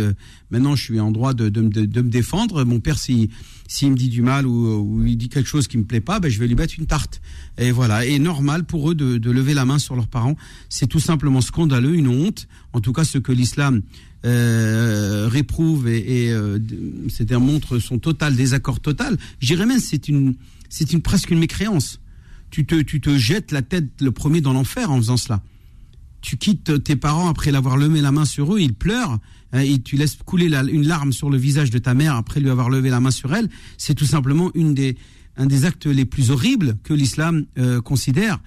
maintenant 0.50 0.76
je 0.76 0.84
suis 0.84 1.00
en 1.00 1.12
droit 1.12 1.34
de, 1.34 1.50
de, 1.50 1.62
de, 1.62 1.86
de 1.86 2.02
me 2.02 2.10
défendre. 2.10 2.64
Mon 2.64 2.80
père, 2.80 2.98
si 2.98 3.30
s'il 3.68 3.92
me 3.92 3.98
dit 3.98 4.10
du 4.10 4.22
mal 4.22 4.48
ou, 4.48 5.04
il 5.06 5.18
dit 5.18 5.30
quelque 5.30 5.50
chose 5.50 5.68
qui 5.68 5.78
me 5.78 5.84
plaît 5.84 6.02
pas, 6.02 6.20
ben 6.20 6.30
je 6.32 6.40
vais 6.40 6.48
lui 6.48 6.56
mettre 6.56 6.76
une 6.80 6.86
tarte. 6.86 7.22
Et 7.58 7.72
voilà. 7.72 8.06
Et 8.06 8.18
normal 8.18 8.64
pour 8.64 8.92
eux 8.92 8.96
de, 8.96 9.18
de 9.18 9.32
lever 9.32 9.54
la 9.54 9.66
main 9.66 9.78
sur 9.78 9.96
leurs 9.96 10.08
parents, 10.08 10.38
c'est 10.70 10.88
tout 10.88 11.00
simplement 11.00 11.42
scandaleux, 11.42 11.96
une 11.96 12.08
honte. 12.08 12.48
En 12.74 12.80
tout 12.80 12.94
cas, 12.94 13.04
ce 13.04 13.18
que 13.18 13.32
l'islam 13.34 13.82
euh, 14.26 15.28
réprouve 15.30 15.88
et, 15.88 16.26
et 16.26 16.32
euh, 16.32 16.60
c'est-à-dire 17.10 17.42
montre 17.42 17.80
son 17.80 18.00
total 18.00 18.36
désaccord 18.36 18.80
total. 18.80 19.18
J'irais 19.42 19.66
même 19.66 19.80
c'est 19.80 20.08
une 20.08 20.36
c'est 20.70 20.94
une 20.94 21.02
presque 21.02 21.30
une 21.30 21.40
mécréance. 21.40 22.00
Tu 22.50 22.66
te 22.66 22.82
tu 22.82 23.02
te 23.02 23.18
jettes 23.18 23.52
la 23.52 23.62
tête 23.62 23.90
le 24.02 24.12
premier 24.12 24.42
dans 24.42 24.54
l'enfer 24.54 24.92
en 24.92 24.98
faisant 24.98 25.18
cela. 25.18 25.42
tu 26.22 26.38
quittes 26.38 26.84
tes 26.84 26.96
parents 26.96 27.30
après 27.30 27.52
l'avoir 27.52 27.78
levé 27.78 28.02
la 28.02 28.12
main 28.12 28.26
sur 28.26 28.54
eux, 28.54 28.60
ils 28.60 28.74
pleurent, 28.74 29.20
hein, 29.54 29.60
et 29.60 29.80
tu 29.80 29.96
laisses 29.96 30.18
couler 30.26 30.48
une 30.72 30.86
larme 30.86 31.14
sur 31.14 31.30
le 31.30 31.38
visage 31.38 31.70
de 31.70 31.78
ta 31.78 31.94
mère 31.94 32.16
après 32.16 32.40
lui 32.40 32.50
avoir 32.50 32.70
levé 32.70 32.90
la 32.90 33.00
main 33.00 33.12
sur 33.12 33.34
elle, 33.34 33.50
c'est 33.78 33.94
tout 33.94 34.06
simplement 34.06 34.52
une 34.56 34.74
des, 34.74 34.98
un 35.38 35.46
des 35.46 35.66
actes 35.66 35.86
les 35.86 36.06
plus 36.06 36.32
horribles 36.32 36.78
que 36.84 36.94
l'islam 36.94 37.46
euh, 37.58 37.82
considère. 37.82 38.40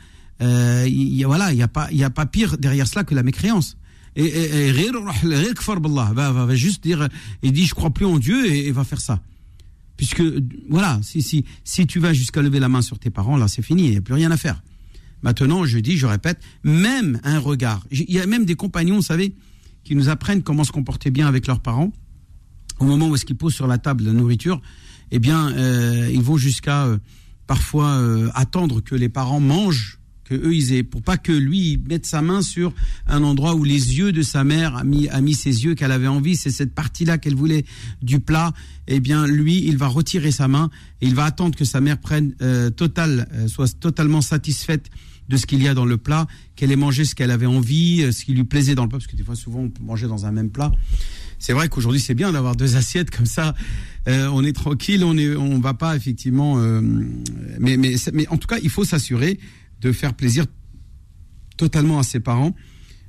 Euh, 0.42 0.88
voilà, 1.26 1.52
il 1.52 1.56
n'y 1.56 1.62
a, 1.62 1.68
pas, 1.68 1.88
a 1.90 2.10
pas 2.10 2.26
pire 2.26 2.58
derrière 2.58 2.86
cela 2.86 3.04
que 3.04 3.14
la 3.14 3.22
mécréance. 3.22 3.76
Et, 4.16 4.24
et, 4.24 4.68
et 4.68 4.72
va, 4.72 6.12
va, 6.12 6.44
va 6.46 6.54
juste 6.54 6.82
dire, 6.82 7.08
il 7.42 7.52
dit 7.52 7.64
je 7.66 7.74
crois 7.74 7.90
plus 7.90 8.06
en 8.06 8.18
Dieu 8.18 8.46
et, 8.50 8.66
et 8.66 8.72
va 8.72 8.84
faire 8.84 9.00
ça. 9.00 9.20
Puisque, 10.00 10.22
voilà, 10.70 10.98
si, 11.02 11.20
si, 11.20 11.44
si 11.62 11.86
tu 11.86 11.98
vas 11.98 12.14
jusqu'à 12.14 12.40
lever 12.40 12.58
la 12.58 12.70
main 12.70 12.80
sur 12.80 12.98
tes 12.98 13.10
parents, 13.10 13.36
là 13.36 13.48
c'est 13.48 13.60
fini, 13.60 13.84
il 13.84 13.90
n'y 13.90 13.96
a 13.98 14.00
plus 14.00 14.14
rien 14.14 14.30
à 14.30 14.38
faire. 14.38 14.62
Maintenant, 15.20 15.66
je 15.66 15.78
dis, 15.78 15.98
je 15.98 16.06
répète, 16.06 16.38
même 16.64 17.20
un 17.22 17.38
regard. 17.38 17.86
Il 17.90 18.10
y 18.10 18.18
a 18.18 18.24
même 18.24 18.46
des 18.46 18.54
compagnons, 18.54 18.96
vous 18.96 19.02
savez, 19.02 19.34
qui 19.84 19.94
nous 19.94 20.08
apprennent 20.08 20.42
comment 20.42 20.64
se 20.64 20.72
comporter 20.72 21.10
bien 21.10 21.26
avec 21.26 21.46
leurs 21.46 21.60
parents. 21.60 21.92
Au 22.78 22.86
moment 22.86 23.08
où 23.10 23.14
est-ce 23.14 23.26
qu'ils 23.26 23.36
posent 23.36 23.52
sur 23.52 23.66
la 23.66 23.76
table 23.76 24.04
la 24.04 24.14
nourriture, 24.14 24.62
eh 25.10 25.18
bien, 25.18 25.52
euh, 25.52 26.08
ils 26.10 26.22
vont 26.22 26.38
jusqu'à 26.38 26.86
euh, 26.86 26.96
parfois 27.46 27.88
euh, 27.88 28.30
attendre 28.32 28.80
que 28.80 28.94
les 28.94 29.10
parents 29.10 29.38
mangent 29.38 29.99
que 30.30 30.36
eux 30.36 30.54
ils 30.54 30.72
aient, 30.72 30.84
pour 30.84 31.02
pas 31.02 31.16
que 31.16 31.32
lui 31.32 31.82
mette 31.88 32.06
sa 32.06 32.22
main 32.22 32.40
sur 32.40 32.72
un 33.08 33.24
endroit 33.24 33.56
où 33.56 33.64
les 33.64 33.98
yeux 33.98 34.12
de 34.12 34.22
sa 34.22 34.44
mère 34.44 34.76
a 34.76 34.84
mis, 34.84 35.08
a 35.08 35.20
mis 35.20 35.34
ses 35.34 35.64
yeux 35.64 35.74
qu'elle 35.74 35.90
avait 35.90 36.06
envie, 36.06 36.36
c'est 36.36 36.50
cette 36.50 36.72
partie-là 36.72 37.18
qu'elle 37.18 37.34
voulait 37.34 37.64
du 38.00 38.20
plat. 38.20 38.52
Eh 38.86 39.00
bien, 39.00 39.26
lui, 39.26 39.64
il 39.66 39.76
va 39.76 39.88
retirer 39.88 40.30
sa 40.30 40.46
main 40.46 40.70
et 41.00 41.08
il 41.08 41.16
va 41.16 41.24
attendre 41.24 41.58
que 41.58 41.64
sa 41.64 41.80
mère 41.80 41.98
prenne 41.98 42.36
euh, 42.42 42.70
total, 42.70 43.28
euh, 43.32 43.48
soit 43.48 43.76
totalement 43.78 44.20
satisfaite 44.20 44.88
de 45.28 45.36
ce 45.36 45.46
qu'il 45.46 45.62
y 45.62 45.68
a 45.68 45.74
dans 45.74 45.84
le 45.84 45.96
plat, 45.96 46.28
qu'elle 46.54 46.70
ait 46.70 46.76
mangé 46.76 47.04
ce 47.04 47.16
qu'elle 47.16 47.32
avait 47.32 47.46
envie, 47.46 48.02
euh, 48.02 48.12
ce 48.12 48.24
qui 48.24 48.32
lui 48.32 48.44
plaisait 48.44 48.76
dans 48.76 48.84
le 48.84 48.88
plat, 48.88 48.98
parce 48.98 49.10
que 49.10 49.16
des 49.16 49.24
fois, 49.24 49.34
souvent, 49.34 49.60
on 49.60 49.68
peut 49.68 49.82
manger 49.82 50.06
dans 50.06 50.26
un 50.26 50.32
même 50.32 50.50
plat. 50.50 50.70
C'est 51.40 51.54
vrai 51.54 51.68
qu'aujourd'hui, 51.68 52.00
c'est 52.00 52.14
bien 52.14 52.30
d'avoir 52.30 52.54
deux 52.54 52.76
assiettes 52.76 53.10
comme 53.10 53.26
ça. 53.26 53.54
on 54.06 54.44
est 54.44 54.52
tranquille, 54.52 55.02
on 55.02 55.16
est, 55.16 55.34
on 55.34 55.58
va 55.58 55.72
pas 55.72 55.96
effectivement. 55.96 56.56
mais, 57.58 57.78
mais, 57.78 57.94
mais 58.12 58.28
en 58.28 58.36
tout 58.36 58.46
cas, 58.46 58.58
il 58.62 58.68
faut 58.68 58.84
s'assurer 58.84 59.38
de 59.80 59.92
faire 59.92 60.14
plaisir 60.14 60.46
totalement 61.56 61.98
à 61.98 62.02
ses 62.02 62.20
parents 62.20 62.54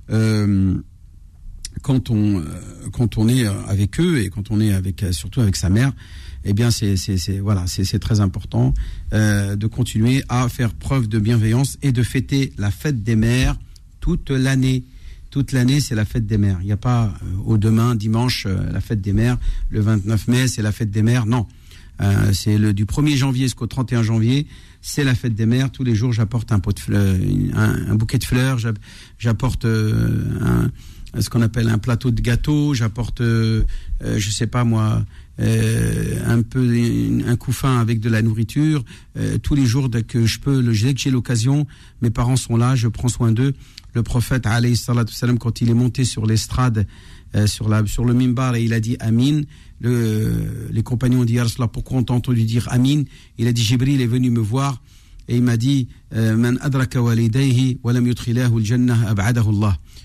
euh, 0.10 0.76
quand 1.82 2.10
on 2.10 2.40
euh, 2.40 2.44
quand 2.92 3.18
on 3.18 3.30
est 3.30 3.46
avec 3.46 4.00
eux 4.00 4.20
et 4.20 4.30
quand 4.30 4.52
on 4.52 4.60
est 4.60 4.74
avec 4.74 5.06
surtout 5.12 5.40
avec 5.42 5.56
sa 5.56 5.70
mère 5.70 5.94
eh 6.44 6.54
bien 6.54 6.70
c'est 6.72 6.96
voilà 7.40 7.66
c'est 7.68 8.00
très 8.00 8.20
important 8.20 8.74
euh, 9.14 9.56
de 9.56 9.68
continuer 9.68 10.24
à 10.28 10.50
faire 10.50 10.74
preuve 10.74 11.08
de 11.08 11.20
bienveillance 11.20 11.78
et 11.82 11.92
de 11.92 12.04
fêter 12.04 12.52
la 12.58 12.72
fête 12.72 13.04
des 13.04 13.16
mères 13.16 13.58
toute 14.00 14.32
l'année 14.32 14.84
toute 15.30 15.54
l'année, 15.54 15.80
c'est 15.80 15.96
la 15.96 16.04
fête 16.04 16.28
des 16.28 16.38
mères. 16.38 16.58
Il 16.60 16.66
n'y 16.66 16.74
a 16.74 16.78
pas 16.78 17.14
au 17.46 17.58
demain, 17.58 17.96
dimanche, 17.96 18.46
la 18.46 18.82
fête 18.82 19.00
des 19.00 19.14
mères. 19.14 19.38
Le 19.70 19.80
29 19.80 20.28
mai, 20.28 20.48
c'est 20.50 20.62
la 20.62 20.74
fête 20.74 20.92
des 20.92 21.04
mères. 21.04 21.26
Non. 21.26 21.48
C'est 22.34 22.58
le 22.58 22.74
du 22.74 22.86
1er 22.86 23.16
janvier 23.16 23.44
jusqu'au 23.44 23.68
31 23.68 24.04
janvier 24.04 24.48
c'est 24.82 25.04
la 25.04 25.16
fête 25.16 25.36
des 25.36 25.46
mères. 25.46 25.72
Tous 25.72 25.84
les 25.84 25.96
jours, 25.96 26.12
j'apporte 26.12 26.52
un 26.52 26.60
pot 26.60 26.74
de 26.74 26.80
fleurs, 26.80 27.16
un, 27.54 27.96
bouquet 27.96 28.18
de 28.18 28.24
fleurs, 28.24 28.58
j'apporte 29.18 29.66
euh, 29.66 30.68
ce 31.18 31.30
qu'on 31.30 31.42
appelle 31.42 31.70
un 31.70 31.78
plateau 31.78 32.12
de 32.12 32.22
gâteau, 32.22 32.74
j'apporte, 32.74 33.22
euh, 33.22 33.64
euh, 34.04 34.18
je 34.18 34.30
sais 34.32 34.48
pas 34.48 34.64
moi, 34.64 35.04
un 35.40 36.42
peu 36.44 37.24
un 37.26 37.36
couffin 37.36 37.80
avec 37.80 38.00
de 38.00 38.10
la 38.10 38.22
nourriture. 38.22 38.84
tous 39.42 39.56
les 39.56 39.66
jours, 39.66 39.90
dès 39.90 40.04
que 40.04 40.28
je 40.28 40.40
peux, 40.40 40.62
dès 40.62 40.94
que 40.94 41.00
j'ai 41.00 41.10
l'occasion, 41.10 41.66
mes 42.04 42.12
parents 42.12 42.36
sont 42.36 42.58
là, 42.58 42.76
je 42.76 42.88
prends 42.88 43.08
soin 43.08 43.32
d'eux. 43.32 43.56
Le 43.96 44.04
prophète, 44.04 44.46
alayhi 44.46 44.80
quand 45.40 45.62
il 45.62 45.72
est 45.72 45.74
monté 45.74 46.06
sur 46.06 46.28
l'estrade, 46.28 46.86
sur, 47.46 47.70
la, 47.70 47.86
sur 47.86 48.06
le 48.06 48.14
mimbar, 48.14 48.56
et 48.56 48.64
il 48.64 48.74
a 48.74 48.80
dit 48.80 48.98
Amin, 49.00 49.42
le, 49.82 50.70
les 50.72 50.84
compagnons 50.84 51.22
ont 51.22 51.26
dit, 51.26 51.38
pourquoi 51.74 51.98
on 51.98 52.04
t'a 52.04 52.14
entendu 52.14 52.44
dire 52.44 52.68
Amin? 52.70 53.04
Il 53.38 53.48
a 53.48 53.54
dit, 53.54 53.64
Jibril 53.64 54.02
est 54.02 54.08
venu 54.08 54.30
me 54.30 54.40
voir 54.40 54.82
et 55.28 55.38
il 55.38 55.44
m'a 55.44 55.58
dit, 55.58 55.88
euh, 56.14 56.36
Man 56.36 56.58
adraka. 56.62 57.00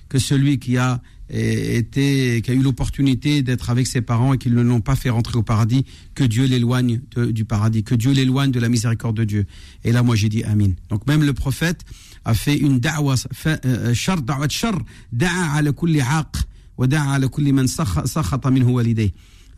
Que 0.08 0.18
celui 0.18 0.58
qui 0.58 0.78
a 0.78 1.02
été, 1.28 2.40
qui 2.42 2.50
a 2.50 2.54
eu 2.54 2.62
l'opportunité 2.62 3.42
d'être 3.42 3.70
avec 3.70 3.88
ses 3.88 4.00
parents 4.00 4.34
et 4.34 4.38
qui 4.38 4.50
ne 4.50 4.62
l'ont 4.62 4.80
pas 4.80 4.94
fait 4.94 5.10
rentrer 5.10 5.36
au 5.36 5.42
paradis, 5.42 5.84
que 6.14 6.22
Dieu 6.22 6.46
l'éloigne 6.46 7.00
du 7.16 7.44
paradis, 7.44 7.82
que 7.82 7.96
Dieu 7.96 8.12
l'éloigne 8.12 8.52
de 8.52 8.60
la 8.60 8.68
miséricorde 8.68 9.16
de 9.16 9.24
Dieu. 9.24 9.46
Et 9.84 9.90
là, 9.90 10.02
moi, 10.02 10.14
j'ai 10.14 10.28
dit 10.28 10.44
Amin. 10.44 10.70
Donc 10.88 11.06
même 11.06 11.24
le 11.24 11.32
prophète 11.32 11.80
a 12.24 12.34
fait 12.34 12.56
une 12.56 12.78
da'wa, 12.78 13.16
shar, 13.92 14.18
haq, 14.18 16.36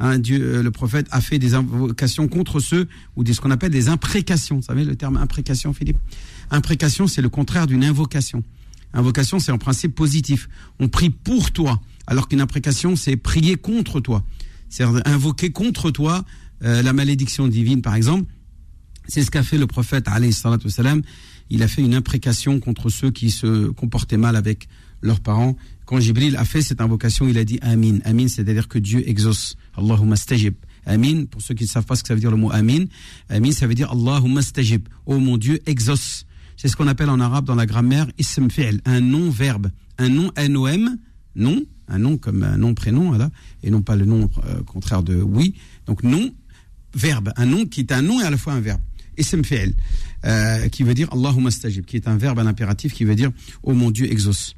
Hein, 0.01 0.19
Dieu, 0.19 0.41
euh, 0.41 0.63
le 0.63 0.71
prophète 0.71 1.09
a 1.11 1.21
fait 1.21 1.39
des 1.39 1.55
invocations 1.55 2.29
contre 2.29 2.61
ceux, 2.61 2.89
ou 3.17 3.25
ce 3.27 3.41
qu'on 3.41 3.51
appelle 3.51 3.73
des 3.73 3.89
imprécations. 3.89 4.57
Vous 4.57 4.63
savez 4.63 4.85
le 4.85 4.95
terme 4.95 5.17
imprécation, 5.17 5.73
Philippe? 5.73 5.99
Imprécation, 6.51 7.07
c'est 7.09 7.23
le 7.23 7.29
contraire 7.29 7.67
d'une 7.67 7.85
invocation. 7.85 8.45
Invocation, 8.95 9.39
c'est 9.41 9.53
en 9.53 9.59
principe 9.59 9.95
positif. 9.95 10.49
On 10.79 10.89
prie 10.89 11.11
pour 11.11 11.51
toi, 11.51 11.81
alors 12.07 12.29
qu'une 12.29 12.41
imprécation, 12.41 12.95
c'est 12.95 13.17
prier 13.17 13.57
contre 13.57 14.01
toi. 14.01 14.25
C'est 14.69 14.85
invoquer 14.85 15.51
contre 15.51 15.91
toi 15.91 16.25
euh, 16.63 16.83
la 16.83 16.93
malédiction 16.93 17.49
divine, 17.49 17.83
par 17.83 17.95
exemple. 17.95 18.31
C'est 19.09 19.23
ce 19.23 19.31
qu'a 19.31 19.43
fait 19.43 19.59
le 19.59 19.67
prophète, 19.67 20.07
salam. 20.69 21.03
Il 21.51 21.63
a 21.63 21.69
fait 21.69 21.83
une 21.83 21.95
imprécation 21.95 22.61
contre 22.61 22.91
ceux 22.91 23.11
qui 23.11 23.31
se 23.31 23.69
comportaient 23.69 24.19
mal 24.19 24.37
avec 24.37 24.69
leurs 25.03 25.21
parents. 25.21 25.57
Quand 25.85 26.01
Jibril 26.01 26.37
a 26.37 26.45
fait 26.45 26.63
cette 26.63 26.81
invocation, 26.81 27.29
il 27.29 27.39
a 27.39 27.45
dit 27.45 27.59
Amin. 27.63 27.99
Amin, 28.05 28.29
c'est-à-dire 28.29 28.69
que 28.69 28.79
Dieu 28.79 29.09
exauce. 29.09 29.57
Allahumma 29.77 30.17
stajib. 30.17 30.55
Amin, 30.87 31.27
pour 31.27 31.43
ceux 31.43 31.55
qui 31.55 31.65
ne 31.65 31.69
savent 31.69 31.85
pas 31.85 31.97
ce 31.97 32.03
que 32.03 32.09
ça 32.09 32.15
veut 32.15 32.21
dire 32.21 32.31
le 32.31 32.37
mot 32.37 32.51
Amin, 32.51 32.85
Amin, 33.29 33.53
ça 33.53 33.67
veut 33.67 33.75
dire 33.75 33.91
Allahumma 33.93 34.43
stajib. 34.43 34.89
Oh 35.07 35.19
mon 35.19 35.37
Dieu, 35.37 35.61
exauce. 35.67 36.25
C'est 36.57 36.69
ce 36.69 36.77
qu'on 36.77 36.89
appelle 36.89 37.11
en 37.11 37.21
arabe 37.21 37.45
dans 37.45 37.55
la 37.55 37.67
grammaire 37.67 38.09
ism 38.19 38.51
fi'l, 38.51 38.81
un 38.85 39.01
nom-verbe. 39.01 39.71
Un 39.99 40.09
nom 40.09 40.33
N-O-M, 40.37 40.97
nom, 41.37 41.63
un 41.89 41.99
nom 41.99 42.19
comme 42.19 42.43
un 42.43 42.57
nom-prénom, 42.57 43.09
voilà, 43.09 43.31
et 43.63 43.71
non 43.71 43.83
pas 43.83 43.97
le 43.97 44.05
nom 44.05 44.31
euh, 44.45 44.63
contraire 44.63 45.03
de 45.03 45.23
oui. 45.23 45.55
Donc 45.87 46.03
nom, 46.03 46.33
verbe, 46.95 47.33
un 47.37 47.47
nom 47.47 47.65
qui 47.65 47.81
est 47.81 47.93
un 47.93 48.03
nom 48.03 48.21
et 48.21 48.25
à 48.25 48.31
la 48.31 48.37
fois 48.37 48.53
un 48.55 48.61
verbe. 48.61 48.81
Ism 49.17 49.43
fi'l, 49.43 49.75
euh, 50.25 50.69
qui 50.69 50.83
veut 50.83 50.95
dire 50.95 51.09
Allahumma 51.13 51.51
stajib, 51.51 51.85
qui 51.85 51.97
est 51.97 52.09
un 52.09 52.17
verbe, 52.17 52.39
un 52.39 52.47
impératif 52.47 52.93
qui 52.93 53.05
veut 53.05 53.17
dire 53.17 53.31
Oh 53.63 53.73
mon 53.73 53.91
Dieu, 53.91 54.11
exauce. 54.11 54.55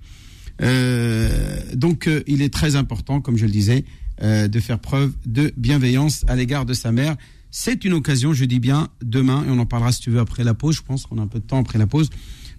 Euh, 0.63 1.61
donc, 1.75 2.07
euh, 2.07 2.23
il 2.27 2.43
est 2.43 2.53
très 2.53 2.77
important, 2.77 3.21
comme 3.21 3.37
je 3.37 3.47
le 3.47 3.53
disais, 3.53 3.85
euh, 4.23 4.49
de 4.49 4.61
faire 4.61 4.79
preuve 4.79 5.13
de 5.27 5.53
bienveillance 5.57 6.25
à 6.29 6.37
l'égard 6.37 6.65
de 6.65 6.75
sa 6.75 6.93
mère. 6.93 7.17
C'est 7.51 7.85
une 7.85 7.95
occasion, 7.95 8.33
je 8.33 8.45
dis 8.45 8.61
bien, 8.61 8.89
demain, 9.03 9.45
et 9.47 9.51
on 9.51 9.59
en 9.59 9.67
parlera 9.67 9.93
si 9.93 10.01
tu 10.01 10.11
veux 10.11 10.21
après 10.21 10.45
la 10.45 10.55
pause, 10.55 10.77
je 10.77 10.83
pense 10.83 11.07
qu'on 11.07 11.19
a 11.19 11.23
un 11.23 11.27
peu 11.27 11.41
de 11.41 11.47
temps 11.47 11.61
après 11.61 11.79
la 11.79 11.87
pause, 11.87 12.11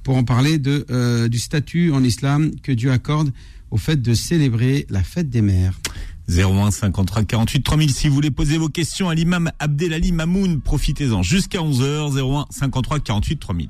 pour 0.03 0.17
en 0.17 0.23
parler 0.23 0.57
de, 0.57 1.27
du 1.27 1.39
statut 1.39 1.91
en 1.91 2.03
islam 2.03 2.51
que 2.63 2.71
Dieu 2.71 2.91
accorde 2.91 3.31
au 3.69 3.77
fait 3.77 4.01
de 4.01 4.13
célébrer 4.13 4.85
la 4.89 5.01
fête 5.03 5.29
des 5.29 5.41
mères. 5.41 5.79
01 6.27 6.71
53 6.71 7.23
48 7.23 7.61
3000 7.63 7.91
si 7.91 8.07
vous 8.07 8.15
voulez 8.15 8.31
poser 8.31 8.57
vos 8.57 8.69
questions 8.69 9.09
à 9.09 9.15
l'imam 9.15 9.51
Abdelali 9.59 10.11
Mamoun, 10.11 10.59
profitez-en 10.61 11.23
jusqu'à 11.23 11.59
11h 11.59 12.19
01 12.19 12.47
53 12.49 12.99
48 12.99 13.37
3000. 13.37 13.69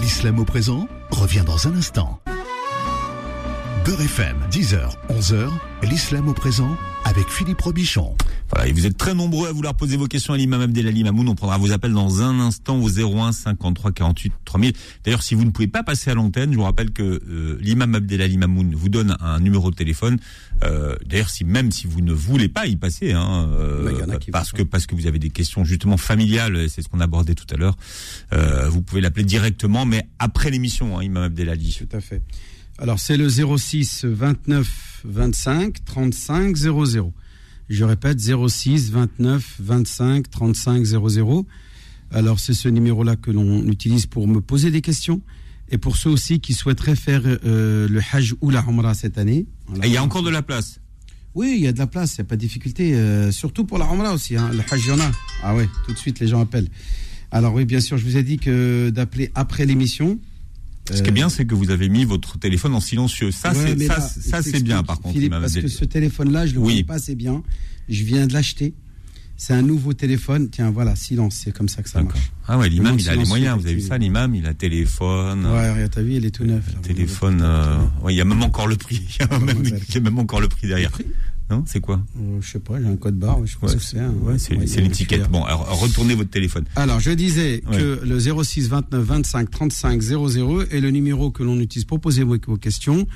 L'islam 0.00 0.38
au 0.38 0.44
présent 0.44 0.88
revient 1.10 1.44
dans 1.46 1.68
un 1.68 1.76
instant. 1.76 2.20
Beurre 3.84 4.02
FM, 4.02 4.36
10h, 4.52 4.78
11h, 5.10 5.50
l'islam 5.82 6.28
au 6.28 6.34
présent 6.34 6.76
avec 7.04 7.28
Philippe 7.28 7.60
Robichon. 7.60 8.14
Voilà, 8.50 8.68
et 8.68 8.72
vous 8.72 8.86
êtes 8.86 8.96
très 8.96 9.12
nombreux 9.12 9.48
à 9.48 9.52
vouloir 9.52 9.74
poser 9.74 9.96
vos 9.96 10.06
questions 10.06 10.34
à 10.34 10.36
l'imam 10.36 10.60
Abdelali 10.60 11.02
Mamoun. 11.02 11.28
On 11.28 11.34
prendra 11.34 11.58
vos 11.58 11.72
appels 11.72 11.92
dans 11.92 12.22
un 12.22 12.38
instant 12.38 12.78
au 12.78 12.88
01 12.88 13.32
53 13.32 13.90
48 13.90 14.32
3000. 14.44 14.72
D'ailleurs, 15.04 15.22
si 15.24 15.34
vous 15.34 15.44
ne 15.44 15.50
pouvez 15.50 15.66
pas 15.66 15.82
passer 15.82 16.12
à 16.12 16.14
l'antenne, 16.14 16.52
je 16.52 16.56
vous 16.58 16.62
rappelle 16.62 16.92
que 16.92 17.02
euh, 17.02 17.58
l'imam 17.60 17.92
Abdelali 17.96 18.38
Mamoun 18.38 18.72
vous 18.72 18.88
donne 18.88 19.16
un 19.18 19.40
numéro 19.40 19.70
de 19.72 19.74
téléphone. 19.74 20.18
Euh, 20.62 20.94
D'ailleurs, 21.04 21.30
si 21.30 21.44
même 21.44 21.72
si 21.72 21.88
vous 21.88 22.02
ne 22.02 22.12
voulez 22.12 22.48
pas 22.48 22.66
y 22.66 22.76
passer, 22.76 23.12
hein, 23.12 23.50
euh, 23.52 24.06
parce 24.30 24.52
que 24.52 24.62
parce 24.62 24.86
que 24.86 24.94
vous 24.94 25.08
avez 25.08 25.18
des 25.18 25.30
questions 25.30 25.64
justement 25.64 25.96
familiales, 25.96 26.68
c'est 26.68 26.82
ce 26.82 26.88
qu'on 26.88 27.00
abordait 27.00 27.34
tout 27.34 27.52
à 27.52 27.56
l'heure, 27.56 27.76
euh, 28.32 28.68
vous 28.68 28.82
pouvez 28.82 29.00
l'appeler 29.00 29.24
directement, 29.24 29.86
mais 29.86 30.06
après 30.20 30.50
l'émission, 30.50 30.98
hein, 30.98 31.02
imam 31.02 31.24
Abdelali. 31.24 31.78
Tout 31.80 31.96
à 31.96 32.00
fait. 32.00 32.22
Alors 32.82 32.98
c'est 32.98 33.16
le 33.16 33.28
06 33.28 34.04
29 34.06 35.02
25 35.04 35.84
35 35.84 36.56
00. 36.56 37.12
Je 37.68 37.84
répète 37.84 38.18
06 38.18 38.90
29 38.90 39.58
25 39.60 40.28
35 40.28 40.84
00. 40.84 41.46
Alors 42.10 42.40
c'est 42.40 42.54
ce 42.54 42.68
numéro-là 42.68 43.14
que 43.14 43.30
l'on 43.30 43.64
utilise 43.68 44.06
pour 44.06 44.26
me 44.26 44.40
poser 44.40 44.72
des 44.72 44.80
questions 44.80 45.20
et 45.70 45.78
pour 45.78 45.96
ceux 45.96 46.10
aussi 46.10 46.40
qui 46.40 46.54
souhaiteraient 46.54 46.96
faire 46.96 47.22
euh, 47.24 47.86
le 47.86 48.00
Hajj 48.12 48.34
ou 48.40 48.50
la 48.50 48.64
Umrah 48.68 48.94
cette 48.94 49.16
année. 49.16 49.46
il 49.84 49.92
y 49.92 49.96
a 49.96 50.02
encore 50.02 50.24
de 50.24 50.30
la 50.30 50.42
place. 50.42 50.80
Oui, 51.36 51.54
il 51.56 51.62
y 51.62 51.68
a 51.68 51.72
de 51.72 51.78
la 51.78 51.86
place, 51.86 52.16
il 52.16 52.22
n'y 52.22 52.26
a 52.26 52.28
pas 52.30 52.34
de 52.36 52.40
difficulté. 52.40 52.96
Euh, 52.96 53.30
surtout 53.30 53.64
pour 53.64 53.78
la 53.78 53.84
Umrah 53.84 54.12
aussi. 54.12 54.36
Hein. 54.36 54.50
Le 54.52 54.58
Hajj, 54.58 54.86
il 54.86 54.88
y 54.88 54.90
en 54.90 54.98
a. 54.98 55.12
Ah 55.44 55.54
oui, 55.54 55.66
tout 55.86 55.92
de 55.92 55.98
suite 55.98 56.18
les 56.18 56.26
gens 56.26 56.40
appellent. 56.40 56.68
Alors 57.30 57.54
oui, 57.54 57.64
bien 57.64 57.80
sûr, 57.80 57.96
je 57.96 58.04
vous 58.04 58.16
ai 58.16 58.24
dit 58.24 58.38
que 58.38 58.90
d'appeler 58.90 59.30
après 59.36 59.66
l'émission 59.66 60.18
Ce 60.90 61.02
qui 61.02 61.08
est 61.08 61.12
bien, 61.12 61.28
c'est 61.28 61.44
que 61.46 61.54
vous 61.54 61.70
avez 61.70 61.88
mis 61.88 62.04
votre 62.04 62.38
téléphone 62.38 62.74
en 62.74 62.80
silencieux. 62.80 63.30
Ça, 63.30 63.52
Ouais, 63.52 63.76
c'est 63.78 63.86
ça, 63.86 64.42
ça, 64.42 64.60
bien, 64.60 64.82
par 64.82 65.00
contre. 65.00 65.14
Philippe, 65.14 65.30
parce 65.32 65.54
que 65.54 65.68
ce 65.68 65.84
téléphone-là, 65.84 66.46
je 66.46 66.54
le 66.54 66.60
Oui. 66.60 66.72
connais 66.72 66.84
pas 66.84 66.94
assez 66.94 67.14
bien. 67.14 67.42
Je 67.88 68.02
viens 68.04 68.26
de 68.26 68.32
l'acheter. 68.32 68.74
C'est 69.36 69.54
un 69.54 69.62
nouveau 69.62 69.92
téléphone. 69.92 70.50
Tiens, 70.50 70.70
voilà, 70.70 70.94
silence. 70.94 71.40
C'est 71.42 71.52
comme 71.52 71.68
ça 71.68 71.82
que 71.82 71.88
ça 71.88 72.02
marche. 72.02 72.30
Ah 72.46 72.58
ouais, 72.58 72.68
l'imam, 72.68 72.96
il 72.98 73.08
a 73.08 73.14
les 73.16 73.24
moyens. 73.24 73.58
Vous 73.58 73.66
avez 73.66 73.74
vu 73.76 73.80
ça, 73.80 73.98
l'imam, 73.98 74.34
il 74.34 74.46
a 74.46 74.54
téléphone. 74.54 75.46
Ouais, 75.46 75.70
regarde, 75.72 75.90
t'as 75.92 76.02
vu, 76.02 76.14
il 76.14 76.24
est 76.26 76.30
tout 76.30 76.44
neuf. 76.44 76.64
là. 76.72 76.78
Téléphone, 76.82 77.40
euh, 77.42 77.78
ouais, 78.02 78.14
il 78.14 78.16
y 78.16 78.20
a 78.20 78.24
même 78.24 78.42
encore 78.42 78.66
le 78.68 78.76
prix. 78.76 79.02
Il 79.18 79.20
y 79.20 79.22
a 79.22 79.26
Comment 79.26 79.46
même, 79.46 79.64
ça 79.64 79.70
s'appelle 79.70 79.84
il 79.88 79.94
y 79.94 79.98
a 79.98 80.00
même 80.00 80.18
encore 80.18 80.40
le 80.40 80.48
prix 80.48 80.68
derrière. 80.68 80.90
Non, 81.52 81.64
c'est 81.66 81.80
quoi? 81.80 82.00
Euh, 82.18 82.38
je 82.40 82.50
sais 82.50 82.58
pas, 82.58 82.80
j'ai 82.80 82.86
un 82.86 82.96
code 82.96 83.18
barre. 83.18 83.44
Je 83.46 83.56
crois 83.56 83.68
Ouais, 83.70 83.76
que 83.76 83.82
c'est 83.82 83.98
un- 83.98 84.10
Ouais, 84.10 84.34
ouais, 84.34 84.78
a 84.78 84.80
l'étiquette. 84.80 85.22
QR. 85.24 85.28
Bon, 85.28 85.44
alors 85.44 85.78
retournez 85.80 86.14
votre 86.14 86.30
téléphone. 86.30 86.64
Alors, 86.76 86.98
je 87.00 87.10
disais 87.10 87.62
que 87.70 88.00
le 88.04 88.18
06 88.18 88.68
29 88.68 89.04
25 89.04 89.50
35 89.50 90.00
00 90.02 90.62
est 90.70 90.80
le 90.80 90.90
numéro 90.90 91.30
que 91.30 91.42
l'on 91.42 91.58
utilise 91.60 91.84
pour 91.84 92.00
poser 92.00 92.22
vos, 92.22 92.36
vos 92.46 92.56
questions, 92.56 93.06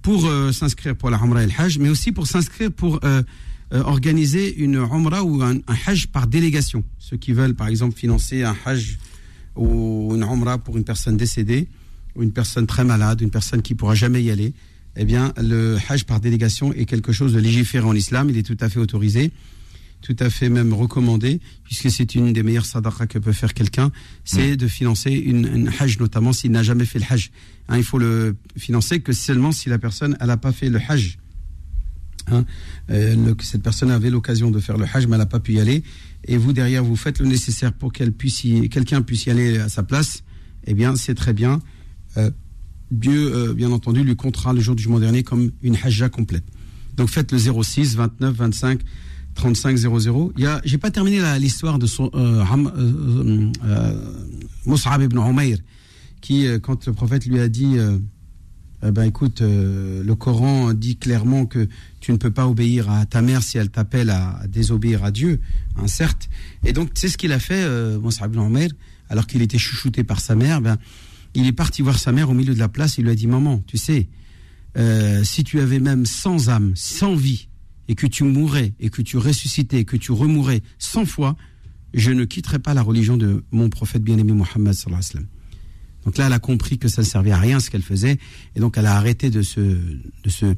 pour 0.00 0.26
euh, 0.26 0.52
s'inscrire 0.52 0.96
pour 0.96 1.10
la 1.10 1.18
Umrah 1.18 1.42
et 1.44 1.46
le 1.46 1.52
Hajj, 1.56 1.78
mais 1.78 1.88
aussi 1.88 2.12
pour 2.12 2.26
s'inscrire 2.26 2.72
pour 2.72 2.98
euh, 3.04 3.22
euh, 3.72 3.82
organiser 3.84 4.54
une 4.56 4.74
Umrah 4.76 5.22
ou 5.22 5.42
un, 5.42 5.56
un 5.56 5.76
Hajj 5.86 6.06
par 6.08 6.26
délégation. 6.26 6.82
Ceux 6.98 7.16
qui 7.18 7.32
veulent, 7.32 7.54
par 7.54 7.68
exemple, 7.68 7.96
financer 7.96 8.42
un 8.42 8.56
Hajj 8.64 8.98
ou 9.56 10.12
une 10.14 10.22
Umrah 10.22 10.58
pour 10.58 10.76
une 10.76 10.84
personne 10.84 11.16
décédée, 11.16 11.68
ou 12.16 12.22
une 12.22 12.32
personne 12.32 12.66
très 12.66 12.84
malade, 12.84 13.20
une 13.20 13.30
personne 13.30 13.62
qui 13.62 13.74
pourra 13.74 13.94
jamais 13.94 14.22
y 14.22 14.30
aller, 14.30 14.54
eh 14.96 15.04
bien, 15.04 15.32
le 15.40 15.78
Hajj 15.88 16.04
par 16.04 16.20
délégation 16.20 16.72
est 16.72 16.84
quelque 16.84 17.12
chose 17.12 17.32
de 17.32 17.38
légiféré 17.40 17.86
en 17.86 17.94
islam. 17.94 18.28
Il 18.30 18.36
est 18.36 18.42
tout 18.42 18.58
à 18.60 18.68
fait 18.68 18.78
autorisé 18.80 19.32
tout 20.04 20.16
à 20.18 20.30
fait 20.30 20.48
même 20.48 20.72
recommandé, 20.72 21.40
puisque 21.62 21.88
c'est 21.88 22.16
une 22.16 22.32
des 22.32 22.42
meilleures 22.42 22.66
sadaqas 22.66 23.06
que 23.06 23.20
peut 23.20 23.30
faire 23.32 23.54
quelqu'un, 23.54 23.92
c'est 24.24 24.56
de 24.56 24.66
financer 24.66 25.12
une, 25.12 25.46
une 25.46 25.70
hajj, 25.78 26.00
notamment 26.00 26.32
s'il 26.32 26.50
n'a 26.50 26.64
jamais 26.64 26.86
fait 26.86 26.98
le 26.98 27.04
hajj. 27.08 27.30
Hein, 27.68 27.76
il 27.76 27.84
faut 27.84 27.98
le 27.98 28.34
financer 28.56 28.98
que 28.98 29.12
seulement 29.12 29.52
si 29.52 29.68
la 29.68 29.78
personne 29.78 30.16
elle 30.18 30.26
n'a 30.26 30.36
pas 30.36 30.50
fait 30.50 30.68
le 30.70 30.80
hajj. 30.88 31.18
Hein, 32.26 32.44
euh, 32.90 33.14
le- 33.14 33.36
cette 33.42 33.62
personne 33.62 33.92
avait 33.92 34.10
l'occasion 34.10 34.50
de 34.50 34.58
faire 34.58 34.76
le 34.76 34.86
hajj, 34.92 35.06
mais 35.06 35.12
elle 35.12 35.18
n'a 35.18 35.26
pas 35.26 35.38
pu 35.38 35.52
y 35.52 35.60
aller. 35.60 35.84
Et 36.24 36.36
vous, 36.36 36.52
derrière, 36.52 36.82
vous 36.82 36.96
faites 36.96 37.20
le 37.20 37.26
nécessaire 37.26 37.72
pour 37.72 37.92
qu'elle 37.92 38.10
puisse 38.12 38.42
y- 38.42 38.68
quelqu'un 38.68 39.02
puisse 39.02 39.26
y 39.26 39.30
aller 39.30 39.58
à 39.58 39.68
sa 39.68 39.84
place. 39.84 40.24
Eh 40.66 40.74
bien, 40.74 40.96
c'est 40.96 41.14
très 41.14 41.32
bien. 41.32 41.60
Euh, 42.16 42.32
Dieu, 42.92 43.34
euh, 43.34 43.54
bien 43.54 43.72
entendu, 43.72 44.04
lui 44.04 44.16
comptera 44.16 44.52
le 44.52 44.60
jour 44.60 44.74
du 44.74 44.82
jugement 44.82 45.00
dernier 45.00 45.22
comme 45.22 45.50
une 45.62 45.76
hajja 45.82 46.08
complète. 46.08 46.44
Donc 46.96 47.08
faites 47.08 47.32
le 47.32 47.38
06 47.38 47.96
29 47.96 48.34
25 48.34 48.80
35 49.34 49.76
00. 49.76 50.32
Il 50.36 50.44
y 50.44 50.46
a, 50.46 50.60
j'ai 50.64 50.78
pas 50.78 50.90
terminé 50.90 51.20
l'histoire 51.38 51.78
de 51.78 51.86
son 51.86 52.10
euh, 52.14 52.44
euh, 52.44 53.50
euh, 53.64 55.04
ibn 55.04 55.18
Umayr, 55.18 55.58
qui, 56.20 56.46
quand 56.62 56.86
le 56.86 56.92
prophète 56.92 57.26
lui 57.26 57.40
a 57.40 57.48
dit, 57.48 57.76
eh 58.84 58.90
ben 58.90 59.04
écoute, 59.04 59.40
le 59.40 60.12
Coran 60.14 60.74
dit 60.74 60.96
clairement 60.96 61.46
que 61.46 61.68
tu 62.00 62.12
ne 62.12 62.16
peux 62.16 62.30
pas 62.30 62.46
obéir 62.46 62.90
à 62.90 63.06
ta 63.06 63.22
mère 63.22 63.42
si 63.42 63.58
elle 63.58 63.70
t'appelle 63.70 64.10
à, 64.10 64.42
désobéir 64.48 65.04
à 65.04 65.10
Dieu, 65.10 65.40
hein, 65.76 65.86
certes. 65.86 66.28
Et 66.64 66.72
donc 66.72 66.90
c'est 66.94 67.08
ce 67.08 67.16
qu'il 67.16 67.32
a 67.32 67.38
fait, 67.38 67.66
Mus'ab 67.98 68.32
ibn 68.32 68.44
Umayr, 68.44 68.70
alors 69.08 69.26
qu'il 69.26 69.42
était 69.42 69.58
chouchouté 69.58 70.04
par 70.04 70.20
sa 70.20 70.34
mère? 70.34 70.60
Ben, 70.60 70.76
il 71.34 71.46
est 71.46 71.52
parti 71.52 71.82
voir 71.82 71.98
sa 71.98 72.12
mère 72.12 72.30
au 72.30 72.34
milieu 72.34 72.54
de 72.54 72.58
la 72.58 72.68
place. 72.68 72.98
Il 72.98 73.04
lui 73.04 73.10
a 73.10 73.14
dit, 73.14 73.26
maman, 73.26 73.62
tu 73.66 73.78
sais, 73.78 74.08
euh, 74.76 75.22
si 75.24 75.44
tu 75.44 75.60
avais 75.60 75.80
même 75.80 76.06
100 76.06 76.48
âmes, 76.48 76.72
100 76.74 77.14
vies, 77.14 77.48
et 77.88 77.94
que 77.94 78.06
tu 78.06 78.24
mourrais, 78.24 78.74
et 78.80 78.90
que 78.90 79.02
tu 79.02 79.16
ressuscitais, 79.16 79.80
et 79.80 79.84
que 79.84 79.96
tu 79.96 80.12
remourais 80.12 80.62
100 80.78 81.06
fois, 81.06 81.36
je 81.94 82.10
ne 82.10 82.24
quitterai 82.24 82.58
pas 82.58 82.74
la 82.74 82.82
religion 82.82 83.16
de 83.16 83.44
mon 83.50 83.68
prophète 83.68 84.02
bien-aimé 84.02 84.32
Mohammed. 84.32 84.74
Donc 86.04 86.16
là, 86.16 86.26
elle 86.26 86.32
a 86.32 86.38
compris 86.38 86.78
que 86.78 86.88
ça 86.88 87.02
ne 87.02 87.06
servait 87.06 87.32
à 87.32 87.38
rien 87.38 87.60
ce 87.60 87.70
qu'elle 87.70 87.82
faisait, 87.82 88.18
et 88.56 88.60
donc 88.60 88.76
elle 88.78 88.86
a 88.86 88.96
arrêté 88.96 89.30
de 89.30 89.42
se, 89.42 89.60
de 89.60 90.30
se, 90.30 90.54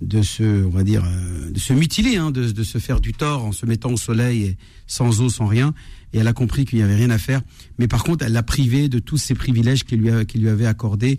de 0.00 0.22
se, 0.22 0.64
on 0.64 0.70
va 0.70 0.84
dire, 0.84 1.04
euh, 1.04 1.50
de 1.50 1.58
se 1.58 1.72
mutiler, 1.72 2.16
hein, 2.16 2.30
de, 2.30 2.62
se 2.62 2.78
faire 2.78 3.00
du 3.00 3.12
tort 3.12 3.44
en 3.44 3.52
se 3.52 3.64
mettant 3.64 3.92
au 3.92 3.96
soleil, 3.96 4.56
sans 4.86 5.20
eau, 5.20 5.28
sans 5.28 5.46
rien. 5.46 5.72
Et 6.16 6.20
elle 6.20 6.28
a 6.28 6.32
compris 6.32 6.64
qu'il 6.64 6.78
n'y 6.78 6.82
avait 6.82 6.94
rien 6.94 7.10
à 7.10 7.18
faire. 7.18 7.42
Mais 7.78 7.88
par 7.88 8.02
contre, 8.02 8.24
elle 8.24 8.32
l'a 8.32 8.42
privé 8.42 8.88
de 8.88 8.98
tous 8.98 9.18
ces 9.18 9.34
privilèges 9.34 9.84
qu'il 9.84 10.00
lui, 10.00 10.48
avait 10.48 10.64
accordés 10.64 11.18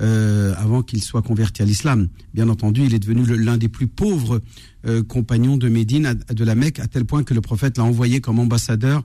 euh, 0.00 0.52
avant 0.56 0.82
qu'il 0.82 1.00
soit 1.00 1.22
converti 1.22 1.62
à 1.62 1.64
l'islam. 1.64 2.08
Bien 2.34 2.48
entendu, 2.48 2.82
il 2.84 2.92
est 2.92 2.98
devenu 2.98 3.24
l'un 3.36 3.56
des 3.56 3.68
plus 3.68 3.86
pauvres 3.86 4.42
euh, 4.84 5.04
compagnons 5.04 5.56
de 5.56 5.68
Médine, 5.68 6.18
de 6.28 6.44
la 6.44 6.56
Mecque, 6.56 6.80
à 6.80 6.88
tel 6.88 7.04
point 7.04 7.22
que 7.22 7.34
le 7.34 7.40
prophète 7.40 7.78
l'a 7.78 7.84
envoyé 7.84 8.20
comme 8.20 8.40
ambassadeur 8.40 9.04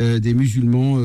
euh, 0.00 0.18
des 0.18 0.34
musulmans 0.34 0.98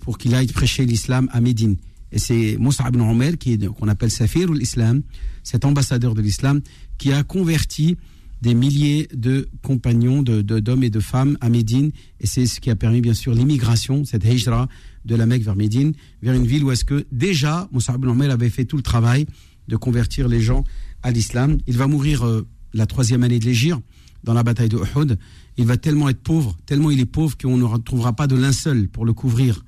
pour 0.00 0.18
qu'il 0.18 0.34
aille 0.34 0.48
prêcher 0.48 0.84
l'islam 0.84 1.30
à 1.32 1.40
Médine. 1.40 1.76
Et 2.12 2.18
c'est 2.18 2.58
Moussa 2.58 2.84
ibn 2.88 3.00
Omer, 3.00 3.36
qu'on 3.74 3.88
appelle 3.88 4.10
Safir 4.10 4.52
l'islam, 4.52 5.00
cet 5.42 5.64
ambassadeur 5.64 6.14
de 6.14 6.20
l'islam, 6.20 6.60
qui 6.98 7.10
a 7.10 7.22
converti 7.22 7.96
des 8.42 8.54
milliers 8.54 9.08
de 9.14 9.48
compagnons, 9.62 10.22
de- 10.22 10.42
de- 10.42 10.60
d'hommes 10.60 10.84
et 10.84 10.90
de 10.90 11.00
femmes 11.00 11.36
à 11.40 11.48
Médine. 11.48 11.90
Et 12.20 12.26
c'est 12.26 12.46
ce 12.46 12.60
qui 12.60 12.70
a 12.70 12.76
permis, 12.76 13.00
bien 13.00 13.14
sûr, 13.14 13.34
l'immigration, 13.34 14.04
cette 14.04 14.24
hijra 14.24 14.68
de 15.04 15.14
la 15.16 15.26
Mecque 15.26 15.42
vers 15.42 15.56
Médine, 15.56 15.92
vers 16.22 16.34
une 16.34 16.46
ville 16.46 16.62
où 16.64 16.70
est-ce 16.70 16.84
que 16.84 17.06
déjà 17.10 17.68
Moussa 17.72 17.94
ibn 17.94 18.08
Omer 18.08 18.30
avait 18.30 18.50
fait 18.50 18.64
tout 18.64 18.76
le 18.76 18.82
travail 18.82 19.26
de 19.66 19.76
convertir 19.76 20.28
les 20.28 20.40
gens 20.40 20.64
à 21.02 21.10
l'islam. 21.10 21.58
Il 21.66 21.76
va 21.76 21.86
mourir 21.86 22.24
euh, 22.26 22.46
la 22.74 22.86
troisième 22.86 23.22
année 23.22 23.38
de 23.38 23.44
l'Égir, 23.44 23.80
dans 24.24 24.34
la 24.34 24.42
bataille 24.42 24.68
de 24.68 24.76
Uhud. 24.78 25.18
Il 25.56 25.64
va 25.66 25.76
tellement 25.76 26.08
être 26.08 26.20
pauvre, 26.20 26.56
tellement 26.66 26.90
il 26.90 27.00
est 27.00 27.06
pauvre 27.06 27.36
qu'on 27.36 27.56
ne 27.56 27.64
retrouvera 27.64 28.12
pas 28.14 28.26
de 28.26 28.36
linceul 28.36 28.88
pour 28.88 29.04
le 29.04 29.12
couvrir. 29.12 29.64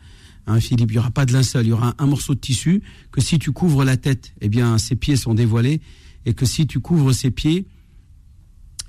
Hein, 0.46 0.59
Philippe, 0.61 0.90
il 0.90 0.94
n'y 0.94 0.98
aura 0.98 1.11
pas 1.11 1.26
de 1.26 1.33
linceul, 1.33 1.66
il 1.66 1.68
y 1.68 1.72
aura 1.72 1.94
un, 1.98 2.04
un 2.04 2.06
morceau 2.06 2.35
de 2.35 2.40
tissu 2.40 2.83
que 3.12 3.20
si 3.20 3.38
tu 3.38 3.52
couvres 3.52 3.85
la 3.85 3.96
tête, 3.96 4.33
eh 4.40 4.48
bien, 4.48 4.78
ses 4.78 4.96
pieds 4.96 5.16
sont 5.16 5.35
dévoilés, 5.35 5.80
et 6.26 6.35
que 6.35 6.46
si 6.46 6.66
tu 6.66 6.80
couvres 6.80 7.12
ses 7.12 7.30
pieds, 7.30 7.66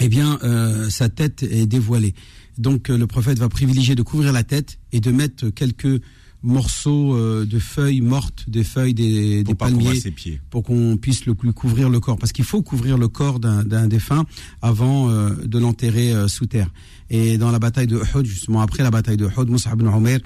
eh 0.01 0.09
bien, 0.09 0.39
euh, 0.43 0.89
sa 0.89 1.09
tête 1.09 1.43
est 1.43 1.67
dévoilée. 1.67 2.15
Donc, 2.57 2.89
euh, 2.89 2.97
le 2.97 3.07
prophète 3.07 3.37
va 3.37 3.49
privilégier 3.49 3.95
de 3.95 4.01
couvrir 4.01 4.33
la 4.33 4.43
tête 4.43 4.79
et 4.91 4.99
de 4.99 5.11
mettre 5.11 5.49
quelques 5.49 6.01
morceaux 6.43 7.15
euh, 7.15 7.45
de 7.45 7.59
feuilles 7.59 8.01
mortes, 8.01 8.45
des 8.47 8.63
feuilles 8.63 8.95
des, 8.95 9.43
Pour 9.43 9.53
des 9.53 9.57
palmiers, 9.57 9.95
ses 9.99 10.09
pieds. 10.09 10.41
pour 10.49 10.63
qu'on 10.63 10.97
puisse 10.97 11.27
le, 11.27 11.35
lui 11.43 11.53
couvrir 11.53 11.89
le 11.89 11.99
corps. 11.99 12.17
Parce 12.17 12.31
qu'il 12.31 12.45
faut 12.45 12.63
couvrir 12.63 12.97
le 12.97 13.07
corps 13.07 13.39
d'un 13.39 13.87
défunt 13.87 14.25
avant 14.61 15.09
de 15.11 15.59
l'enterrer 15.59 16.27
sous 16.27 16.47
terre. 16.47 16.71
Et 17.11 17.37
dans 17.37 17.51
la 17.51 17.59
bataille 17.59 17.87
de 17.87 17.97
Uhud, 17.97 18.25
justement 18.25 18.61
après 18.61 18.81
la 18.81 18.89
bataille 18.89 19.17
de 19.17 19.27
Uhud, 19.27 19.49
Moussa 19.49 19.71
ibn 19.73 19.85
Umair 19.85 20.19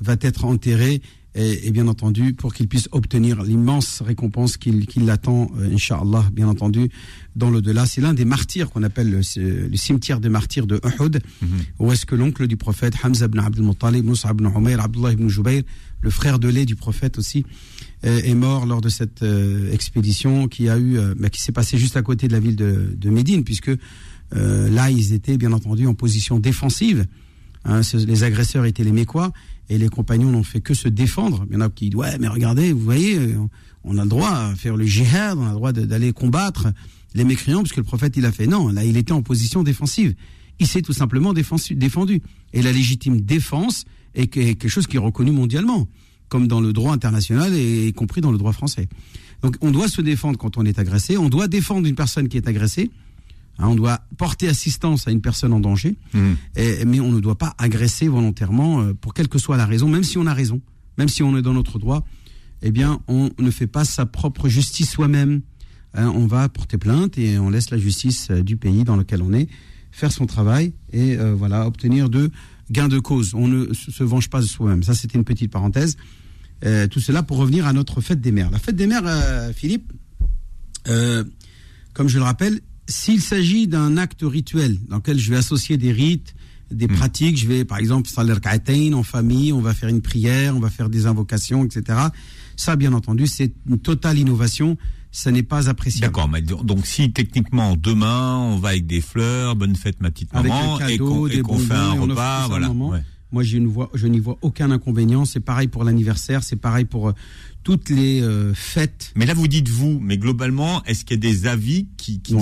va 0.00 0.16
être 0.20 0.44
enterré 0.44 1.02
et, 1.34 1.68
et 1.68 1.70
bien 1.70 1.86
entendu 1.88 2.34
pour 2.34 2.52
qu'il 2.52 2.66
puisse 2.66 2.88
obtenir 2.92 3.42
l'immense 3.42 4.02
récompense 4.02 4.56
qu'il 4.56 4.86
qu'il 4.86 5.06
l'attend, 5.06 5.50
euh, 5.58 5.72
Inch'Allah, 5.72 6.28
bien 6.32 6.48
entendu, 6.48 6.90
dans 7.36 7.50
l'au-delà. 7.50 7.86
C'est 7.86 8.00
l'un 8.00 8.14
des 8.14 8.24
martyrs 8.24 8.70
qu'on 8.70 8.82
appelle 8.82 9.10
le, 9.10 9.20
le 9.68 9.76
cimetière 9.76 10.20
des 10.20 10.28
martyrs 10.28 10.66
de 10.66 10.80
Uhud, 10.84 11.20
où 11.78 11.92
est-ce 11.92 12.04
que 12.06 12.14
l'oncle 12.16 12.46
du 12.46 12.56
prophète, 12.56 12.94
Hamza 13.02 13.26
ibn 13.26 13.38
Abdul 13.38 13.64
Muttalib, 13.64 14.04
Moussa 14.04 14.30
ibn 14.30 14.46
Abdullah 14.46 15.12
ibn 15.12 15.28
Jubayr, 15.28 15.62
le 16.00 16.10
frère 16.10 16.38
de 16.38 16.48
lait 16.48 16.66
du 16.66 16.76
prophète 16.76 17.18
aussi, 17.18 17.44
euh, 18.04 18.20
est 18.24 18.34
mort 18.34 18.66
lors 18.66 18.80
de 18.80 18.88
cette 18.88 19.22
euh, 19.22 19.72
expédition 19.72 20.48
qui 20.48 20.68
a 20.68 20.78
eu, 20.78 20.98
euh, 20.98 21.14
bah, 21.16 21.28
qui 21.28 21.40
s'est 21.40 21.52
passée 21.52 21.78
juste 21.78 21.96
à 21.96 22.02
côté 22.02 22.26
de 22.26 22.32
la 22.32 22.40
ville 22.40 22.56
de, 22.56 22.96
de 22.96 23.10
Médine, 23.10 23.44
puisque 23.44 23.70
euh, 24.34 24.70
là 24.70 24.90
ils 24.90 25.12
étaient 25.12 25.36
bien 25.36 25.52
entendu 25.52 25.86
en 25.86 25.94
position 25.94 26.40
défensive. 26.40 27.06
Hein, 27.66 27.82
les 27.92 28.22
agresseurs 28.22 28.64
étaient 28.64 28.84
les 28.84 28.92
Mécois 28.92 29.32
et 29.70 29.78
les 29.78 29.88
compagnons 29.88 30.30
n'ont 30.30 30.42
fait 30.42 30.60
que 30.60 30.74
se 30.74 30.88
défendre. 30.88 31.46
Il 31.48 31.54
y 31.54 31.56
en 31.56 31.62
a 31.62 31.70
qui 31.70 31.88
disent 31.88 31.96
ouais 31.96 32.18
mais 32.18 32.28
regardez, 32.28 32.72
vous 32.74 32.80
voyez, 32.84 33.18
on 33.84 33.96
a 33.96 34.02
le 34.02 34.08
droit 34.10 34.30
à 34.30 34.54
faire 34.54 34.76
le 34.76 34.84
jihad, 34.84 35.38
on 35.38 35.44
a 35.46 35.48
le 35.50 35.54
droit 35.54 35.72
d'aller 35.72 36.12
combattre 36.12 36.68
les 37.14 37.24
mécréants, 37.24 37.60
puisque 37.62 37.78
le 37.78 37.82
prophète 37.84 38.16
il 38.18 38.26
a 38.26 38.32
fait 38.32 38.46
non, 38.46 38.68
là 38.68 38.84
il 38.84 38.96
était 38.98 39.12
en 39.12 39.22
position 39.22 39.62
défensive. 39.62 40.14
Il 40.58 40.66
s'est 40.66 40.82
tout 40.82 40.92
simplement 40.92 41.32
défendu. 41.32 42.20
Et 42.52 42.60
la 42.60 42.70
légitime 42.72 43.20
défense 43.22 43.84
est 44.14 44.26
que- 44.26 44.40
quelque 44.40 44.68
chose 44.68 44.86
qui 44.86 44.96
est 44.96 45.00
reconnu 45.00 45.30
mondialement, 45.30 45.88
comme 46.28 46.46
dans 46.48 46.60
le 46.60 46.72
droit 46.72 46.92
international 46.92 47.54
et 47.54 47.86
y 47.88 47.92
compris 47.94 48.20
dans 48.20 48.30
le 48.32 48.38
droit 48.38 48.52
français. 48.52 48.88
Donc 49.42 49.56
on 49.62 49.70
doit 49.70 49.88
se 49.88 50.02
défendre 50.02 50.36
quand 50.38 50.58
on 50.58 50.64
est 50.66 50.78
agressé, 50.78 51.16
on 51.16 51.28
doit 51.30 51.48
défendre 51.48 51.86
une 51.88 51.94
personne 51.94 52.28
qui 52.28 52.36
est 52.36 52.46
agressée, 52.46 52.90
Hein, 53.62 53.68
on 53.68 53.74
doit 53.74 54.00
porter 54.16 54.48
assistance 54.48 55.06
à 55.06 55.10
une 55.10 55.20
personne 55.20 55.52
en 55.52 55.60
danger, 55.60 55.96
et- 56.56 56.84
mais 56.86 56.98
on 57.00 57.12
ne 57.12 57.20
doit 57.20 57.36
pas 57.36 57.54
agresser 57.58 58.08
volontairement 58.08 58.80
euh, 58.80 58.94
pour 58.94 59.12
quelle 59.14 59.28
que 59.28 59.38
soit 59.38 59.56
la 59.58 59.66
raison, 59.66 59.86
même 59.88 60.02
si 60.02 60.16
on 60.18 60.26
a 60.26 60.32
raison, 60.34 60.60
même 60.96 61.08
si 61.08 61.22
on 61.22 61.36
est 61.36 61.42
dans 61.42 61.52
notre 61.52 61.78
droit, 61.78 62.06
eh 62.62 62.70
bien 62.70 63.00
on 63.06 63.28
ne 63.38 63.50
fait 63.50 63.66
pas 63.66 63.84
sa 63.84 64.06
propre 64.06 64.48
justice 64.48 64.90
soi-même. 64.90 65.42
Hein, 65.92 66.12
on 66.14 66.26
va 66.26 66.48
porter 66.48 66.78
plainte 66.78 67.18
et 67.18 67.38
on 67.38 67.50
laisse 67.50 67.70
la 67.70 67.76
justice 67.78 68.28
euh, 68.30 68.42
du 68.42 68.56
pays 68.56 68.84
dans 68.84 68.96
lequel 68.96 69.22
on 69.22 69.32
est 69.32 69.48
faire 69.90 70.12
son 70.12 70.24
travail 70.26 70.72
et 70.92 71.18
euh, 71.18 71.34
voilà 71.34 71.66
obtenir 71.66 72.08
de 72.08 72.30
gains 72.70 72.86
de 72.88 72.98
cause. 73.00 73.34
On 73.34 73.48
ne 73.48 73.72
se 73.74 74.04
venge 74.04 74.30
pas 74.30 74.40
de 74.40 74.46
soi-même. 74.46 74.82
Ça 74.84 74.94
c'était 74.94 75.18
une 75.18 75.24
petite 75.24 75.50
parenthèse. 75.50 75.96
Euh, 76.64 76.86
tout 76.86 77.00
cela 77.00 77.22
pour 77.24 77.38
revenir 77.38 77.66
à 77.66 77.72
notre 77.72 78.00
fête 78.00 78.20
des 78.20 78.30
mères. 78.32 78.50
La 78.52 78.58
fête 78.60 78.76
des 78.76 78.86
mères, 78.86 79.02
euh, 79.04 79.52
Philippe, 79.52 79.92
comme 81.92 82.08
je 82.08 82.18
le 82.18 82.24
rappelle, 82.24 82.60
s'il 82.90 83.22
s'agit 83.22 83.66
d'un 83.66 83.96
acte 83.96 84.22
rituel 84.22 84.78
dans 84.88 84.96
lequel 84.96 85.18
je 85.18 85.30
vais 85.30 85.36
associer 85.36 85.76
des 85.76 85.92
rites, 85.92 86.34
des 86.70 86.86
pratiques, 86.86 87.36
je 87.38 87.48
vais 87.48 87.64
par 87.64 87.78
exemple 87.78 88.08
saler 88.08 88.34
en 88.92 89.02
famille, 89.02 89.52
on 89.52 89.60
va 89.60 89.74
faire 89.74 89.88
une 89.88 90.02
prière, 90.02 90.56
on 90.56 90.60
va 90.60 90.70
faire 90.70 90.88
des 90.88 91.06
invocations, 91.06 91.64
etc. 91.64 91.98
Ça, 92.56 92.76
bien 92.76 92.92
entendu, 92.92 93.26
c'est 93.26 93.52
une 93.68 93.78
totale 93.78 94.18
innovation. 94.18 94.76
Ça 95.12 95.32
n'est 95.32 95.42
pas 95.42 95.68
appréciable. 95.68 96.12
D'accord, 96.12 96.28
mais 96.28 96.40
donc 96.40 96.86
si 96.86 97.10
techniquement 97.10 97.74
demain 97.76 98.36
on 98.36 98.58
va 98.58 98.68
avec 98.68 98.86
des 98.86 99.00
fleurs, 99.00 99.56
bonne 99.56 99.74
fête 99.74 100.00
ma 100.00 100.12
petite 100.12 100.32
maman, 100.32 100.76
avec 100.76 100.92
un 100.92 100.96
cadeau, 100.98 101.26
et 101.26 101.40
qu'on 101.40 101.58
fait 101.58 101.74
un 101.74 101.92
repas, 101.92 102.46
voilà. 102.46 102.72
Moi, 103.32 103.42
je 103.42 103.58
vois, 103.58 103.90
n'y 104.02 104.18
vois 104.18 104.38
aucun 104.42 104.70
inconvénient. 104.70 105.24
C'est 105.24 105.40
pareil 105.40 105.68
pour 105.68 105.84
l'anniversaire, 105.84 106.42
c'est 106.42 106.56
pareil 106.56 106.84
pour 106.84 107.08
euh, 107.08 107.12
toutes 107.62 107.90
les 107.90 108.22
euh, 108.22 108.54
fêtes. 108.54 109.12
Mais 109.14 109.26
là, 109.26 109.34
vous 109.34 109.46
dites 109.46 109.68
vous, 109.68 110.00
mais 110.00 110.18
globalement, 110.18 110.82
est-ce 110.84 111.04
qu'il 111.04 111.22
y 111.22 111.26
a 111.26 111.30
des 111.30 111.46
avis 111.46 111.86
qui 111.96 112.20
qui, 112.20 112.36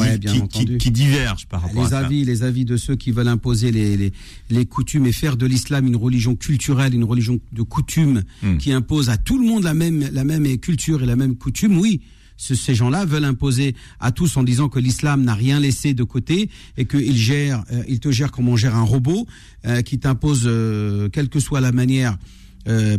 qui, 0.78 0.90
divergent 0.90 1.46
par 1.46 1.62
rapport 1.62 1.84
les 1.84 1.94
à 1.94 1.98
avis, 1.98 2.24
ça 2.24 2.30
Les 2.30 2.42
avis 2.42 2.64
de 2.64 2.76
ceux 2.76 2.96
qui 2.96 3.10
veulent 3.10 3.28
imposer 3.28 3.70
les, 3.70 3.96
les, 3.96 4.12
les 4.50 4.66
coutumes 4.66 5.06
et 5.06 5.12
faire 5.12 5.36
de 5.36 5.46
l'islam 5.46 5.86
une 5.86 5.96
religion 5.96 6.36
culturelle, 6.36 6.94
une 6.94 7.04
religion 7.04 7.38
de 7.52 7.62
coutume 7.62 8.22
hmm. 8.42 8.58
qui 8.58 8.72
impose 8.72 9.10
à 9.10 9.16
tout 9.16 9.38
le 9.38 9.46
monde 9.46 9.64
la 9.64 9.74
même 9.74 10.08
la 10.12 10.24
même 10.24 10.58
culture 10.58 11.02
et 11.02 11.06
la 11.06 11.16
même 11.16 11.36
coutume. 11.36 11.78
Oui, 11.78 12.00
ces 12.38 12.74
gens-là 12.74 13.04
veulent 13.04 13.24
imposer 13.24 13.74
à 14.00 14.12
tous 14.12 14.36
en 14.36 14.42
disant 14.42 14.68
que 14.68 14.78
l'islam 14.78 15.22
n'a 15.22 15.34
rien 15.34 15.60
laissé 15.60 15.92
de 15.92 16.04
côté 16.04 16.48
et 16.76 16.86
qu'il 16.86 17.16
gère, 17.16 17.64
euh, 17.72 17.82
il 17.88 18.00
te 18.00 18.10
gère 18.10 18.30
comme 18.30 18.48
on 18.48 18.56
gère 18.56 18.76
un 18.76 18.82
robot, 18.82 19.26
euh, 19.66 19.82
qui 19.82 19.98
t'impose, 19.98 20.44
euh, 20.46 21.08
quelle 21.08 21.28
que 21.28 21.40
soit 21.40 21.60
la 21.60 21.72
manière, 21.72 22.16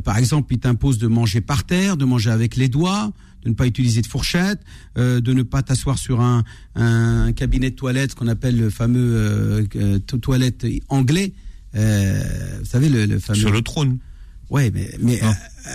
par 0.04 0.18
exemple, 0.18 0.52
il 0.52 0.58
t'impose 0.58 0.98
de 0.98 1.06
manger 1.06 1.42
par 1.42 1.64
terre, 1.64 1.96
de 1.96 2.04
manger 2.04 2.32
avec 2.32 2.56
les 2.56 2.70
doigts, 2.70 3.12
de 3.44 3.50
ne 3.50 3.54
pas 3.54 3.68
utiliser 3.68 4.02
de 4.02 4.08
fourchette, 4.08 4.60
de 4.96 5.32
ne 5.32 5.44
pas 5.44 5.62
t'asseoir 5.62 6.00
sur 6.00 6.22
un, 6.22 6.44
un, 6.74 7.32
cabinet 7.34 7.70
de 7.70 7.76
toilette, 7.76 8.12
ce 8.12 8.16
qu'on 8.16 8.28
appelle 8.30 8.58
le 8.58 8.72
fameux 8.72 9.68
toilette 10.24 10.66
anglais. 10.88 11.34
vous 11.76 12.66
savez 12.66 12.90
le, 12.90 13.06
le 13.06 13.20
fameux 13.20 13.40
sur 13.40 13.52
le 13.52 13.62
trône. 13.62 14.00
Ouais, 14.50 14.72
mais, 14.74 14.90
mais 15.00 15.22
euh, 15.22 15.28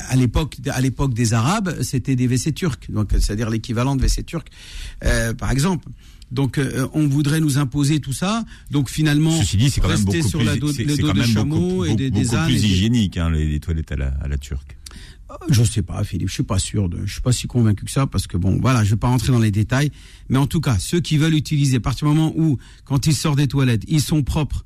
à 0.09 0.17
l'époque, 0.17 0.57
à 0.71 0.81
l'époque 0.81 1.15
des 1.15 1.33
Arabes, 1.33 1.83
c'était 1.83 2.17
des 2.17 2.27
WC 2.27 2.53
turcs, 2.53 2.91
donc 2.91 3.11
c'est-à-dire 3.13 3.49
l'équivalent 3.49 3.95
de 3.95 4.03
WC 4.03 4.25
turc, 4.25 4.49
euh, 5.05 5.33
par 5.33 5.51
exemple. 5.51 5.89
Donc 6.33 6.59
euh, 6.59 6.89
on 6.93 7.07
voudrait 7.07 7.41
nous 7.41 7.59
imposer 7.59 8.01
tout 8.01 8.13
ça. 8.13 8.45
Donc 8.71 8.91
finalement, 8.91 9.39
Ceci 9.39 9.57
dit, 9.57 9.71
c'est 9.71 9.81
quand 9.81 9.89
même 9.89 10.03
beaucoup 10.03 10.29
sur 10.29 10.41
plus, 10.41 10.47
la 10.47 10.57
dos, 10.57 10.73
le 10.73 10.97
dos 10.97 11.13
de 11.13 11.23
chameau 11.23 11.85
et 11.85 11.95
des, 11.95 12.11
beaucoup 12.11 12.25
des 12.25 12.45
plus 12.47 12.65
hygiénique 12.65 13.17
hein, 13.17 13.31
les, 13.31 13.61
toilettes 13.61 13.93
à 13.93 13.97
la, 13.97 14.09
à 14.21 14.27
la 14.27 14.39
turque. 14.39 14.77
Je 15.51 15.63
sais 15.63 15.83
pas, 15.83 16.03
Philippe. 16.03 16.29
Je 16.29 16.35
suis 16.35 16.43
pas 16.43 16.59
sûr 16.59 16.89
de. 16.89 17.07
Je 17.07 17.13
suis 17.13 17.21
pas 17.21 17.33
si 17.33 17.47
convaincu 17.47 17.85
que 17.85 17.91
ça 17.91 18.07
parce 18.07 18.27
que 18.27 18.37
bon, 18.37 18.59
voilà, 18.61 18.85
je 18.85 18.91
vais 18.91 18.97
pas 18.97 19.09
rentrer 19.09 19.33
dans 19.33 19.39
les 19.39 19.51
détails. 19.51 19.91
Mais 20.29 20.39
en 20.39 20.47
tout 20.47 20.61
cas, 20.61 20.79
ceux 20.79 21.01
qui 21.01 21.19
veulent 21.19 21.35
utiliser, 21.35 21.77
à 21.77 21.81
partir 21.81 22.09
du 22.09 22.15
moment 22.15 22.33
où, 22.37 22.59
quand 22.85 23.07
ils 23.07 23.15
sortent 23.15 23.39
des 23.39 23.49
toilettes, 23.49 23.85
ils 23.87 24.01
sont 24.01 24.23
propres 24.23 24.65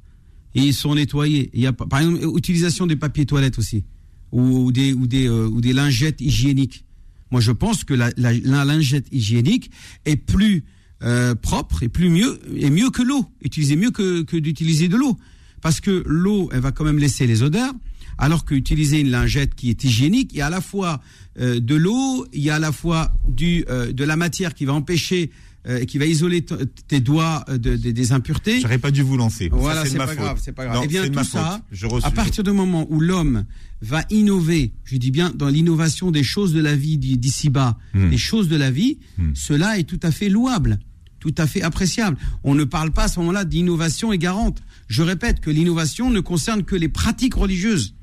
et 0.55 0.61
ils 0.61 0.75
sont 0.75 0.95
nettoyés. 0.95 1.51
Il 1.53 1.61
y 1.61 1.67
a 1.67 1.73
par 1.73 2.01
exemple 2.01 2.25
utilisation 2.37 2.87
des 2.87 2.97
papiers 2.97 3.27
toilettes 3.27 3.59
aussi 3.59 3.85
ou, 4.33 4.73
des, 4.73 4.93
ou, 4.93 5.07
des, 5.07 5.27
euh, 5.27 5.47
ou 5.47 5.61
des 5.61 5.73
lingettes 5.73 6.21
hygiéniques. 6.21 6.85
Moi, 7.31 7.41
je 7.41 7.53
pense 7.53 7.85
que 7.85 7.95
la, 7.95 8.11
lingette 8.17 9.07
hygiénique 9.13 9.71
est 10.07 10.17
plus 10.17 10.65
euh, 11.03 11.35
propre 11.35 11.83
et 11.83 11.89
plus 11.89 12.09
mieux 12.09 12.41
mieux 12.49 12.91
que 12.91 13.03
l'eau. 13.03 13.27
Utiliser 13.43 13.77
mieux 13.77 13.91
que, 13.91 14.23
que 14.23 14.37
d'utiliser 14.37 14.89
de 14.89 14.97
l'eau, 14.97 15.19
parce 15.61 15.81
que 15.81 16.03
l'eau, 16.07 16.49
elle 16.53 16.61
va 16.61 16.73
quand 16.73 16.85
même 16.85 16.99
laisser 16.99 17.27
les 17.27 17.43
odeurs, 17.43 17.75
alors 18.17 18.45
qu'utiliser 18.45 19.01
une 19.01 19.11
lingette 19.11 19.55
qui 19.55 19.69
est 19.69 19.85
hygiénique, 19.85 20.31
il 20.33 20.39
y 20.39 20.41
a 20.41 20.47
à 20.47 20.51
la 20.51 20.63
fois 20.63 21.03
euh, 21.39 21.61
de 21.61 21.75
l'eau, 21.75 22.27
il 22.33 22.41
y 22.41 22.51
a 22.51 22.57
à 22.57 22.59
la 22.59 22.73
fois 22.73 23.13
du 23.29 23.65
de 23.69 24.05
la 24.05 24.17
matière 24.17 24.55
qui 24.55 24.65
va 24.65 24.73
empêcher 24.73 25.31
euh, 25.69 25.85
qui 25.85 25.99
va 25.99 26.07
isoler 26.07 26.43
tes 26.87 27.01
doigts 27.01 27.45
euh, 27.51 27.59
de, 27.59 27.77
des 27.77 28.13
impuretés. 28.13 28.61
J'aurais 28.61 28.79
pas 28.79 28.91
dû 28.91 29.03
vous 29.03 29.19
lancer. 29.19 29.51
Voilà, 29.53 29.85
c'est 29.85 29.99
pas, 29.99 30.15
grave, 30.15 30.41
c'est 30.43 30.53
pas 30.53 30.65
grave. 30.65 30.81
Eh 30.85 30.87
bien, 30.87 31.07
tout 31.09 31.25
ça, 31.25 31.61
à 32.05 32.11
partir 32.11 32.43
du 32.43 32.53
moment 32.53 32.87
où 32.89 33.01
l'homme 33.01 33.45
va 33.83 34.03
innover, 34.09 34.73
je 34.85 34.97
dis 34.97 35.11
bien 35.11 35.31
dans 35.35 35.49
l'innovation 35.49 36.11
des 36.11 36.23
choses 36.23 36.55
de 36.55 36.61
la 36.61 36.75
vie 36.75 36.97
d'ici-bas, 36.97 37.77
hmm. 37.93 38.09
des 38.09 38.17
choses 38.17 38.49
de 38.49 38.57
la 38.57 38.71
vie, 38.71 38.99
hmm. 39.19 39.33
cela 39.35 39.79
est 39.79 39.85
tout 39.85 40.01
à 40.03 40.11
fait 40.11 40.31
louable, 40.31 40.79
tout 41.21 41.35
à 41.37 41.47
fait 41.47 41.61
appréciable. 41.61 42.17
On 42.45 42.55
ne 42.55 42.65
parle 42.65 42.91
pas 42.91 43.05
à 43.05 43.09
ce 43.09 43.19
moment-là 43.21 43.45
d'innovation 43.45 44.11
égarante. 44.11 44.63
Je 44.89 45.03
répète 45.03 45.41
que 45.41 45.51
l'innovation 45.51 46.11
ne 46.11 46.21
concerne 46.21 46.65
que 46.65 46.77
les 46.77 46.89
pratiques 46.89 47.35
religieuses. 47.35 47.95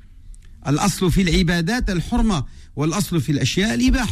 Al-aslu 0.66 1.10
fil 1.10 1.28
ibadat 1.28 1.84
al-hurma 1.86 2.44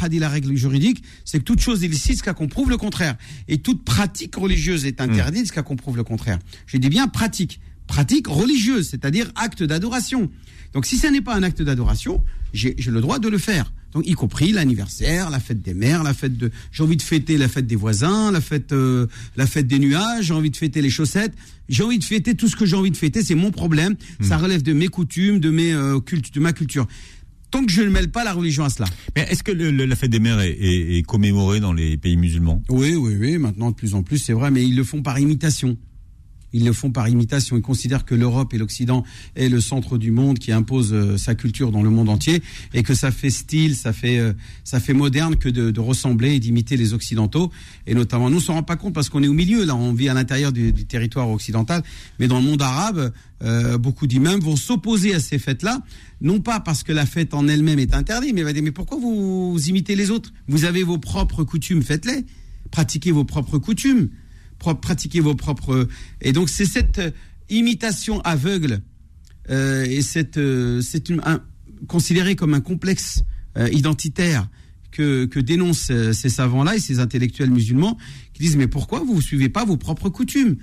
dit 0.08 0.18
la 0.18 0.28
règle 0.28 0.54
juridique, 0.54 1.02
c'est 1.24 1.38
que 1.40 1.44
toute 1.44 1.60
chose 1.60 1.82
illicite 1.82 2.12
jusqu'à 2.12 2.32
qu'on 2.32 2.48
prouve 2.48 2.70
le 2.70 2.76
contraire. 2.76 3.16
Et 3.48 3.58
toute 3.58 3.84
pratique 3.84 4.36
religieuse 4.36 4.86
est 4.86 5.00
interdite 5.00 5.40
jusqu'à 5.40 5.62
qu'on 5.62 5.76
prouve 5.76 5.96
le 5.96 6.04
contraire. 6.04 6.38
Je 6.66 6.78
dis 6.78 6.88
bien 6.88 7.08
pratique. 7.08 7.60
Pratique 7.86 8.28
religieuse, 8.28 8.88
c'est-à-dire 8.88 9.30
acte 9.34 9.62
d'adoration. 9.62 10.30
Donc 10.72 10.86
si 10.86 10.96
ce 10.96 11.08
n'est 11.08 11.20
pas 11.20 11.34
un 11.34 11.42
acte 11.42 11.60
d'adoration, 11.60 12.24
j'ai 12.54 12.74
le 12.86 13.00
droit 13.00 13.18
de 13.18 13.28
le 13.28 13.36
faire. 13.36 13.72
Donc 13.94 14.06
y 14.06 14.12
compris 14.12 14.52
l'anniversaire, 14.52 15.30
la 15.30 15.40
fête 15.40 15.62
des 15.62 15.74
mères, 15.74 16.02
la 16.02 16.14
fête 16.14 16.36
de 16.36 16.50
j'ai 16.72 16.82
envie 16.82 16.96
de 16.96 17.02
fêter 17.02 17.38
la 17.38 17.48
fête 17.48 17.66
des 17.66 17.76
voisins, 17.76 18.32
la 18.32 18.40
fête 18.40 18.72
euh, 18.72 19.06
la 19.36 19.46
fête 19.46 19.66
des 19.66 19.78
nuages, 19.78 20.26
j'ai 20.26 20.34
envie 20.34 20.50
de 20.50 20.56
fêter 20.56 20.82
les 20.82 20.90
chaussettes, 20.90 21.32
j'ai 21.68 21.84
envie 21.84 21.98
de 21.98 22.04
fêter 22.04 22.34
tout 22.34 22.48
ce 22.48 22.56
que 22.56 22.66
j'ai 22.66 22.76
envie 22.76 22.90
de 22.90 22.96
fêter, 22.96 23.22
c'est 23.22 23.36
mon 23.36 23.52
problème, 23.52 23.94
ça 24.20 24.36
hmm. 24.36 24.42
relève 24.42 24.62
de 24.62 24.72
mes 24.72 24.88
coutumes, 24.88 25.38
de 25.38 25.50
mes 25.50 25.72
euh, 25.72 26.00
de 26.00 26.40
ma 26.40 26.52
culture 26.52 26.86
tant 27.54 27.64
que 27.64 27.70
je 27.70 27.82
ne 27.82 27.88
mêle 27.88 28.10
pas 28.10 28.24
la 28.24 28.32
religion 28.32 28.64
à 28.64 28.68
cela. 28.68 28.88
Mais 29.14 29.28
est-ce 29.30 29.44
que 29.44 29.52
la 29.52 29.94
fête 29.94 30.10
des 30.10 30.18
mères 30.18 30.40
est, 30.40 31.06
commémorée 31.06 31.60
dans 31.60 31.72
les 31.72 31.96
pays 31.96 32.16
musulmans? 32.16 32.60
Oui, 32.68 32.96
oui, 32.96 33.14
oui. 33.16 33.38
Maintenant, 33.38 33.70
de 33.70 33.76
plus 33.76 33.94
en 33.94 34.02
plus, 34.02 34.18
c'est 34.18 34.32
vrai, 34.32 34.50
mais 34.50 34.66
ils 34.66 34.74
le 34.74 34.82
font 34.82 35.02
par 35.02 35.20
imitation. 35.20 35.76
Ils 36.54 36.64
le 36.64 36.72
font 36.72 36.90
par 36.90 37.08
imitation. 37.08 37.56
Ils 37.56 37.62
considèrent 37.62 38.04
que 38.04 38.14
l'Europe 38.14 38.54
et 38.54 38.58
l'Occident 38.58 39.04
est 39.34 39.48
le 39.48 39.60
centre 39.60 39.98
du 39.98 40.12
monde 40.12 40.38
qui 40.38 40.52
impose 40.52 40.94
euh, 40.94 41.18
sa 41.18 41.34
culture 41.34 41.72
dans 41.72 41.82
le 41.82 41.90
monde 41.90 42.08
entier 42.08 42.42
et 42.72 42.84
que 42.84 42.94
ça 42.94 43.10
fait 43.10 43.28
style, 43.28 43.74
ça 43.74 43.92
fait, 43.92 44.18
euh, 44.18 44.32
ça 44.62 44.78
fait 44.78 44.94
moderne 44.94 45.34
que 45.34 45.48
de, 45.48 45.80
ressembler 45.80 46.34
et 46.34 46.38
d'imiter 46.38 46.76
les 46.76 46.94
Occidentaux. 46.94 47.50
Et 47.88 47.94
notamment, 47.94 48.30
nous, 48.30 48.36
on 48.36 48.40
s'en 48.40 48.54
rend 48.54 48.62
pas 48.62 48.76
compte 48.76 48.94
parce 48.94 49.10
qu'on 49.10 49.24
est 49.24 49.28
au 49.28 49.34
milieu. 49.34 49.64
Là, 49.64 49.74
on 49.74 49.92
vit 49.92 50.08
à 50.08 50.14
l'intérieur 50.14 50.52
du, 50.52 50.72
territoire 50.72 51.28
occidental. 51.28 51.82
Mais 52.20 52.28
dans 52.28 52.38
le 52.38 52.44
monde 52.44 52.62
arabe, 52.62 53.12
euh, 53.42 53.76
beaucoup 53.76 54.06
d'imams 54.06 54.40
vont 54.40 54.56
s'opposer 54.56 55.12
à 55.12 55.20
ces 55.20 55.40
fêtes-là, 55.40 55.80
non 56.20 56.38
pas 56.38 56.60
parce 56.60 56.84
que 56.84 56.92
la 56.92 57.04
fête 57.04 57.34
en 57.34 57.48
elle-même 57.48 57.80
est 57.80 57.94
interdite, 57.94 58.32
mais, 58.32 58.44
mais 58.44 58.70
pourquoi 58.70 58.96
vous 58.96 59.58
imitez 59.66 59.96
les 59.96 60.12
autres? 60.12 60.32
Vous 60.46 60.64
avez 60.64 60.84
vos 60.84 60.98
propres 60.98 61.42
coutumes, 61.42 61.82
faites-les. 61.82 62.24
Pratiquez 62.70 63.10
vos 63.10 63.24
propres 63.24 63.58
coutumes 63.58 64.08
pratiquer 64.72 65.20
vos 65.20 65.34
propres. 65.34 65.86
Et 66.22 66.32
donc 66.32 66.48
c'est 66.48 66.64
cette 66.64 66.98
euh, 66.98 67.10
imitation 67.50 68.20
aveugle 68.22 68.80
euh, 69.50 69.84
et 69.84 70.00
cette 70.00 70.38
euh, 70.38 70.80
c'est 70.80 71.12
considéré 71.86 72.34
comme 72.34 72.54
un 72.54 72.62
complexe 72.62 73.24
identitaire 73.70 74.48
que, 74.90 75.26
que 75.26 75.38
dénoncent 75.38 75.92
ces 76.12 76.28
savants-là 76.28 76.74
et 76.74 76.80
ces 76.80 76.98
intellectuels 76.98 77.50
musulmans 77.50 77.96
qui 78.32 78.42
disent 78.42 78.56
mais 78.56 78.66
pourquoi 78.66 79.00
vous 79.00 79.16
ne 79.16 79.20
suivez 79.20 79.48
pas 79.48 79.64
vos 79.64 79.76
propres 79.76 80.08
coutumes? 80.08 80.56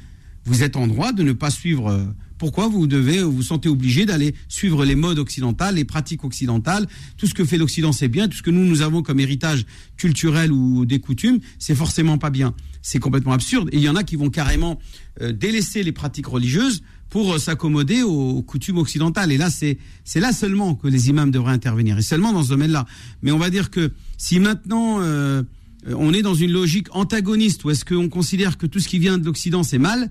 Vous 0.46 0.64
êtes 0.64 0.76
en 0.76 0.88
droit 0.88 1.14
de 1.14 1.24
ne 1.24 1.34
pas 1.34 1.50
suivre 1.50 2.14
pourquoi 2.42 2.68
vous 2.68 2.88
devez 2.88 3.22
vous 3.22 3.44
sentez 3.44 3.70
obligé 3.70 4.08
d'aller 4.08 4.34
suivre 4.48 4.84
les 4.84 4.96
modes 4.96 5.20
occidentales, 5.20 5.76
les 5.76 5.86
pratiques 5.86 6.24
occidentales 6.24 6.88
Tout 7.16 7.28
ce 7.28 7.36
que 7.36 7.46
fait 7.46 7.60
l'Occident, 7.60 7.92
c'est 7.92 8.08
bien. 8.08 8.28
Tout 8.28 8.36
ce 8.36 8.42
que 8.42 8.50
nous, 8.50 8.66
nous 8.66 8.82
avons 8.82 9.04
comme 9.04 9.20
héritage 9.20 9.64
culturel 9.96 10.52
ou 10.52 10.84
des 10.88 11.00
coutumes, 11.00 11.40
c'est 11.60 11.76
forcément 11.76 12.18
pas 12.18 12.32
bien. 12.32 12.56
C'est 12.82 12.98
complètement 12.98 13.34
absurde. 13.34 13.70
Et 13.72 13.78
il 13.78 13.84
y 13.84 13.90
en 13.90 13.96
a 13.96 14.02
qui 14.04 14.16
vont 14.16 14.32
carrément 14.32 14.80
euh, 15.22 15.32
délaisser 15.32 15.84
les 15.84 15.92
pratiques 15.92 16.26
religieuses 16.26 16.82
pour 17.12 17.32
euh, 17.32 17.38
s'accommoder 17.38 18.02
aux, 18.02 18.42
coutumes 18.42 18.80
occidentales. 18.80 19.32
Et 19.32 19.38
là, 19.38 19.52
c'est 19.52 19.78
là 20.16 20.34
seulement 20.34 20.74
que 20.74 20.88
les 20.88 21.10
imams 21.10 21.30
devraient 21.30 21.54
intervenir. 21.54 22.00
Et 22.00 22.02
seulement 22.02 22.34
dans 22.34 22.42
ce 22.42 22.50
domaine-là. 22.50 22.88
Mais 23.22 23.32
on 23.32 23.38
va 23.38 23.52
dire 23.52 23.70
que 23.70 23.92
si 24.18 24.40
maintenant 24.40 25.00
euh, 25.02 25.44
on 25.86 26.12
est 26.12 26.24
dans 26.24 26.34
une 26.34 26.52
logique 26.52 26.88
antagoniste, 26.90 27.64
où 27.66 27.70
est-ce 27.70 27.86
qu'on 27.86 28.10
considère 28.10 28.58
que 28.58 28.66
tout 28.66 28.80
ce 28.80 28.88
qui 28.88 28.98
vient 28.98 29.20
de 29.20 29.26
l'Occident 29.26 29.62
c'est 29.62 29.78
mal, 29.78 30.10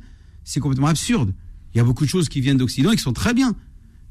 c'est 0.50 0.60
complètement 0.60 0.88
absurde. 0.88 1.32
Il 1.74 1.78
y 1.78 1.80
a 1.80 1.84
beaucoup 1.84 2.04
de 2.04 2.10
choses 2.10 2.28
qui 2.28 2.40
viennent 2.40 2.56
d'Occident 2.56 2.90
et 2.90 2.96
qui 2.96 3.02
sont 3.02 3.12
très 3.12 3.34
bien. 3.34 3.54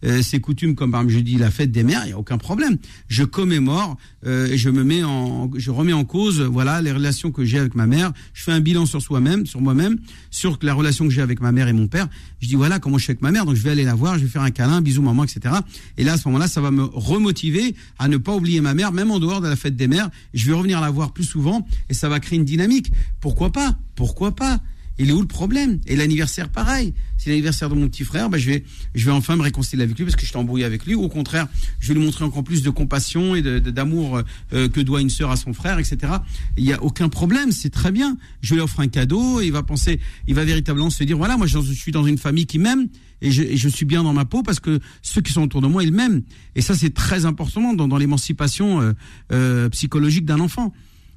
Euh, 0.06 0.22
ces 0.22 0.40
coutumes 0.40 0.76
comme 0.76 0.92
par 0.92 1.02
exemple 1.02 1.18
je 1.18 1.20
dis 1.20 1.36
la 1.36 1.52
fête 1.52 1.74
des 1.74 1.84
mères, 1.84 2.04
il 2.06 2.12
y 2.12 2.14
a 2.14 2.18
aucun 2.18 2.38
problème. 2.38 2.78
Je 3.10 3.26
commémore 3.26 3.98
euh, 4.26 4.48
et 4.48 4.58
je 4.58 4.70
me 4.70 4.86
mets 4.86 5.04
en, 5.04 5.52
je 5.54 5.72
remets 5.72 5.92
en 5.92 6.06
cause 6.06 6.40
voilà 6.40 6.82
les 6.82 6.94
relations 6.94 7.32
que 7.32 7.44
j'ai 7.44 7.60
avec 7.60 7.76
ma 7.76 7.86
mère. 7.86 8.14
Je 8.34 8.44
fais 8.44 8.54
un 8.54 8.62
bilan 8.62 8.86
sur 8.86 9.02
soi-même, 9.02 9.46
sur 9.46 9.60
moi-même, 9.60 9.98
sur 10.32 10.58
la 10.62 10.74
relation 10.74 11.06
que 11.06 11.14
j'ai 11.14 11.22
avec 11.22 11.42
ma 11.42 11.52
mère 11.52 11.68
et 11.68 11.74
mon 11.74 11.90
père. 11.90 12.08
Je 12.40 12.48
dis 12.48 12.56
voilà 12.56 12.80
comment 12.80 12.98
je 12.98 13.04
suis 13.04 13.12
avec 13.12 13.22
ma 13.22 13.32
mère, 13.32 13.46
donc 13.46 13.56
je 13.56 13.62
vais 13.62 13.72
aller 13.72 13.84
la 13.84 13.96
voir, 13.96 14.18
je 14.18 14.24
vais 14.24 14.30
faire 14.30 14.44
un 14.44 14.52
câlin, 14.52 14.80
bisous 14.80 15.02
maman, 15.02 15.26
etc. 15.26 15.56
Et 15.98 16.06
là 16.06 16.14
à 16.14 16.18
ce 16.18 16.30
moment-là, 16.30 16.48
ça 16.48 16.62
va 16.62 16.72
me 16.72 16.84
remotiver 16.84 17.76
à 17.98 18.08
ne 18.08 18.16
pas 18.16 18.34
oublier 18.34 18.62
ma 18.62 18.74
mère, 18.74 18.94
même 18.94 19.12
en 19.12 19.20
dehors 19.20 19.42
de 19.42 19.50
la 19.50 19.58
fête 19.58 19.76
des 19.76 19.90
mères. 19.90 20.10
Je 20.34 20.46
vais 20.46 20.54
revenir 20.54 20.80
la 20.80 20.90
voir 20.92 21.12
plus 21.12 21.26
souvent 21.26 21.68
et 21.90 21.94
ça 21.94 22.08
va 22.08 22.22
créer 22.22 22.40
une 22.40 22.46
dynamique. 22.46 22.90
Pourquoi 23.20 23.52
pas? 23.52 23.78
Pourquoi 23.96 24.34
pas? 24.34 24.62
Il 25.00 25.10
est 25.10 25.14
où 25.14 25.22
le 25.22 25.28
problème? 25.28 25.80
Et 25.88 25.96
l'anniversaire, 25.96 26.50
pareil. 26.50 26.94
C'est 27.18 27.30
l'anniversaire 27.30 27.70
de 27.70 27.76
mon 27.76 27.88
petit 27.88 28.04
frère, 28.04 28.30
bah, 28.30 28.38
je, 28.38 28.46
vais, 28.46 28.64
je 28.96 29.06
vais 29.06 29.12
enfin 29.12 29.36
me 29.36 29.42
réconcilier 29.42 29.84
avec 29.84 29.98
lui 29.98 30.06
parce 30.06 30.16
que 30.16 30.22
je 30.22 30.28
suis 30.28 30.38
embrouillé 30.38 30.66
avec 30.66 30.86
lui. 30.86 30.96
Ou 30.96 31.04
au 31.04 31.10
contraire, 31.10 31.48
je 31.80 31.88
vais 31.88 31.94
lui 31.94 32.04
montrer 32.06 32.24
encore 32.24 32.44
plus 32.44 32.64
de 32.64 32.70
compassion 32.70 33.36
et 33.36 33.42
d'amour 33.42 34.22
euh, 34.54 34.70
que 34.70 34.80
doit 34.80 35.02
une 35.02 35.10
sœur 35.10 35.32
à 35.32 35.36
son 35.36 35.54
frère, 35.54 35.80
etc. 35.80 36.14
Il 36.58 36.64
n'y 36.66 36.74
a 36.74 36.84
aucun 36.84 37.10
problème, 37.10 37.52
c'est 37.52 37.70
très 37.70 37.92
bien. 37.92 38.18
Je 38.42 38.54
lui 38.54 38.62
offre 38.62 38.80
un 38.82 38.88
cadeau 38.88 39.42
et 39.42 39.48
il 39.48 39.52
va 39.52 39.64
penser, 39.64 40.00
il 40.28 40.36
va 40.36 40.46
véritablement 40.46 40.90
se 40.90 41.04
dire, 41.04 41.18
voilà, 41.18 41.38
moi 41.38 41.48
je 41.48 41.60
suis 41.60 41.92
dans 41.92 42.06
une 42.06 42.18
famille 42.18 42.46
qui 42.46 42.60
m'aime 42.60 42.88
et 43.22 43.32
je, 43.32 43.56
je, 43.56 43.70
suis 43.70 43.86
bien 43.86 44.04
dans 44.04 44.14
ma 44.14 44.26
peau 44.26 44.44
parce 44.44 44.60
que 44.60 44.80
ceux 45.02 45.22
qui 45.22 45.34
sont 45.34 45.44
autour 45.44 45.62
de 45.62 45.68
moi, 45.68 45.84
ils 45.84 45.92
m'aiment. 45.92 46.22
Et 46.56 46.62
ça, 46.62 46.76
c'est 46.76 46.94
très 46.94 47.26
important 47.26 47.74
dans, 47.74 47.88
dans 47.88 47.98
l'émancipation 47.98 48.82
euh, 48.82 48.94
euh, 49.32 49.70
psychologique 49.70 50.26
d'un 50.26 50.40
enfant 50.40 50.74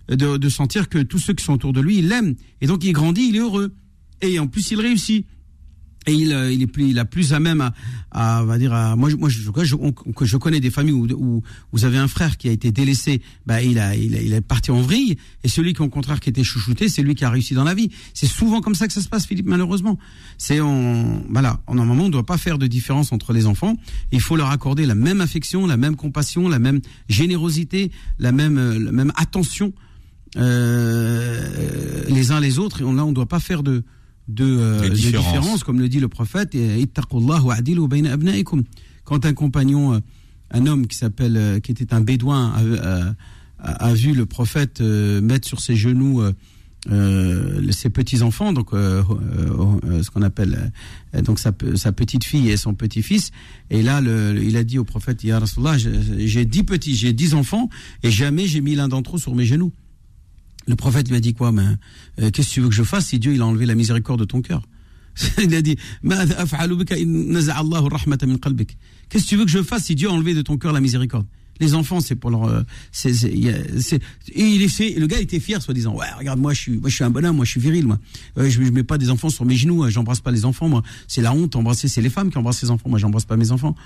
de, 0.09 0.37
de, 0.37 0.49
sentir 0.49 0.89
que 0.89 0.99
tous 0.99 1.19
ceux 1.19 1.33
qui 1.33 1.45
sont 1.45 1.55
autour 1.55 1.73
de 1.73 1.81
lui, 1.81 1.99
ils 1.99 2.09
l'aiment. 2.09 2.35
Et 2.61 2.67
donc 2.67 2.85
il 2.85 2.93
grandit, 2.93 3.29
il 3.29 3.37
est 3.37 3.41
heureux. 3.41 3.73
Et 4.21 4.39
en 4.39 4.47
plus, 4.47 4.71
il 4.71 4.81
réussit. 4.81 5.27
Et 6.07 6.15
il, 6.15 6.33
euh, 6.33 6.53
il 6.53 6.63
est 6.63 6.67
plus, 6.67 6.89
il 6.89 6.99
a 6.99 7.05
plus 7.05 7.33
à 7.33 7.39
même 7.39 7.61
à, 7.61 7.73
à 8.11 8.43
va 8.43 8.59
dire, 8.59 8.73
à, 8.73 8.97
moi, 8.97 9.09
moi, 9.17 9.29
je, 9.29 9.41
je, 9.41 10.37
connais 10.37 10.59
des 10.59 10.71
familles 10.71 10.93
où, 10.93 11.07
où, 11.13 11.43
vous 11.71 11.85
avez 11.85 11.97
un 11.99 12.09
frère 12.09 12.39
qui 12.39 12.49
a 12.49 12.53
été 12.53 12.73
délaissé, 12.73 13.23
bah, 13.47 13.63
il 13.63 13.79
a, 13.79 13.95
il, 13.95 14.17
a, 14.17 14.21
il 14.21 14.33
est 14.33 14.41
parti 14.41 14.73
en 14.73 14.81
vrille, 14.81 15.17
et 15.45 15.49
celui 15.49 15.75
qui, 15.75 15.83
au 15.83 15.89
contraire, 15.89 16.19
qui 16.19 16.29
était 16.29 16.43
chouchouté, 16.43 16.89
c'est 16.89 17.03
lui 17.03 17.15
qui 17.15 17.25
a 17.25 17.31
réussi 17.31 17.55
dans 17.55 17.63
la 17.63 17.75
vie. 17.75 17.91
C'est 18.15 18.27
souvent 18.27 18.61
comme 18.61 18.75
ça 18.75 18.89
que 18.89 18.93
ça 18.93 19.01
se 19.01 19.09
passe, 19.09 19.27
Philippe, 19.27 19.47
malheureusement. 19.47 19.97
C'est, 20.39 20.61
on, 20.61 21.25
voilà, 21.31 21.61
en 21.69 21.79
un 21.79 21.85
moment, 21.85 22.05
on 22.05 22.09
ne 22.09 22.13
doit 22.13 22.27
pas 22.27 22.39
faire 22.39 22.59
de 22.59 22.67
différence 22.67 23.13
entre 23.13 23.33
les 23.33 23.47
enfants. 23.47 23.77
Il 24.11 24.21
faut 24.21 24.35
leur 24.35 24.51
accorder 24.51 24.87
la 24.87 24.97
même 24.97 25.21
affection, 25.21 25.69
la 25.69 25.77
même 25.77 25.95
compassion, 25.95 26.49
la 26.49 26.59
même 26.59 26.81
générosité, 27.09 27.93
la 28.19 28.33
même, 28.33 28.57
la 28.57 28.91
même 28.91 29.13
attention 29.15 29.73
euh, 30.37 32.05
les 32.09 32.31
uns 32.31 32.41
les 32.41 32.59
autres. 32.59 32.83
Et 32.83 32.85
on, 32.85 32.95
là, 32.95 33.05
on 33.05 33.11
ne 33.11 33.15
doit 33.15 33.27
pas 33.27 33.41
faire 33.41 33.63
de, 33.63 33.85
de, 34.29 34.45
euh, 34.45 34.89
de 34.89 34.95
différence, 34.95 35.65
comme 35.65 35.81
le 35.81 35.89
dit 35.89 36.01
le 36.01 36.09
prophète. 36.09 36.57
Quand 39.05 39.27
un 39.27 39.35
compagnon, 39.35 39.95
euh, 39.95 39.99
un 40.51 40.67
homme 40.67 40.87
qui 40.87 40.97
s'appelle, 40.97 41.61
qui 41.63 41.73
était 41.73 41.95
un 41.95 42.01
bédouin, 42.01 42.53
a, 42.53 43.15
a, 43.59 43.73
a, 43.73 43.95
vu 43.95 44.13
le 44.15 44.27
prophète 44.27 44.81
mettre 44.81 45.49
sur 45.49 45.61
ses 45.61 45.77
genoux 45.77 46.23
euh, 46.91 47.71
ses 47.71 47.91
petits 47.91 48.23
enfants, 48.23 48.53
donc 48.53 48.73
euh, 48.73 49.05
euh, 49.85 50.03
ce 50.03 50.11
qu'on 50.11 50.23
appelle 50.23 50.73
donc 51.15 51.39
sa, 51.39 51.53
sa, 51.77 51.93
petite 51.93 52.25
fille 52.25 52.51
et 52.51 52.57
son 52.57 52.75
petit 52.75 53.03
fils. 53.03 53.31
Et 53.71 53.83
là, 53.83 54.01
le, 54.01 54.43
il 54.43 54.57
a 54.57 54.65
dit 54.65 54.81
au 54.81 54.85
prophète, 54.85 55.23
Ya 55.23 55.41
j'ai 56.19 56.45
dix 56.45 56.65
petits, 56.65 56.97
j'ai 56.97 57.13
dix 57.13 57.35
enfants, 57.35 57.69
et 58.03 58.11
jamais 58.11 58.47
j'ai 58.47 58.61
mis 58.61 58.75
l'un 58.75 58.89
d'entre 58.89 59.15
eux 59.15 59.19
sur 59.21 59.37
mes 59.37 59.45
genoux. 59.45 59.73
Le 60.67 60.77
prophète 60.77 61.09
lui 61.09 61.17
a 61.17 61.21
dit 61.21 61.35
quoi 61.35 61.53
ben, 61.53 61.79
euh, 62.21 62.31
Qu'est-ce 62.31 62.49
que 62.49 62.55
tu 62.55 62.61
veux 62.61 62.69
que 62.69 62.75
je 62.75 62.83
fasse 62.83 63.07
si 63.07 63.19
Dieu 63.19 63.35
il 63.35 63.41
a 63.41 63.47
enlevé 63.47 63.67
la 63.67 63.75
miséricorde 63.75 64.21
de 64.21 64.25
ton 64.25 64.43
cœur 64.43 64.63
Il 65.43 65.55
a 65.55 65.63
dit 65.63 65.77
Qu'est-ce 69.09 69.25
que 69.25 69.29
tu 69.29 69.37
veux 69.37 69.45
que 69.45 69.51
je 69.51 69.63
fasse 69.63 69.85
si 69.85 69.95
Dieu 69.95 70.09
a 70.09 70.13
enlevé 70.13 70.35
de 70.35 70.43
ton 70.43 70.57
cœur 70.57 70.73
la 70.73 70.81
miséricorde? 70.81 71.27
Les 71.61 71.75
enfants, 71.75 72.01
c'est 72.01 72.17
pour 72.17 72.31
leur. 72.31 72.45
Euh, 72.45 72.63
et 73.05 73.11
il 74.35 74.61
le 74.99 75.07
gars 75.07 75.21
était 75.21 75.39
fier, 75.39 75.61
soi-disant. 75.61 75.95
Ouais, 75.95 76.07
regarde, 76.19 76.41
moi, 76.41 76.55
je 76.55 76.61
suis, 76.61 76.79
moi, 76.79 76.89
je 76.89 76.95
suis 76.95 77.05
un 77.05 77.11
bonhomme, 77.11 77.37
moi, 77.37 77.45
je 77.45 77.51
suis 77.51 77.61
viril, 77.61 77.87
moi. 77.87 77.99
je, 78.37 78.49
je 78.49 78.71
mets 78.71 78.83
pas 78.83 78.97
des 78.99 79.11
enfants 79.11 79.29
sur 79.29 79.45
mes 79.45 79.55
genoux, 79.55 79.89
j'embrasse 79.91 80.21
pas 80.21 80.31
les 80.31 80.45
enfants, 80.47 80.69
moi. 80.69 80.83
C'est 81.07 81.21
la 81.21 81.33
honte, 81.35 81.55
embrasser, 81.55 81.89
c'est 81.89 82.01
les 82.01 82.11
femmes 82.11 82.31
qui 82.31 82.39
embrassent 82.39 82.63
les 82.63 82.71
enfants, 82.71 82.89
moi, 82.89 82.99
j'embrasse 82.99 83.27
pas 83.27 83.37
mes 83.37 83.53
enfants. 83.53 83.77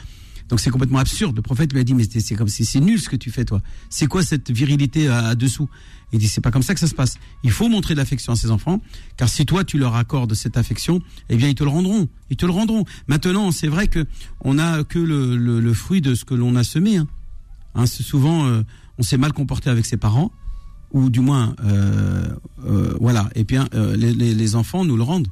Donc 0.49 0.61
c'est 0.61 0.71
complètement 0.71 0.99
absurde. 0.99 1.35
Le 1.35 1.43
prophète 1.43 1.73
lui 1.73 1.81
a 1.81 1.85
dit 1.85 1.95
mais 1.95 2.05
c'est 2.05 2.35
comme 2.37 2.49
si 2.49 2.65
c'est 2.65 2.81
nul 2.81 3.01
ce 3.01 3.09
que 3.09 3.17
tu 3.17 3.31
fais 3.31 3.45
toi. 3.45 3.61
C'est 3.91 4.07
quoi 4.07 4.23
cette 4.23 4.51
virilité 4.51 5.09
à, 5.09 5.29
à 5.29 5.35
dessous? 5.35 5.69
Il 6.13 6.21
dit 6.21 6.29
c'est 6.29 6.41
pas 6.41 6.53
comme 6.53 6.63
ça 6.63 6.73
que 6.73 6.79
ça 6.81 6.87
se 6.87 6.95
passe. 6.95 7.19
Il 7.43 7.51
faut 7.51 7.69
montrer 7.69 7.95
de 7.95 7.99
l'affection 7.99 8.33
à 8.33 8.37
ses 8.37 8.53
enfants, 8.53 8.81
car 9.17 9.29
si 9.29 9.45
toi 9.45 9.65
tu 9.65 9.77
leur 9.77 9.97
accordes 9.97 10.35
cette 10.35 10.57
affection, 10.57 11.01
eh 11.29 11.37
bien 11.37 11.49
ils 11.49 11.57
te 11.57 11.65
le 11.65 11.71
rendront. 11.71 12.09
Ils 12.31 12.37
te 12.37 12.47
le 12.47 12.53
rendront. 12.53 12.85
Maintenant 13.09 13.51
c'est 13.51 13.67
vrai 13.67 13.89
que 13.89 14.07
on 14.41 14.59
a 14.59 14.85
que 14.85 15.01
le, 15.01 15.37
le, 15.37 15.61
le 15.61 15.75
fruit 15.75 16.01
de 16.01 16.15
ce 16.15 16.25
que 16.25 16.35
l'on 16.35 16.55
a 16.55 16.63
semé. 16.63 16.99
Hein. 16.99 17.09
Hein, 17.75 17.87
souvent 17.87 18.47
euh, 18.47 18.63
on 18.99 19.03
s'est 19.03 19.19
mal 19.19 19.33
comporté 19.33 19.69
avec 19.69 19.85
ses 19.85 19.97
parents 19.97 20.31
ou 20.93 21.11
du 21.11 21.21
moins 21.21 21.57
euh, 21.65 22.29
euh, 22.65 22.97
voilà. 23.01 23.29
Et 23.35 23.43
bien 23.43 23.69
euh, 23.75 23.97
les, 23.97 24.15
les, 24.15 24.33
les 24.33 24.55
enfants 24.55 24.85
nous 24.85 24.97
le 24.97 25.03
rendent. 25.03 25.29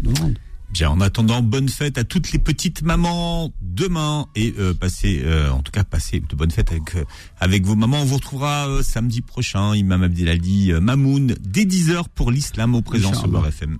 Nous 0.00 0.12
le 0.12 0.20
rendent. 0.20 0.38
Bien, 0.72 0.88
en 0.88 1.02
attendant, 1.02 1.42
bonne 1.42 1.68
fête 1.68 1.98
à 1.98 2.04
toutes 2.04 2.32
les 2.32 2.38
petites 2.38 2.80
mamans 2.80 3.52
demain 3.60 4.26
et 4.34 4.54
euh, 4.58 4.72
passez, 4.72 5.20
euh, 5.22 5.50
en 5.50 5.60
tout 5.60 5.70
cas, 5.70 5.84
passez 5.84 6.20
de 6.20 6.34
bonnes 6.34 6.50
fêtes 6.50 6.70
avec 6.70 6.96
euh, 6.96 7.04
avec 7.38 7.66
vos 7.66 7.76
mamans. 7.76 8.00
On 8.00 8.04
vous 8.06 8.16
retrouvera 8.16 8.68
euh, 8.68 8.82
samedi 8.82 9.20
prochain, 9.20 9.74
Imam 9.74 10.02
Abdelali 10.02 10.72
Mamoun, 10.80 11.34
dès 11.40 11.64
10h 11.64 12.04
pour 12.14 12.30
l'islam 12.30 12.74
au 12.74 12.80
présent 12.80 13.12
sur 13.12 13.28
Beurre 13.28 13.48
FM. 13.48 13.76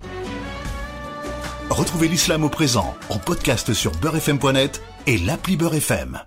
Retrouvez 1.71 2.09
l'islam 2.09 2.45
au 2.45 2.51
présent 2.51 2.95
en 3.09 3.19
podcast 3.19 3.73
sur 3.73 3.93
beurrefm.net 3.93 4.83
et 5.07 5.17
l'appli 5.17 5.57
Beurre 5.57 5.77
FM. 5.77 6.19